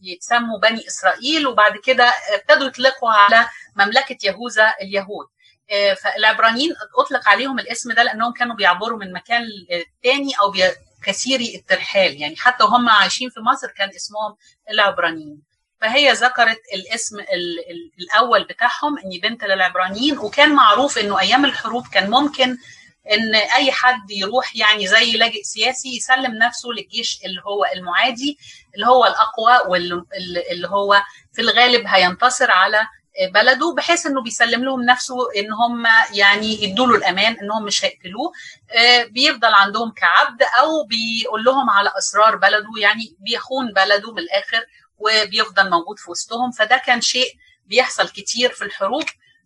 يتسموا 0.03 0.59
بني 0.59 0.87
إسرائيل 0.87 1.47
وبعد 1.47 1.77
كده 1.85 2.05
ابتدوا 2.35 2.67
يطلقوا 2.67 3.11
على 3.11 3.49
مملكة 3.77 4.17
يهوذا 4.27 4.73
اليهود. 4.83 5.27
فالعبرانيين 6.03 6.73
أطلق 6.99 7.29
عليهم 7.29 7.59
الاسم 7.59 7.93
ده 7.93 8.03
لأنهم 8.03 8.33
كانوا 8.33 8.57
بيعبروا 8.57 8.99
من 8.99 9.13
مكان 9.13 9.43
تاني 10.03 10.33
أو 10.43 10.51
كثيري 11.05 11.55
الترحال 11.55 12.21
يعني 12.23 12.37
حتى 12.37 12.65
وهم 12.65 12.89
عايشين 12.89 13.31
في 13.31 13.41
مصر 13.41 13.69
كان 13.69 13.89
اسمهم 13.89 14.37
العبرانيين. 14.71 15.43
فهي 15.81 16.13
ذكرت 16.13 16.61
الاسم 16.75 17.17
الأول 18.01 18.45
بتاعهم 18.45 18.99
اني 19.05 19.19
بنت 19.19 19.45
للعبرانيين 19.45 20.19
وكان 20.19 20.55
معروف 20.55 20.99
إنه 20.99 21.21
أيام 21.21 21.45
الحروب 21.45 21.87
كان 21.87 22.11
ممكن 22.11 22.57
إن 23.13 23.35
أي 23.35 23.73
حد 23.73 24.11
يروح 24.11 24.57
يعني 24.57 24.87
زي 24.87 25.13
لاجئ 25.13 25.43
سياسي 25.43 25.97
يسلم 25.97 26.35
نفسه 26.35 26.69
للجيش 26.69 27.21
اللي 27.25 27.41
هو 27.47 27.65
المعادي 27.77 28.39
اللي 28.75 28.87
هو 28.87 29.05
الأقوى 29.07 29.71
واللي 29.71 30.69
هو 30.69 31.03
في 31.33 31.43
الغالب 31.43 31.83
هينتصر 31.87 32.51
على 32.51 32.87
بلده 33.35 33.75
بحيث 33.77 34.07
إنه 34.07 34.23
بيسلم 34.23 34.65
لهم 34.65 34.83
نفسه 34.83 35.17
إن 35.37 35.53
هم 35.53 35.87
يعني 36.13 36.63
يدوا 36.65 36.87
له 36.87 36.95
الأمان 36.95 37.37
انهم 37.43 37.65
مش 37.65 37.85
هيقتلوه. 37.85 38.33
بيفضل 39.11 39.55
عندهم 39.55 39.93
كعبد 39.93 40.43
أو 40.43 40.87
بيقول 40.87 41.45
لهم 41.45 41.71
على 41.71 41.93
أسرار 41.99 42.37
بلده 42.37 42.71
يعني 42.81 43.17
بيخون 43.19 43.73
بلده 43.73 44.13
من 44.13 44.19
الآخر 44.19 44.67
وبيفضل 44.99 45.71
موجود 45.71 45.99
في 45.99 46.11
وسطهم. 46.11 46.51
فده 46.51 46.77
كان 46.77 47.01
شيء 47.01 47.33
بيحصل 47.67 48.09
كتير 48.09 48.51
في 48.51 48.65
الحروب. 48.65 49.05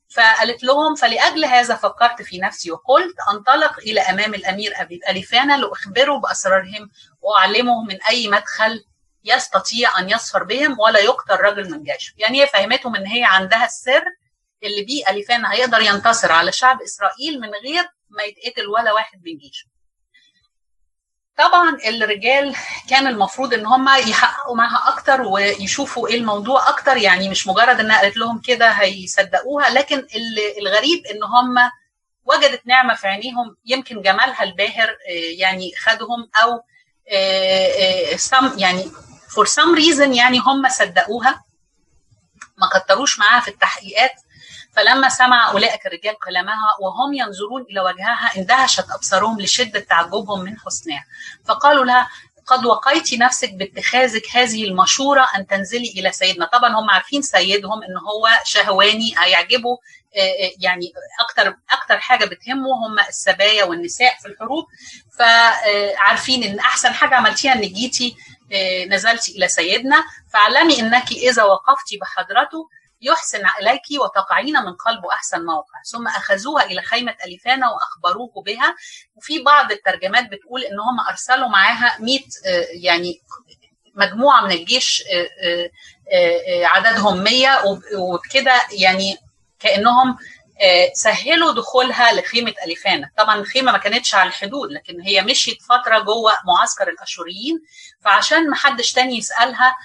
فقالت 0.09 0.65
لهم 0.65 0.95
فلأجل 0.95 1.45
هذا 1.45 1.75
فكرت 1.75 2.23
في 2.23 2.39
نفسي 2.39 2.71
وقلت 2.71 3.15
أنطلق 3.33 3.79
إلى 3.79 4.01
أمام 4.01 4.35
الأمير 4.35 4.73
أبي 4.77 5.01
أليفانا 5.11 5.57
لأخبره 5.57 6.17
بأسرارهم 6.19 6.91
وأعلمه 7.21 7.85
من 7.85 7.99
أي 8.03 8.29
مدخل 8.29 8.85
يستطيع 9.27 9.99
أن 9.99 10.11
يصفر 10.11 10.43
بهم 10.45 10.81
ولا 10.81 11.01
يقتل 11.01 11.35
رجل 11.35 11.71
من 11.71 11.83
جيشه. 11.83 12.15
يعني 12.19 12.43
هي 12.43 12.47
فهمتهم 12.47 12.97
أن 12.97 13.07
هي 13.07 13.25
عندها 13.25 13.65
السر 13.65 14.05
اللي 14.63 14.83
بيه 14.83 15.11
أليفانا 15.11 15.53
هيقدر 15.53 15.81
ينتصر 15.81 16.33
على 16.33 16.53
شعب 16.53 16.83
إسرائيل 16.83 17.41
من 17.41 17.49
غير 17.49 17.85
ما 18.11 18.23
يتقتل 18.23 18.67
ولا 18.67 18.93
واحد 18.93 19.19
من 19.25 19.39
جيشه. 19.39 19.67
طبعا 21.37 21.79
الرجال 21.87 22.57
كان 22.91 23.07
المفروض 23.07 23.55
إن 23.55 23.67
هم 23.67 23.89
يحققوا 23.89 24.57
معاها 24.57 24.89
أكتر 24.89 25.23
ويشوفوا 25.23 26.09
إيه 26.09 26.15
الموضوع 26.15 26.69
أكتر. 26.69 26.97
يعني 26.97 27.29
مش 27.29 27.47
مجرد 27.47 27.81
إنها 27.81 28.01
قالت 28.01 28.17
لهم 28.17 28.41
كده 28.41 28.69
هيصدقوها 28.69 29.71
لكن 29.71 30.07
الغريب 30.59 31.07
إن 31.07 31.23
هم 31.25 31.71
وجدت 32.25 32.67
نعمة 32.67 32.95
في 32.95 33.09
عينيهم. 33.09 33.57
يمكن 33.65 34.03
جمالها 34.03 34.43
الباهر 34.43 34.97
يعني 35.39 35.73
خدهم 35.79 36.31
أو 36.43 36.63
some 38.17 38.59
يعني 38.59 38.91
for 39.29 39.47
some 39.47 39.75
reason 39.75 40.15
يعني 40.15 40.39
هم 40.39 40.69
صدقوها 40.69 41.45
ما 42.59 42.69
كتروش 42.79 43.19
معاها 43.19 43.41
في 43.41 43.49
التحقيقات. 43.49 44.13
فلما 44.73 45.09
سمع 45.09 45.51
أولئك 45.51 45.87
الرجال 45.87 46.19
كلامها 46.19 46.77
وهم 46.81 47.15
ينظرون 47.15 47.63
إلى 47.63 47.81
وجهها 47.81 48.33
اندهشت 48.37 48.91
أبصارهم 48.91 49.41
لشدة 49.41 49.81
تعجبهم 49.81 50.41
من 50.41 50.59
حسنها. 50.59 51.05
فقالوا 51.45 51.85
لها 51.85 52.09
قد 52.47 52.67
وقيت 52.67 53.15
نفسك 53.15 53.53
باتخاذك 53.53 54.37
هذه 54.37 54.65
المشورة 54.65 55.29
أن 55.37 55.47
تنزلي 55.47 55.89
إلى 55.89 56.13
سيدنا. 56.13 56.47
طبعا 56.47 56.81
هم 56.81 56.91
عارفين 56.91 57.23
سيدهم 57.23 57.83
أن 57.83 57.97
هو 57.97 58.29
شهواني 58.45 59.15
هيعجبه 59.19 59.79
يعني 60.59 60.93
أكتر 61.21 61.57
أكتر 61.71 61.99
حاجة 61.99 62.25
بتهمه 62.25 62.87
هم 62.87 62.99
السبايا 63.09 63.65
والنساء 63.65 64.17
في 64.23 64.29
الحروب. 64.29 64.67
فعارفين 65.19 66.45
أن 66.45 66.59
أحسن 66.59 66.95
حاجة 66.95 67.15
عملتيها 67.15 67.53
أنك 67.53 67.71
جيتي 67.71 68.17
نزلتي 68.89 69.33
إلى 69.33 69.49
سيدنا 69.49 70.05
فاعلمي 70.33 70.81
أنك 70.81 71.13
إذا 71.13 71.43
وقفتي 71.43 71.97
بحضرته 72.01 72.69
يحسن 73.01 73.43
إليك 73.61 73.83
وتقعين 74.01 74.55
من 74.55 74.75
قلبه 74.75 75.13
أحسن 75.13 75.45
موقع. 75.45 75.83
ثم 75.93 76.09
أخذوها 76.09 76.65
إلى 76.65 76.83
خيمة 76.83 77.15
أليفانا 77.25 77.67
وأخبروه 77.71 78.43
بها. 78.47 78.77
وفي 79.17 79.43
بعض 79.43 79.73
الترجمات 79.73 80.25
بتقول 80.31 80.63
إن 80.63 80.81
هم 80.81 81.01
أرسلوا 81.11 81.49
معاها 81.49 81.97
100 82.01 82.21
يعني 82.83 83.23
مجموعة 83.95 84.41
من 84.41 84.53
الجيش 84.53 85.03
عددهم 86.65 87.23
100 87.25 87.49
وبكده 87.99 88.63
يعني 88.73 89.17
كأنهم 89.59 90.17
سهلوا 90.93 91.53
دخولها 91.53 92.13
لخيمة 92.13 92.55
أليفانا 92.65 93.11
طبعا 93.19 93.39
الخيمة 93.41 93.73
ما 93.73 93.79
كانتش 93.79 94.15
على 94.15 94.29
الحدود 94.29 94.73
لكن 94.73 95.01
هي 95.01 95.23
مشيت 95.23 95.63
فترة 95.63 95.99
جوه 95.99 96.33
معسكر 96.47 96.89
الأشوريين 96.89 97.63
فعشان 98.01 98.51
ما 98.51 98.57
حدش 98.57 98.93
تاني 98.93 99.17
يسألها 99.19 99.77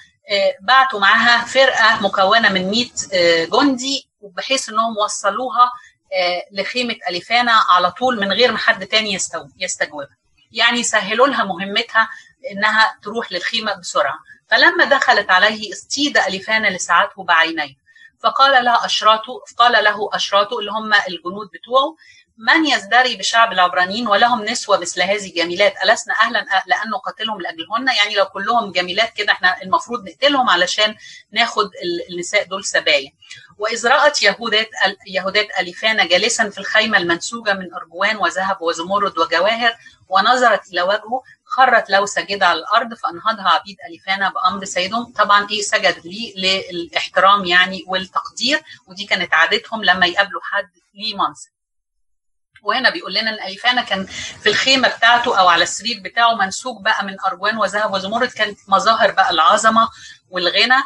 بعتوا 0.60 1.00
معاها 1.00 1.44
فرقة 1.44 2.02
مكونة 2.02 2.48
من 2.48 2.70
100 2.70 3.46
جندي 3.46 4.08
بحيث 4.22 4.68
إنهم 4.68 4.96
وصلوها 5.04 5.70
لخيمة 6.52 6.96
اليفانا 7.08 7.52
على 7.70 7.90
طول 7.90 8.20
من 8.20 8.32
غير 8.32 8.52
ما 8.52 8.58
حد 8.58 8.86
تاني 8.86 9.18
يستجوبها. 9.58 10.16
يعني 10.52 10.82
سهلوا 10.82 11.26
لها 11.28 11.44
مهمتها 11.44 12.08
إنها 12.52 12.98
تروح 13.02 13.32
للخيمة 13.32 13.74
بسرعة. 13.74 14.14
فلما 14.50 14.84
دخلت 14.84 15.30
عليه 15.30 15.72
استيد 15.72 16.18
اليفانا 16.18 16.68
لساعته 16.68 17.24
بعينيه 17.24 17.74
فقال 18.22 18.64
لها 18.64 18.84
اشراته 18.86 19.40
قال 19.58 19.84
له 19.84 20.08
اشراته 20.12 20.58
اللي 20.58 20.70
هم 20.70 20.94
الجنود 20.94 21.48
بتوعه 21.54 21.96
من 22.38 22.66
يزدري 22.66 23.16
بشعب 23.16 23.52
العبرانيين 23.52 24.08
ولهم 24.08 24.44
نسوة 24.44 24.78
مثل 24.78 25.02
هذه 25.02 25.26
الجميلات؟ 25.30 25.74
ألسنا 25.84 26.14
أهلا؟ 26.14 26.38
لأن 26.66 26.90
نقاتلهم 26.90 27.40
لأجلهن. 27.40 27.96
يعني 27.96 28.14
لو 28.14 28.24
كلهم 28.24 28.72
جميلات 28.72 29.12
كده 29.12 29.32
إحنا 29.32 29.62
المفروض 29.62 30.08
نقتلهم 30.08 30.50
علشان 30.50 30.94
ناخد 31.32 31.70
النساء 32.10 32.44
دول 32.44 32.64
سبايا. 32.64 33.12
وإذ 33.58 33.86
رأت 33.88 34.22
يهودات 34.22 34.68
يهودات 35.06 35.48
أليفانا 35.60 36.04
جالسا 36.06 36.50
في 36.50 36.58
الخيمة 36.58 36.98
المنسوجة 36.98 37.52
من 37.54 37.74
أرجوان 37.74 38.16
وذهب 38.16 38.62
وزمرد 38.62 39.18
وجواهر 39.18 39.76
ونظرت 40.08 40.68
إلى 40.72 40.82
وجهه 40.82 41.22
خرت 41.56 41.90
له 41.90 42.06
ساجدة 42.06 42.46
على 42.46 42.58
الأرض 42.58 42.94
فأنهضها 42.94 43.48
عبيد 43.48 43.76
أليفانا 43.88 44.28
بأمر 44.28 44.64
سيدهم. 44.64 45.12
طبعا 45.12 45.46
إيه 45.50 45.62
سجد 45.62 46.06
ليه؟ 46.06 46.34
للإحترام 46.72 47.44
يعني 47.44 47.84
والتقدير 47.86 48.62
ودي 48.86 49.04
كانت 49.04 49.34
عادتهم 49.34 49.84
لما 49.84 50.06
يقابلوا 50.06 50.40
حد 50.44 50.68
ليه 50.94 51.14
منصب. 51.16 51.50
وهنا 52.62 52.90
بيقول 52.90 53.14
لنا 53.14 53.30
إن 53.30 53.46
أليفانا 53.46 53.82
كان 53.82 54.06
في 54.42 54.48
الخيمة 54.48 54.88
بتاعته 54.88 55.38
أو 55.38 55.48
على 55.48 55.62
السرير 55.62 56.00
بتاعه 56.04 56.34
منسوج 56.34 56.82
بقى 56.84 57.04
من 57.04 57.16
ارجوان 57.20 57.56
وذهب 57.58 57.92
وزمرد 57.94 58.28
كانت 58.28 58.58
مظاهر 58.68 59.10
بقى 59.10 59.30
العظمة 59.30 59.88
والغنى. 60.30 60.82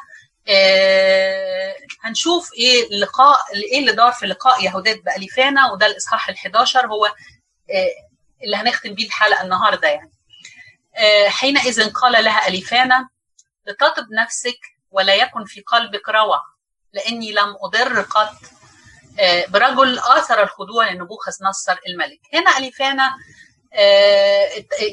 آه 0.48 1.74
هنشوف 2.02 2.52
إيه 2.54 2.88
اللقاء 2.90 3.36
إيه 3.72 3.80
اللي 3.80 3.92
دار 3.92 4.12
في 4.12 4.26
لقاء 4.26 4.64
يهودات 4.64 5.02
بأليفانا 5.04 5.72
وده 5.72 5.86
الإصحاح 5.86 6.30
ال11 6.30 6.76
هو 6.84 7.06
آه 7.06 7.12
اللي 8.44 8.56
هنختم 8.56 8.94
بيه 8.94 9.06
الحلقة 9.06 9.42
النهارده 9.42 9.88
يعني. 9.88 10.10
حينئذ 11.28 11.90
قال 11.90 12.24
لها 12.24 12.48
اليفانا 12.48 13.08
لتطب 13.66 14.06
نفسك 14.22 14.58
ولا 14.90 15.14
يكن 15.14 15.44
في 15.44 15.60
قلبك 15.60 16.08
روع 16.08 16.40
لأني 16.92 17.32
لم 17.32 17.56
أضر 17.64 18.00
قط. 18.00 18.32
برجل 19.48 19.98
آثر 19.98 20.42
الخضوع 20.42 20.90
لنبوخذ 20.90 21.32
نصر 21.42 21.76
الملك. 21.88 22.20
هنا 22.34 22.58
أليفانا 22.58 23.10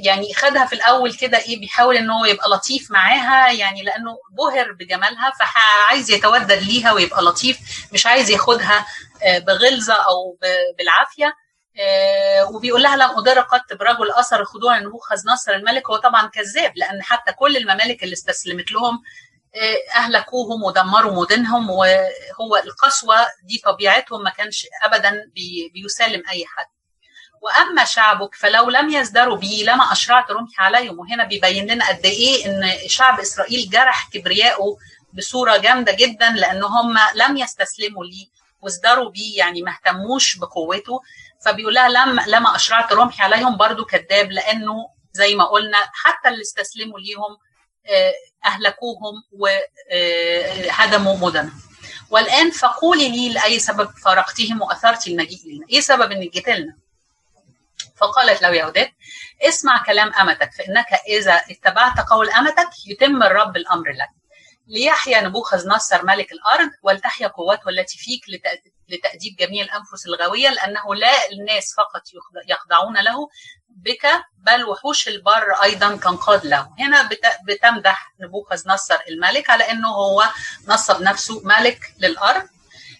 يعني 0.04 0.34
خدها 0.34 0.66
في 0.66 0.74
الأول 0.74 1.14
كده 1.14 1.38
إيه 1.38 1.60
بيحاول 1.60 1.97
إن 1.97 2.10
هو 2.10 2.26
يبقى 2.26 2.49
لطيف 2.49 2.91
معاها 2.91 3.51
يعني 3.51 3.82
لأنه 3.84 4.18
بهر 4.32 4.72
بجمالها 4.72 5.32
فعايز 5.39 6.12
يتودد 6.12 6.51
ليها 6.51 6.91
ويبقى 6.93 7.22
لطيف 7.22 7.58
مش 7.93 8.06
عايز 8.06 8.30
ياخدها 8.30 8.86
بغلظة 9.26 9.93
أو 9.93 10.38
بالعافية. 10.78 11.34
وبيقول 12.54 12.84
لها 12.84 12.96
لم 12.96 13.10
أضر 13.18 13.40
قط 13.40 13.74
برجل 13.80 14.12
أثر 14.12 14.40
الخضوع 14.40 14.78
لنبوخذ 14.78 15.16
نصر 15.28 15.52
الملك 15.54 15.90
هو 15.90 15.96
طبعا 15.98 16.28
كذاب 16.28 16.72
لأن 16.76 17.04
حتى 17.04 17.34
كل 17.34 17.58
الممالك 17.58 18.04
اللي 18.04 18.14
استسلمت 18.14 18.72
لهم 18.72 19.02
أهلكوهم 19.96 20.64
ودمروا 20.64 21.22
مدنهم 21.22 21.70
وهو 21.70 22.56
القسوة 22.66 23.16
دي 23.44 23.62
طبيعتهم 23.66 24.24
ما 24.24 24.30
كانش 24.30 24.68
ابدا 24.84 25.12
بي 25.36 25.72
بيسالم 25.74 26.24
أي 26.30 26.46
حد. 26.46 26.66
وأما 27.42 27.86
شعبك 27.86 28.36
فلو 28.36 28.70
لم 28.70 28.90
يزدروا 28.90 29.38
بي 29.38 29.64
لما 29.64 29.92
أشرعت 29.92 30.32
رمحي 30.32 30.64
عليهم. 30.64 31.00
وهنا 31.00 31.24
بيبين 31.24 31.72
لنا 31.72 31.88
قد 31.88 32.06
إيه 32.06 32.46
إن 32.46 32.72
شعب 32.88 33.20
إسرائيل 33.20 33.70
جرح 33.70 34.10
كبريائه 34.14 34.78
بصورة 35.14 35.58
جامدة 35.58 35.92
جدا 35.92 36.30
لأن 36.30 36.64
هم 36.64 36.96
لم 37.16 37.38
يستسلموا 37.38 38.06
لي 38.06 38.30
وازدروا 38.62 39.10
بيه 39.10 39.38
يعني 39.38 39.62
ما 39.62 39.72
اهتموش 39.72 40.38
بقوته. 40.38 41.02
فبيقول 41.46 41.74
لها 41.74 41.89
لم 41.89 42.20
لما 42.28 42.56
أشرعت 42.56 42.94
رمحي 42.94 43.24
عليهم 43.24 43.58
برضو 43.58 43.86
كذاب 43.86 44.32
لأنه 44.32 44.89
زي 45.12 45.36
ما 45.36 45.44
قلنا 45.44 45.78
حتى 45.94 46.30
اللي 46.30 46.41
استسلموا 46.41 47.00
ليهم 47.00 47.38
أهلكوهم 48.46 49.14
وهدموا 49.32 51.18
مدنهم 51.18 51.62
والآن 52.10 52.52
فقولي 52.52 53.10
لي 53.10 53.34
لأي 53.34 53.60
سبب 53.60 53.89
فارقتهم 53.89 54.62
واثرت 54.62 55.08
المجيء 55.08 55.39
لنا. 55.46 55.68
إيه 55.70 55.80
سبب 55.80 56.12
انك 56.12 56.32
جيت 56.34 56.50
لنا؟ 56.50 56.78
فقالت 57.96 58.41
له 58.41 58.50
يهودات 58.50 58.91
اسمع 59.41 59.84
كلام 59.84 60.14
أمتك 60.14 60.52
فإنك 60.54 60.88
إذا 61.08 61.34
اتبعت 61.34 62.00
قول 62.00 62.30
أمتك 62.30 62.70
يتم 62.88 63.24
الرب 63.24 63.58
الأمر 63.58 63.89
لك. 63.89 64.10
ليحيى 64.68 65.22
نبوخذ 65.22 65.68
نصر 65.68 66.05
ملك 66.05 66.32
الأرض 66.32 66.70
ولتحيا 66.84 67.28
قوته 67.28 67.70
التي 67.70 67.97
فيك 67.97 68.22
لتأديب 68.89 69.36
جميع 69.39 69.64
الأنفس 69.64 70.05
الغاويه 70.07 70.49
لأنه 70.49 70.95
لا 70.95 71.32
الناس 71.32 71.74
فقط 71.78 72.01
يخضعون 72.47 72.97
له 72.97 73.30
بك 73.70 74.07
بل 74.38 74.64
وحوش 74.66 75.07
البر 75.07 75.51
أيضا 75.64 75.95
تنقاد 75.95 76.45
له. 76.45 76.70
هنا 76.80 77.09
بتمدح 77.47 78.14
نبوخذ 78.20 78.61
نصر 78.68 78.97
الملك 79.09 79.49
على 79.49 79.72
إنه 79.72 79.89
هو 79.89 80.30
نصب 80.68 81.01
نفسه 81.01 81.41
ملك 81.43 81.80
للأرض 81.99 82.47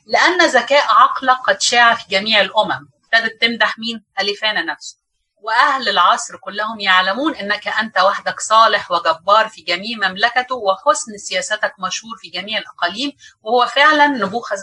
لأن 0.06 0.46
ذكاء 0.46 0.86
عقلك 0.90 1.38
قد 1.38 1.62
شاع 1.62 1.96
في 1.96 2.04
جميع 2.10 2.42
الأمم. 2.42 2.90
ابتدت 3.04 3.42
تمدح 3.42 3.80
مين؟ 3.80 4.06
اليفانا 4.20 4.62
نفسه. 4.62 5.03
وأهل 5.44 5.90
العصر 5.90 6.38
كلهم 6.38 6.80
يعلمون 6.80 7.36
إنك 7.36 7.68
أنت 7.68 7.98
وحدك 8.00 8.40
صالح 8.40 8.92
وجبار 8.92 9.50
في 9.50 9.62
جميع 9.62 9.98
مملكته 10.10 10.56
وحسن 10.56 11.18
سياستك 11.18 11.74
مشهور 11.80 12.18
في 12.18 12.30
جميع 12.30 12.58
الأقاليم. 12.60 13.12
وهو 13.42 13.66
فعلا 13.66 14.08
نبوخذ 14.08 14.58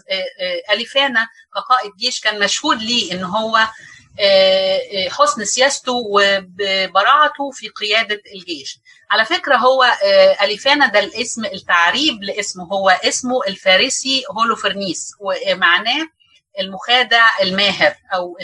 اليفانا 0.73 1.29
كقائد 1.55 1.93
جيش 1.97 2.21
كان 2.21 2.39
مشهود 2.41 2.83
ليه 2.83 3.13
إن 3.13 3.25
هو 3.25 3.59
حسن 5.11 5.45
سياسته 5.45 5.93
وبراعته 5.93 7.51
في 7.53 7.69
قيادة 7.69 8.23
الجيش. 8.35 8.79
على 9.11 9.25
فكرة 9.25 9.57
هو 9.57 9.85
أليفانا 10.43 10.87
ده 10.87 10.99
الاسم 10.99 11.45
التعريب 11.45 12.23
لاسمه. 12.23 12.65
هو 12.65 12.91
اسمه 12.91 13.45
الفارسي 13.49 14.25
هولوفرنيس 14.31 15.13
ومعناه 15.21 16.09
المخادع 16.61 17.29
الماهر 17.43 17.95
أو 18.15 18.37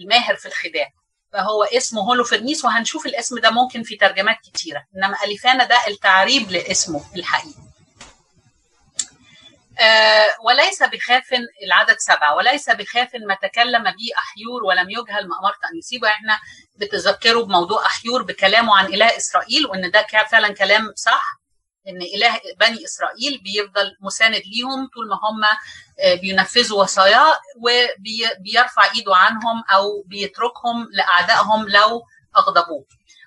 الماهر 0.00 0.36
في 0.36 0.46
الخداع 0.46 0.88
فهو 1.32 1.64
اسمه 1.64 2.02
هولوفرنيس 2.02 2.64
وهنشوف 2.64 3.06
الاسم 3.06 3.38
ده 3.38 3.50
ممكن 3.50 3.82
في 3.82 3.96
ترجمات 3.96 4.36
كتيرة 4.40 4.84
إنما 4.96 5.16
أليفانا 5.24 5.64
ده 5.64 5.78
التعريب 5.88 6.50
لاسمه 6.50 7.04
الحقيقي. 7.16 7.54
آه 9.80 10.26
وليس 10.44 10.82
بخاف 10.82 11.28
العدد 11.66 11.96
سبعة 11.98 12.36
وليس 12.36 12.70
بخاف 12.70 13.08
ما 13.14 13.34
تكلم 13.42 13.82
به 13.84 14.08
أحيور 14.18 14.64
ولم 14.64 14.90
يجهل 14.90 15.28
ما 15.28 15.38
أمرت 15.40 15.64
أن 15.72 15.78
يصيبه. 15.78 16.08
إحنا 16.08 16.38
بتذكروا 16.76 17.44
بموضوع 17.44 17.86
أحيور 17.86 18.22
بكلامه 18.22 18.78
عن 18.78 18.86
إله 18.86 19.16
إسرائيل 19.16 19.66
وإن 19.66 19.90
ده 19.90 20.06
فعلا 20.30 20.54
كلام 20.54 20.92
صح. 20.96 21.40
إن 21.88 22.02
إله 22.02 22.40
بني 22.60 22.84
إسرائيل 22.84 23.40
بيفضل 23.44 23.96
مساند 24.00 24.42
ليهم 24.46 24.88
طول 24.94 25.08
ما 25.08 25.14
هم 25.16 25.40
بينفذوا 26.20 26.82
وصاياه 26.82 27.34
وبيرفع 27.56 28.92
إيده 28.94 29.16
عنهم 29.16 29.62
أو 29.74 30.02
بيتركهم 30.06 30.88
لأعدائهم 30.92 31.68
لو 31.68 32.02
أغضبوه. 32.36 32.84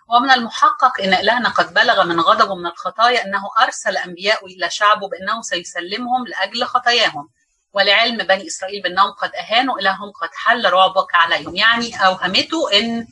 ومن 0.08 0.32
المحقق 0.32 1.02
إن 1.02 1.14
إلهنا 1.14 1.50
قد 1.50 1.74
بلغ 1.74 2.04
من 2.04 2.20
غضبه 2.20 2.56
من 2.56 2.66
الخطايا 2.66 3.26
أنه 3.26 3.44
أرسل 3.64 3.98
أنبياء 3.98 4.46
إلى 4.46 4.70
شعبه 4.70 5.08
بأنه 5.08 5.42
سيسلمهم 5.42 6.28
لأجل 6.28 6.66
خطاياهم. 6.66 7.30
ولعلم 7.74 8.18
بني 8.18 8.48
إسرائيل 8.48 8.82
بأنهم 8.82 9.12
قد 9.12 9.32
أهانوا 9.36 9.80
إلههم 9.80 10.12
قد 10.22 10.30
حل 10.34 10.70
رعبك 10.70 11.16
عليهم. 11.16 11.56
يعني 11.56 12.06
أوهمته 12.06 12.80
إن 12.80 13.08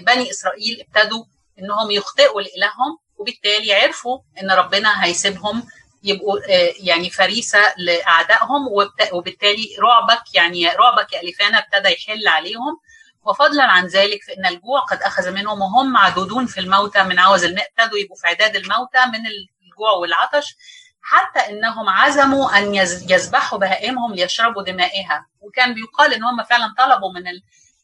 بني 0.00 0.30
إسرائيل 0.30 0.80
ابتدوا 0.80 1.24
إنهم 1.58 1.90
يخطئوا 1.90 2.40
لإلههم 2.42 2.98
وبالتالي 3.18 3.74
عرفوا 3.74 4.18
إن 4.42 4.50
ربنا 4.50 5.04
هيسيبهم 5.04 5.62
يبقوا 6.02 6.38
يعني 6.80 7.10
فريسة 7.10 7.74
لأعدائهم 7.78 8.68
وبالتالي 9.12 9.76
رعبك 9.80 10.34
يعني 10.34 10.68
رعبك 10.68 11.12
يا 11.12 11.20
اليفانا 11.20 11.58
ابتدى 11.58 11.88
يحل 11.92 12.28
عليهم. 12.28 12.80
وفضلا 13.24 13.64
عن 13.64 13.86
ذلك 13.86 14.22
فإن 14.22 14.46
الجوع 14.46 14.80
قد 14.80 15.02
أخذ 15.02 15.30
منهم 15.30 15.60
وهم 15.60 15.92
معدودون 15.92 16.46
في 16.46 16.60
الموتى 16.60 17.02
من 17.02 17.18
عوز 17.18 17.44
ابتدوا 17.44 17.98
يبقوا 17.98 18.16
في 18.16 18.26
عداد 18.26 18.56
الموتى 18.56 19.06
من 19.06 19.26
الجوع 19.26 19.90
والعطش. 20.00 20.56
حتى 21.02 21.40
إنهم 21.40 21.88
عزموا 21.88 22.58
أن 22.58 22.74
يذبحوا 23.10 23.58
بهائمهم 23.58 24.14
ليشربوا 24.14 24.62
دمائها. 24.62 25.26
وكان 25.40 25.74
بيقال 25.74 26.14
إن 26.14 26.24
هم 26.24 26.44
فعلا 26.44 26.74
طلبوا 26.78 27.12
من 27.12 27.22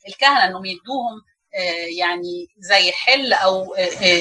الكهنة 0.08 0.44
إنهم 0.44 0.64
يدوهم 0.64 1.20
يعني 1.98 2.48
زي 2.58 2.92
حل 2.92 3.32
أو 3.32 3.74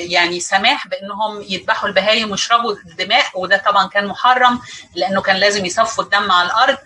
يعني 0.10 0.40
سماح 0.40 0.88
بإنهم 0.88 1.42
يذبحوا 1.42 1.90
البهايم 1.90 2.32
ويشربوا 2.32 2.72
الدماء 2.74 3.26
وده 3.36 3.58
طبعا 3.58 3.88
كان 3.88 4.08
محرم 4.08 4.62
لأنه 4.96 5.22
كان 5.22 5.36
لازم 5.36 5.66
يصفوا 5.66 6.04
الدم 6.04 6.32
على 6.32 6.46
الأرض 6.48 6.78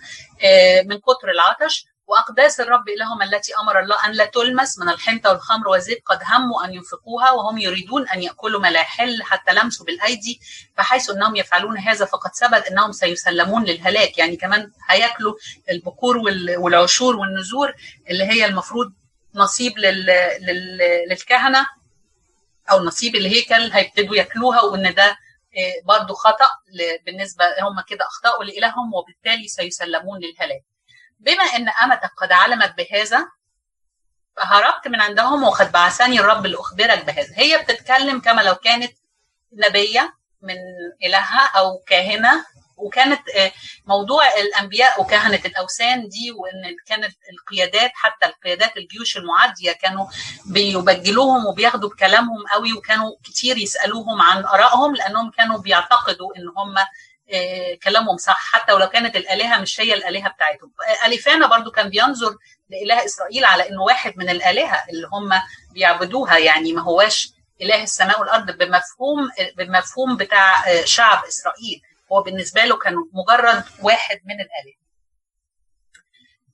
من 0.90 0.98
كتر 1.00 1.32
العطش. 1.32 1.86
وأقداس 2.08 2.60
الرب 2.60 2.90
الههم 2.90 3.22
التي 3.22 3.52
أمر 3.64 3.80
الله 3.80 4.06
أن 4.06 4.12
لا 4.12 4.26
تلمس 4.26 4.80
من 4.80 4.90
الحنطة 4.90 5.30
والخمر 5.30 5.68
والزيت 5.68 6.04
قد 6.06 6.20
هموا 6.24 6.66
أن 6.66 6.74
ينفقوها 6.74 7.32
وهم 7.32 7.58
يريدون 7.58 8.08
أن 8.10 8.24
يأكلوا 8.24 8.62
ما 8.62 8.72
لا 8.72 8.80
يحل 8.80 9.24
حتى 9.24 9.54
لمسوا 9.54 9.86
بالأيدي 9.86 10.40
فحيث 10.78 11.10
إنهم 11.10 11.36
يفعلون 11.36 11.78
هذا. 11.78 12.06
فقد 12.06 12.32
ثبت 12.36 12.68
إنهم 12.72 12.92
سيسلمون 12.92 13.64
للهلاك 13.64 14.18
يعني 14.18 14.36
كمان 14.36 14.72
هياكلوا 14.90 15.34
البكور 15.72 16.18
والعشور 16.58 17.16
والنذور 17.16 17.74
اللي 18.10 18.24
هي 18.24 18.46
المفروض 18.46 18.94
نصيب 19.36 19.78
لل... 19.78 20.06
لل... 20.42 20.78
للكهنة 21.10 21.68
أو 22.72 22.80
نصيب 22.84 23.16
الهيكل 23.16 23.72
هيبتدوا 23.72 24.16
ياكلوها 24.16 24.62
وإن 24.62 24.94
ده 24.94 25.18
برضه 25.86 26.14
خطأ 26.14 26.48
بالنسبة 27.06 27.46
هم 27.46 27.82
كده 27.88 28.06
أخطأوا 28.06 28.44
لإلههم 28.44 28.94
وبالتالي 28.94 29.48
سيسلمون 29.48 30.20
للهلاك. 30.20 30.64
بما 31.20 31.44
إن 31.44 31.70
امتك 31.70 32.12
قد 32.18 32.32
علمت 32.32 32.74
بهذا 32.78 33.28
فهربت 34.38 34.88
من 34.88 35.02
عندهم 35.02 35.44
وقد 35.44 35.72
بعثني 35.72 36.20
الرب 36.20 36.46
لأخبرك 36.46 37.06
بهذا. 37.06 37.34
هي 37.36 37.58
بتتكلم 37.64 38.22
كما 38.22 38.42
لو 38.42 38.56
كانت 38.56 38.92
نبية 39.54 40.14
من 40.42 40.56
إلهها 41.04 41.48
أو 41.60 41.78
كاهنة 41.88 42.46
وكانت 42.78 43.22
موضوع 43.86 44.24
الأنبياء 44.38 45.02
وكهنة 45.02 45.42
الأوثان 45.46 46.08
دي 46.10 46.32
وإن 46.32 46.76
كانت 46.86 47.16
القيادات 47.32 47.92
حتى 47.94 48.26
القيادات 48.26 48.78
الجيوش 48.78 49.18
المعادية 49.18 49.72
كانوا 49.72 50.06
بيبجلوهم 50.46 51.46
وبياخدوا 51.46 51.90
بكلامهم 51.90 52.44
قوي 52.54 52.74
وكانوا 52.74 53.12
كتير 53.24 53.58
يسألوهم 53.58 54.22
عن 54.22 54.46
آرائهم 54.46 54.96
لأنهم 54.96 55.32
كانوا 55.32 55.58
بيعتقدوا 55.58 56.38
إن 56.38 56.48
هم 56.58 56.76
كلامهم 57.84 58.18
صح. 58.18 58.52
حتى 58.54 58.74
ولو 58.74 58.88
كانت 58.90 59.16
الآلهة 59.16 59.60
مش 59.62 59.80
هي 59.82 59.94
الآلهة 59.94 60.30
بتاعتهم. 60.30 60.72
أليفانا 61.06 61.48
برضو 61.48 61.72
كان 61.72 61.90
بينظر 61.90 62.36
لإله 62.70 63.06
إسرائيل 63.06 63.46
على 63.46 63.70
إنه 63.70 63.82
واحد 63.82 64.18
من 64.18 64.30
الآلهة 64.30 64.84
اللي 64.90 65.08
هم 65.14 65.30
بيعبدوها. 65.74 66.38
يعني 66.38 66.74
ما 66.74 66.82
هواش 66.82 67.30
إله 67.62 67.84
السماء 67.84 68.20
والأرض 68.20 68.46
بمفهوم 68.52 69.30
بمفهوم 69.58 70.18
بتاع 70.18 70.64
شعب 70.86 71.24
إسرائيل. 71.26 71.82
هو 72.12 72.22
بالنسبة 72.22 72.66
له 72.66 72.78
كان 72.78 72.96
مجرد 73.14 73.64
واحد 73.82 74.22
من 74.26 74.36
الآلهة. 74.36 74.86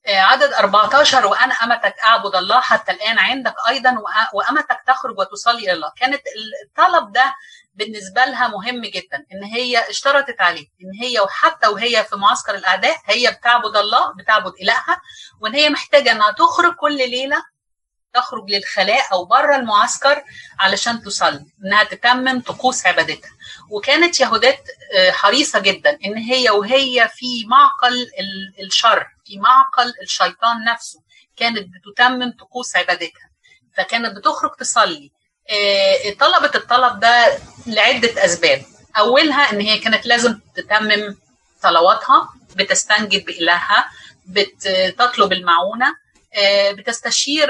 عدد 0.08 0.54
14 0.54 1.28
وأنا 1.28 1.54
أمتك 1.54 2.00
أعبد 2.00 2.36
الله 2.36 2.60
حتى 2.60 2.92
الآن 2.92 3.20
عندك 3.20 3.56
أيضا 3.70 3.96
وأمتك 4.34 4.80
تخرج 4.88 5.20
وتصلي 5.20 5.58
إلى 5.58 5.72
الله. 5.72 5.92
كانت 5.98 6.22
الطلب 6.66 7.12
ده 7.12 7.34
بالنسبة 7.74 8.26
لها 8.26 8.48
مهم 8.48 8.82
جدا 8.82 9.26
إن 9.34 9.44
هي 9.44 9.90
اشترطت 9.90 10.42
عليه 10.42 10.68
إن 10.82 11.04
هي 11.04 11.20
وحتى 11.20 11.68
وهي 11.68 12.04
في 12.04 12.16
معسكر 12.16 12.56
الأعداء 12.56 12.98
هي 13.06 13.32
بتعبد 13.32 13.78
الله 13.78 14.14
بتعبد 14.14 14.54
إلهها 14.62 15.02
وإن 15.42 15.56
هي 15.56 15.70
محتاجة 15.70 16.12
إنها 16.12 16.32
تخرج 16.32 16.76
كل 16.76 16.98
ليلة 16.98 17.44
تخرج 18.14 18.50
للخلاء 18.52 19.14
أو 19.14 19.26
بره 19.26 19.56
المعسكر 19.56 20.24
علشان 20.60 21.02
تصلي 21.02 21.46
إنها 21.66 21.84
تتمم 21.84 22.42
طقوس 22.42 22.86
عبادتها. 22.86 23.32
وكانت 23.70 24.20
يهودات 24.20 24.64
حريصة 25.10 25.60
جدا 25.60 25.98
إن 26.06 26.18
هي 26.18 26.50
وهي 26.50 27.10
في 27.16 27.46
معقل 27.48 28.08
الشر 28.66 29.08
في 29.26 29.38
معقل 29.40 29.94
الشيطان 30.04 30.64
نفسه 30.64 31.02
كانت 31.38 31.68
بتتمم 31.68 32.32
طقوس 32.40 32.76
عبادتها. 32.76 33.32
فكانت 33.78 34.18
بتخرج 34.18 34.52
تصلي. 34.60 35.12
طلبت 36.20 36.56
الطلب 36.56 37.00
ده 37.00 37.40
لعدة 37.68 38.26
أسباب. 38.26 38.66
أولها 38.98 39.52
إن 39.54 39.62
هي 39.62 39.78
كانت 39.80 40.06
لازم 40.06 40.40
تتمم 40.56 41.18
صلواتها 41.64 42.30
بتستنجد 42.56 43.26
بإلهها 43.26 43.86
بتطلب 44.26 45.34
المعونة 45.34 45.96
بتستشير 46.72 47.50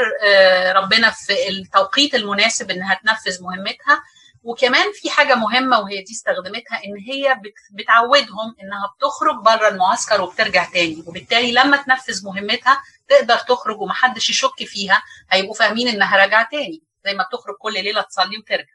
ربنا 0.76 1.10
في 1.10 1.50
التوقيت 1.50 2.16
المناسب 2.16 2.72
إنها 2.72 3.00
تنفذ 3.04 3.44
مهمتها. 3.44 4.04
وكمان 4.44 4.86
في 4.94 5.10
حاجة 5.10 5.36
مهمة 5.36 5.80
وهي 5.80 6.02
دي 6.02 6.12
استخدمتها 6.14 6.78
إن 6.86 6.98
هي 7.12 7.42
بتعودهم 7.72 8.56
إنها 8.64 8.94
بتخرج 8.98 9.36
بره 9.46 9.68
المعسكر 9.68 10.22
وبترجع 10.22 10.64
تاني. 10.66 11.04
وبالتالي 11.08 11.52
لما 11.52 11.78
تنفذ 11.78 12.26
مهمتها 12.26 12.82
تقدر 13.10 13.38
تخرج 13.38 13.82
ومحدش 13.82 14.30
يشك 14.30 14.66
فيها 14.66 15.04
هيبقوا 15.32 15.54
فاهمين 15.54 15.88
إنها 15.88 16.18
راجعة 16.18 16.48
تاني 16.52 16.82
زي 17.06 17.14
ما 17.14 17.24
بتخرج 17.24 17.56
كل 17.60 17.74
ليلة 17.74 18.02
تصلي 18.02 18.38
وترجع. 18.38 18.74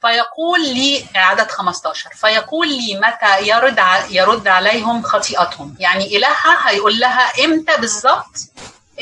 فيقول 0.00 0.60
لي 0.74 1.04
عدد 1.14 1.50
15 1.50 2.10
فيقول 2.10 2.68
لي 2.68 3.00
متى 3.00 3.48
يرد 3.48 3.80
يرد 4.10 4.48
عليهم 4.48 5.02
خطيئتهم. 5.02 5.76
يعني 5.80 6.16
إلهها 6.16 6.70
هيقول 6.70 6.98
لها 6.98 7.44
إمتى 7.44 7.76
بالظبط؟ 7.76 8.36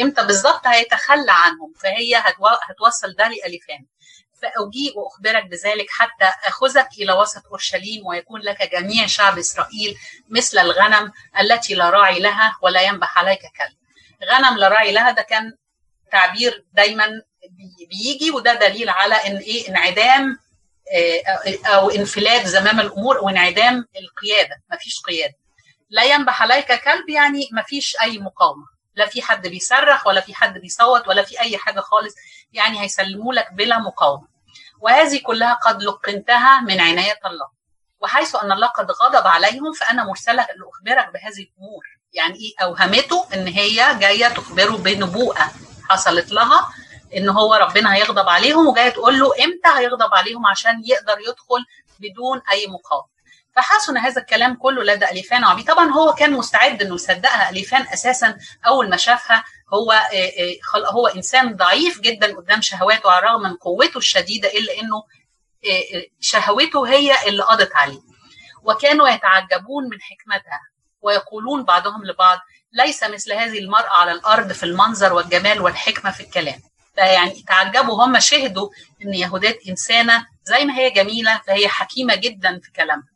إمتى 0.00 0.26
بالظبط 0.26 0.66
هيتخلى 0.66 1.32
عنهم؟ 1.32 1.72
فهي 1.82 2.16
هتوصل 2.68 3.12
ده 3.18 3.28
لأليفان 3.28 3.84
فأجيء 4.42 4.98
وأخبرك 4.98 5.44
بذلك 5.46 5.86
حتى 5.90 6.24
أخذك 6.48 6.88
إلى 6.98 7.12
وسط 7.12 7.46
أورشليم 7.46 8.06
ويكون 8.06 8.40
لك 8.40 8.70
جميع 8.72 9.06
شعب 9.06 9.38
إسرائيل 9.38 9.96
مثل 10.28 10.58
الغنم 10.58 11.12
التي 11.40 11.74
لا 11.74 11.90
راعي 11.90 12.20
لها 12.20 12.56
ولا 12.62 12.82
ينبح 12.82 13.18
عليك 13.18 13.38
كلب. 13.40 13.76
غنم 14.30 14.58
لا 14.58 14.68
راعي 14.68 14.92
لها 14.92 15.10
ده 15.10 15.22
كان 15.22 15.52
تعبير 16.12 16.64
دايما 16.72 17.08
بيجي 17.90 18.30
وده 18.30 18.54
دليل 18.54 18.88
على 18.88 19.14
إن 19.14 19.36
إيه؟ 19.36 19.68
انعدام 19.68 20.38
أو 21.66 21.90
انفلات 21.90 22.46
زمام 22.46 22.80
الأمور 22.80 23.18
وانعدام 23.18 23.74
القيادة. 23.96 24.56
مفيش 24.72 25.00
قيادة. 25.00 25.34
لا 25.90 26.04
ينبح 26.04 26.42
عليك 26.42 26.72
كلب 26.84 27.08
يعني 27.08 27.48
مفيش 27.52 27.96
أي 28.02 28.18
مقاومة. 28.18 28.73
لا 28.96 29.06
في 29.06 29.22
حد 29.22 29.46
بيصرخ 29.46 30.06
ولا 30.06 30.20
في 30.20 30.34
حد 30.34 30.58
بيصوت 30.58 31.08
ولا 31.08 31.22
في 31.22 31.40
أي 31.40 31.58
حاجة 31.58 31.80
خالص 31.80 32.14
يعني 32.52 32.80
هيسلموا 32.80 33.34
لك 33.34 33.52
بلا 33.52 33.78
مقاومة. 33.78 34.28
وهذه 34.80 35.20
كلها 35.26 35.54
قد 35.54 35.82
لقنتها 35.82 36.60
من 36.60 36.80
عناية 36.80 37.20
الله. 37.26 37.48
وحيث 38.00 38.34
أن 38.36 38.52
الله 38.52 38.66
قد 38.66 38.90
غضب 38.90 39.26
عليهم 39.26 39.72
فأنا 39.72 40.04
مرسلة 40.04 40.46
لاخبرك 40.56 41.12
بهذه 41.12 41.42
الأمور. 41.42 41.84
يعني 42.12 42.34
إيه؟ 42.34 42.54
أوهمته 42.62 43.26
إن 43.34 43.46
هي 43.46 43.98
جاية 43.98 44.28
تخبره 44.28 44.76
بنبوءة 44.76 45.50
حصلت 45.88 46.32
لها 46.32 46.68
إن 47.16 47.28
هو 47.28 47.54
ربنا 47.54 47.94
هيغضب 47.94 48.28
عليهم 48.28 48.66
وجاية 48.66 48.88
تقول 48.88 49.18
له 49.18 49.26
إمتى 49.26 49.68
هيغضب 49.80 50.14
عليهم؟ 50.14 50.46
عشان 50.46 50.82
يقدر 50.84 51.18
يدخل 51.20 51.64
بدون 51.98 52.42
أي 52.50 52.66
مقاومة. 52.66 53.13
فحسن 53.56 53.96
هذا 53.96 54.20
الكلام 54.20 54.54
كله 54.54 54.82
لدى 54.82 55.04
أليفان 55.04 55.44
عبي 55.44 55.62
طبعا 55.62 55.90
هو 55.90 56.12
كان 56.12 56.32
مستعد 56.32 56.82
إنه 56.82 56.94
يصدقها 56.94 57.50
أليفان 57.50 57.82
أساسا 57.92 58.38
أول 58.66 58.90
ما 58.90 58.96
شافها. 58.96 59.44
هو 59.74 59.92
هو 60.92 61.06
إنسان 61.06 61.56
ضعيف 61.56 62.00
جدا 62.00 62.36
قدام 62.36 62.60
شهواته 62.60 63.10
على 63.10 63.18
الرغم 63.18 63.42
من 63.42 63.56
قوته 63.56 63.98
الشديدة 63.98 64.48
إلا 64.48 64.72
إنه 64.80 65.02
شهوته 66.20 66.88
هي 66.88 67.28
اللي 67.28 67.42
قضت 67.42 67.76
عليه. 67.76 68.00
وكانوا 68.62 69.08
يتعجبون 69.08 69.84
من 69.84 69.98
حكمتها 70.00 70.60
ويقولون 71.02 71.64
بعضهم 71.64 72.04
لبعض 72.04 72.38
ليس 72.72 73.04
مثل 73.04 73.32
هذه 73.32 73.58
المرأة 73.58 73.90
على 73.90 74.12
الأرض 74.12 74.52
في 74.52 74.62
المنظر 74.62 75.12
والجمال 75.12 75.60
والحكمة 75.60 76.10
في 76.10 76.20
الكلام. 76.20 76.60
فيعني 76.94 77.44
تعجبوا 77.48 78.04
هم 78.04 78.20
شهدوا 78.20 78.70
إن 79.04 79.14
يهودات 79.14 79.58
إنسانة 79.68 80.26
زي 80.44 80.64
ما 80.64 80.78
هي 80.78 80.90
جميلة 80.90 81.40
فهي 81.46 81.68
حكيمة 81.68 82.14
جدا 82.14 82.60
في 82.62 82.72
كلامها. 82.72 83.13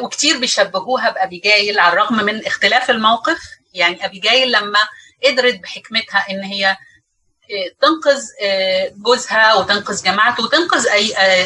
وكتير 0.00 0.38
بيشبهوها 0.38 1.10
بأبيجايل 1.10 1.78
على 1.78 1.92
الرغم 1.92 2.16
من 2.24 2.46
اختلاف 2.46 2.90
الموقف. 2.90 3.38
يعني 3.74 4.04
أبيجايل 4.04 4.52
لما 4.52 4.78
قدرت 5.24 5.54
بحكمتها 5.54 6.26
إن 6.30 6.42
هي 6.42 6.76
تنقذ 7.80 8.22
جوزها 9.04 9.54
وتنقذ 9.54 10.04
جماعته 10.04 10.44
وتنقذ 10.44 10.86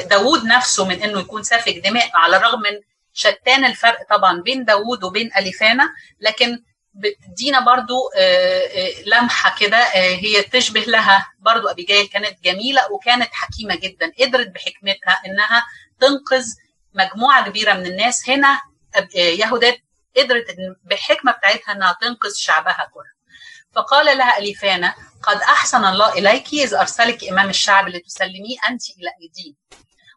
داوود 0.09 0.45
نفسه 0.45 0.85
من 0.89 1.03
إنه 1.03 1.21
يكون 1.21 1.43
سافك 1.43 1.79
دماء 1.79 2.11
على 2.15 2.37
الرغم 2.37 2.61
من 2.61 2.81
شتان 3.13 3.65
الفرق 3.65 3.99
طبعا 4.11 4.43
بين 4.43 4.65
داوود 4.65 5.05
وبين 5.05 5.31
أليفانا. 5.37 5.89
لكن 6.21 6.63
بتدينا 6.95 7.61
برضو 7.61 8.11
لمحة 9.07 9.57
كده 9.61 9.85
هي 9.95 10.43
تشبه 10.43 10.81
لها. 10.81 11.33
برضو 11.39 11.69
أبيجايل 11.69 12.07
كانت 12.07 12.45
جميلة 12.45 12.93
وكانت 12.93 13.29
حكيمة 13.33 13.75
جدا. 13.75 14.13
قدرت 14.21 14.49
بحكمتها 14.49 15.23
إنها 15.27 15.65
تنقذ 16.01 16.45
مجموعة 16.95 17.49
كبيرة 17.49 17.73
من 17.73 17.87
الناس 17.87 18.29
هنا 18.29 18.61
يهودات 19.15 19.79
قدرت 20.17 20.45
بالحكمه 20.85 21.33
بتاعتها 21.33 21.73
إنها 21.73 21.97
تنقذ 22.01 22.35
شعبها 22.37 22.91
كله. 22.95 23.19
فقال 23.75 24.19
لها 24.19 24.39
أليفانا 24.39 24.95
قد 25.23 25.37
أحسن 25.37 25.85
الله 25.85 26.13
اليك 26.13 26.53
إذ 26.53 26.75
أرسلك 26.75 27.25
إمام 27.25 27.49
الشعب 27.49 27.89
لتسلميه 27.89 28.59
أنت 28.69 28.83
إلى 28.91 29.11
ايديه 29.23 29.55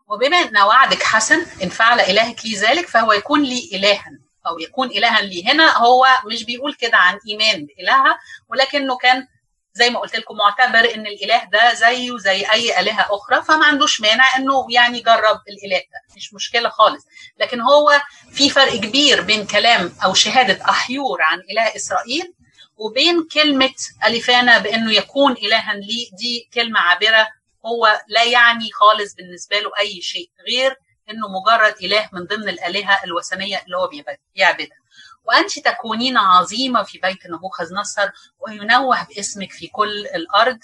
وبما 0.07 0.37
إن 0.37 0.57
وعدك 0.57 1.03
حسن 1.03 1.45
إن 1.63 1.69
فعل 1.69 1.99
إلهك 1.99 2.45
لي 2.45 2.55
ذلك 2.55 2.87
فهو 2.87 3.11
يكون 3.13 3.43
لي 3.43 3.69
الها 3.73 4.05
أو 4.47 4.59
يكون 4.59 4.87
الها 4.87 5.21
لي. 5.21 5.51
هنا 5.51 5.77
هو 5.77 6.07
مش 6.25 6.43
بيقول 6.43 6.73
كده 6.73 6.97
عن 6.97 7.19
إيمان 7.27 7.65
بإلهها 7.65 8.19
ولكنه 8.49 8.97
كان 8.97 9.27
زي 9.73 9.89
ما 9.89 9.99
قلت 9.99 10.15
لكم 10.15 10.35
معتبر 10.37 10.93
إن 10.95 11.07
الإله 11.07 11.43
ده 11.43 11.73
زيه 11.73 12.17
زي 12.17 12.51
أي 12.51 12.79
آلهة 12.79 13.07
أخرى 13.09 13.43
فما 13.43 13.65
عندوش 13.65 14.01
مانع 14.01 14.35
إنه 14.37 14.67
يعني 14.69 14.97
يجرب 14.97 15.39
الإله 15.49 15.77
ده 15.79 16.15
مش 16.17 16.33
مشكلة 16.33 16.69
خالص. 16.69 17.05
لكن 17.39 17.61
هو 17.61 18.01
في 18.31 18.49
فرق 18.49 18.75
كبير 18.75 19.21
بين 19.21 19.45
كلام 19.47 19.93
أو 20.03 20.13
شهادة 20.13 20.69
أحيور 20.69 21.21
عن 21.21 21.39
إله 21.39 21.75
إسرائيل 21.75 22.33
وبين 22.77 23.27
كلمة 23.33 23.73
أليفانا 24.05 24.57
بإنه 24.57 24.93
يكون 24.93 25.31
الها 25.31 25.73
لي. 25.73 26.09
دي 26.13 26.49
كلمة 26.53 26.79
عابرة 26.79 27.27
هو 27.65 28.01
لا 28.07 28.23
يعني 28.23 28.69
خالص 28.73 29.13
بالنسبة 29.15 29.59
له 29.59 29.71
أي 29.79 30.01
شيء 30.01 30.29
غير 30.49 30.75
إنه 31.09 31.27
مجرد 31.27 31.75
إله 31.83 32.09
من 32.13 32.25
ضمن 32.25 32.49
الآلهة 32.49 33.03
الوثنية 33.03 33.61
اللي 33.65 33.77
هو 33.77 33.87
بيعبدها. 34.35 34.80
وأنت 35.23 35.59
تكونين 35.59 36.17
عظيمة 36.17 36.83
في 36.83 36.97
بيت 36.97 37.27
نبوخذ 37.27 37.73
نصر 37.73 38.09
وينوه 38.39 39.03
باسمك 39.03 39.51
في 39.51 39.67
كل 39.67 40.07
الأرض. 40.15 40.59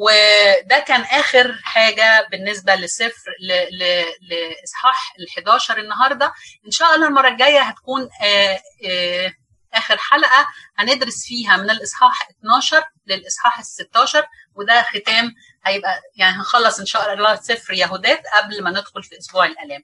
وده 0.00 0.78
كان 0.86 1.00
آخر 1.00 1.58
حاجة 1.62 2.28
بالنسبة 2.30 2.74
لسفر 2.74 3.32
لإصحاح 4.20 5.12
ال11 5.20 5.70
النهاردة. 5.78 6.32
إن 6.66 6.70
شاء 6.70 6.94
الله 6.94 7.06
المرة 7.08 7.28
الجاية 7.28 7.60
هتكون 7.60 8.08
آآ 8.22 8.60
آآ 8.88 9.32
آخر 9.74 9.96
حلقة 9.96 10.46
هندرس 10.78 11.26
فيها 11.26 11.56
من 11.56 11.70
الإصحاح 11.70 12.28
12 12.30 12.84
للإصحاح 13.06 13.58
ال 13.58 13.64
16 13.64 14.26
وده 14.54 14.82
ختام 14.82 15.34
هيبقى 15.64 16.00
يعني 16.16 16.36
هنخلص 16.36 16.78
إن 16.80 16.86
شاء 16.86 17.12
الله 17.12 17.34
سفر 17.36 17.72
يهودات 17.72 18.22
قبل 18.42 18.62
ما 18.62 18.70
ندخل 18.70 19.02
في 19.02 19.18
أسبوع 19.18 19.44
الآلام. 19.46 19.82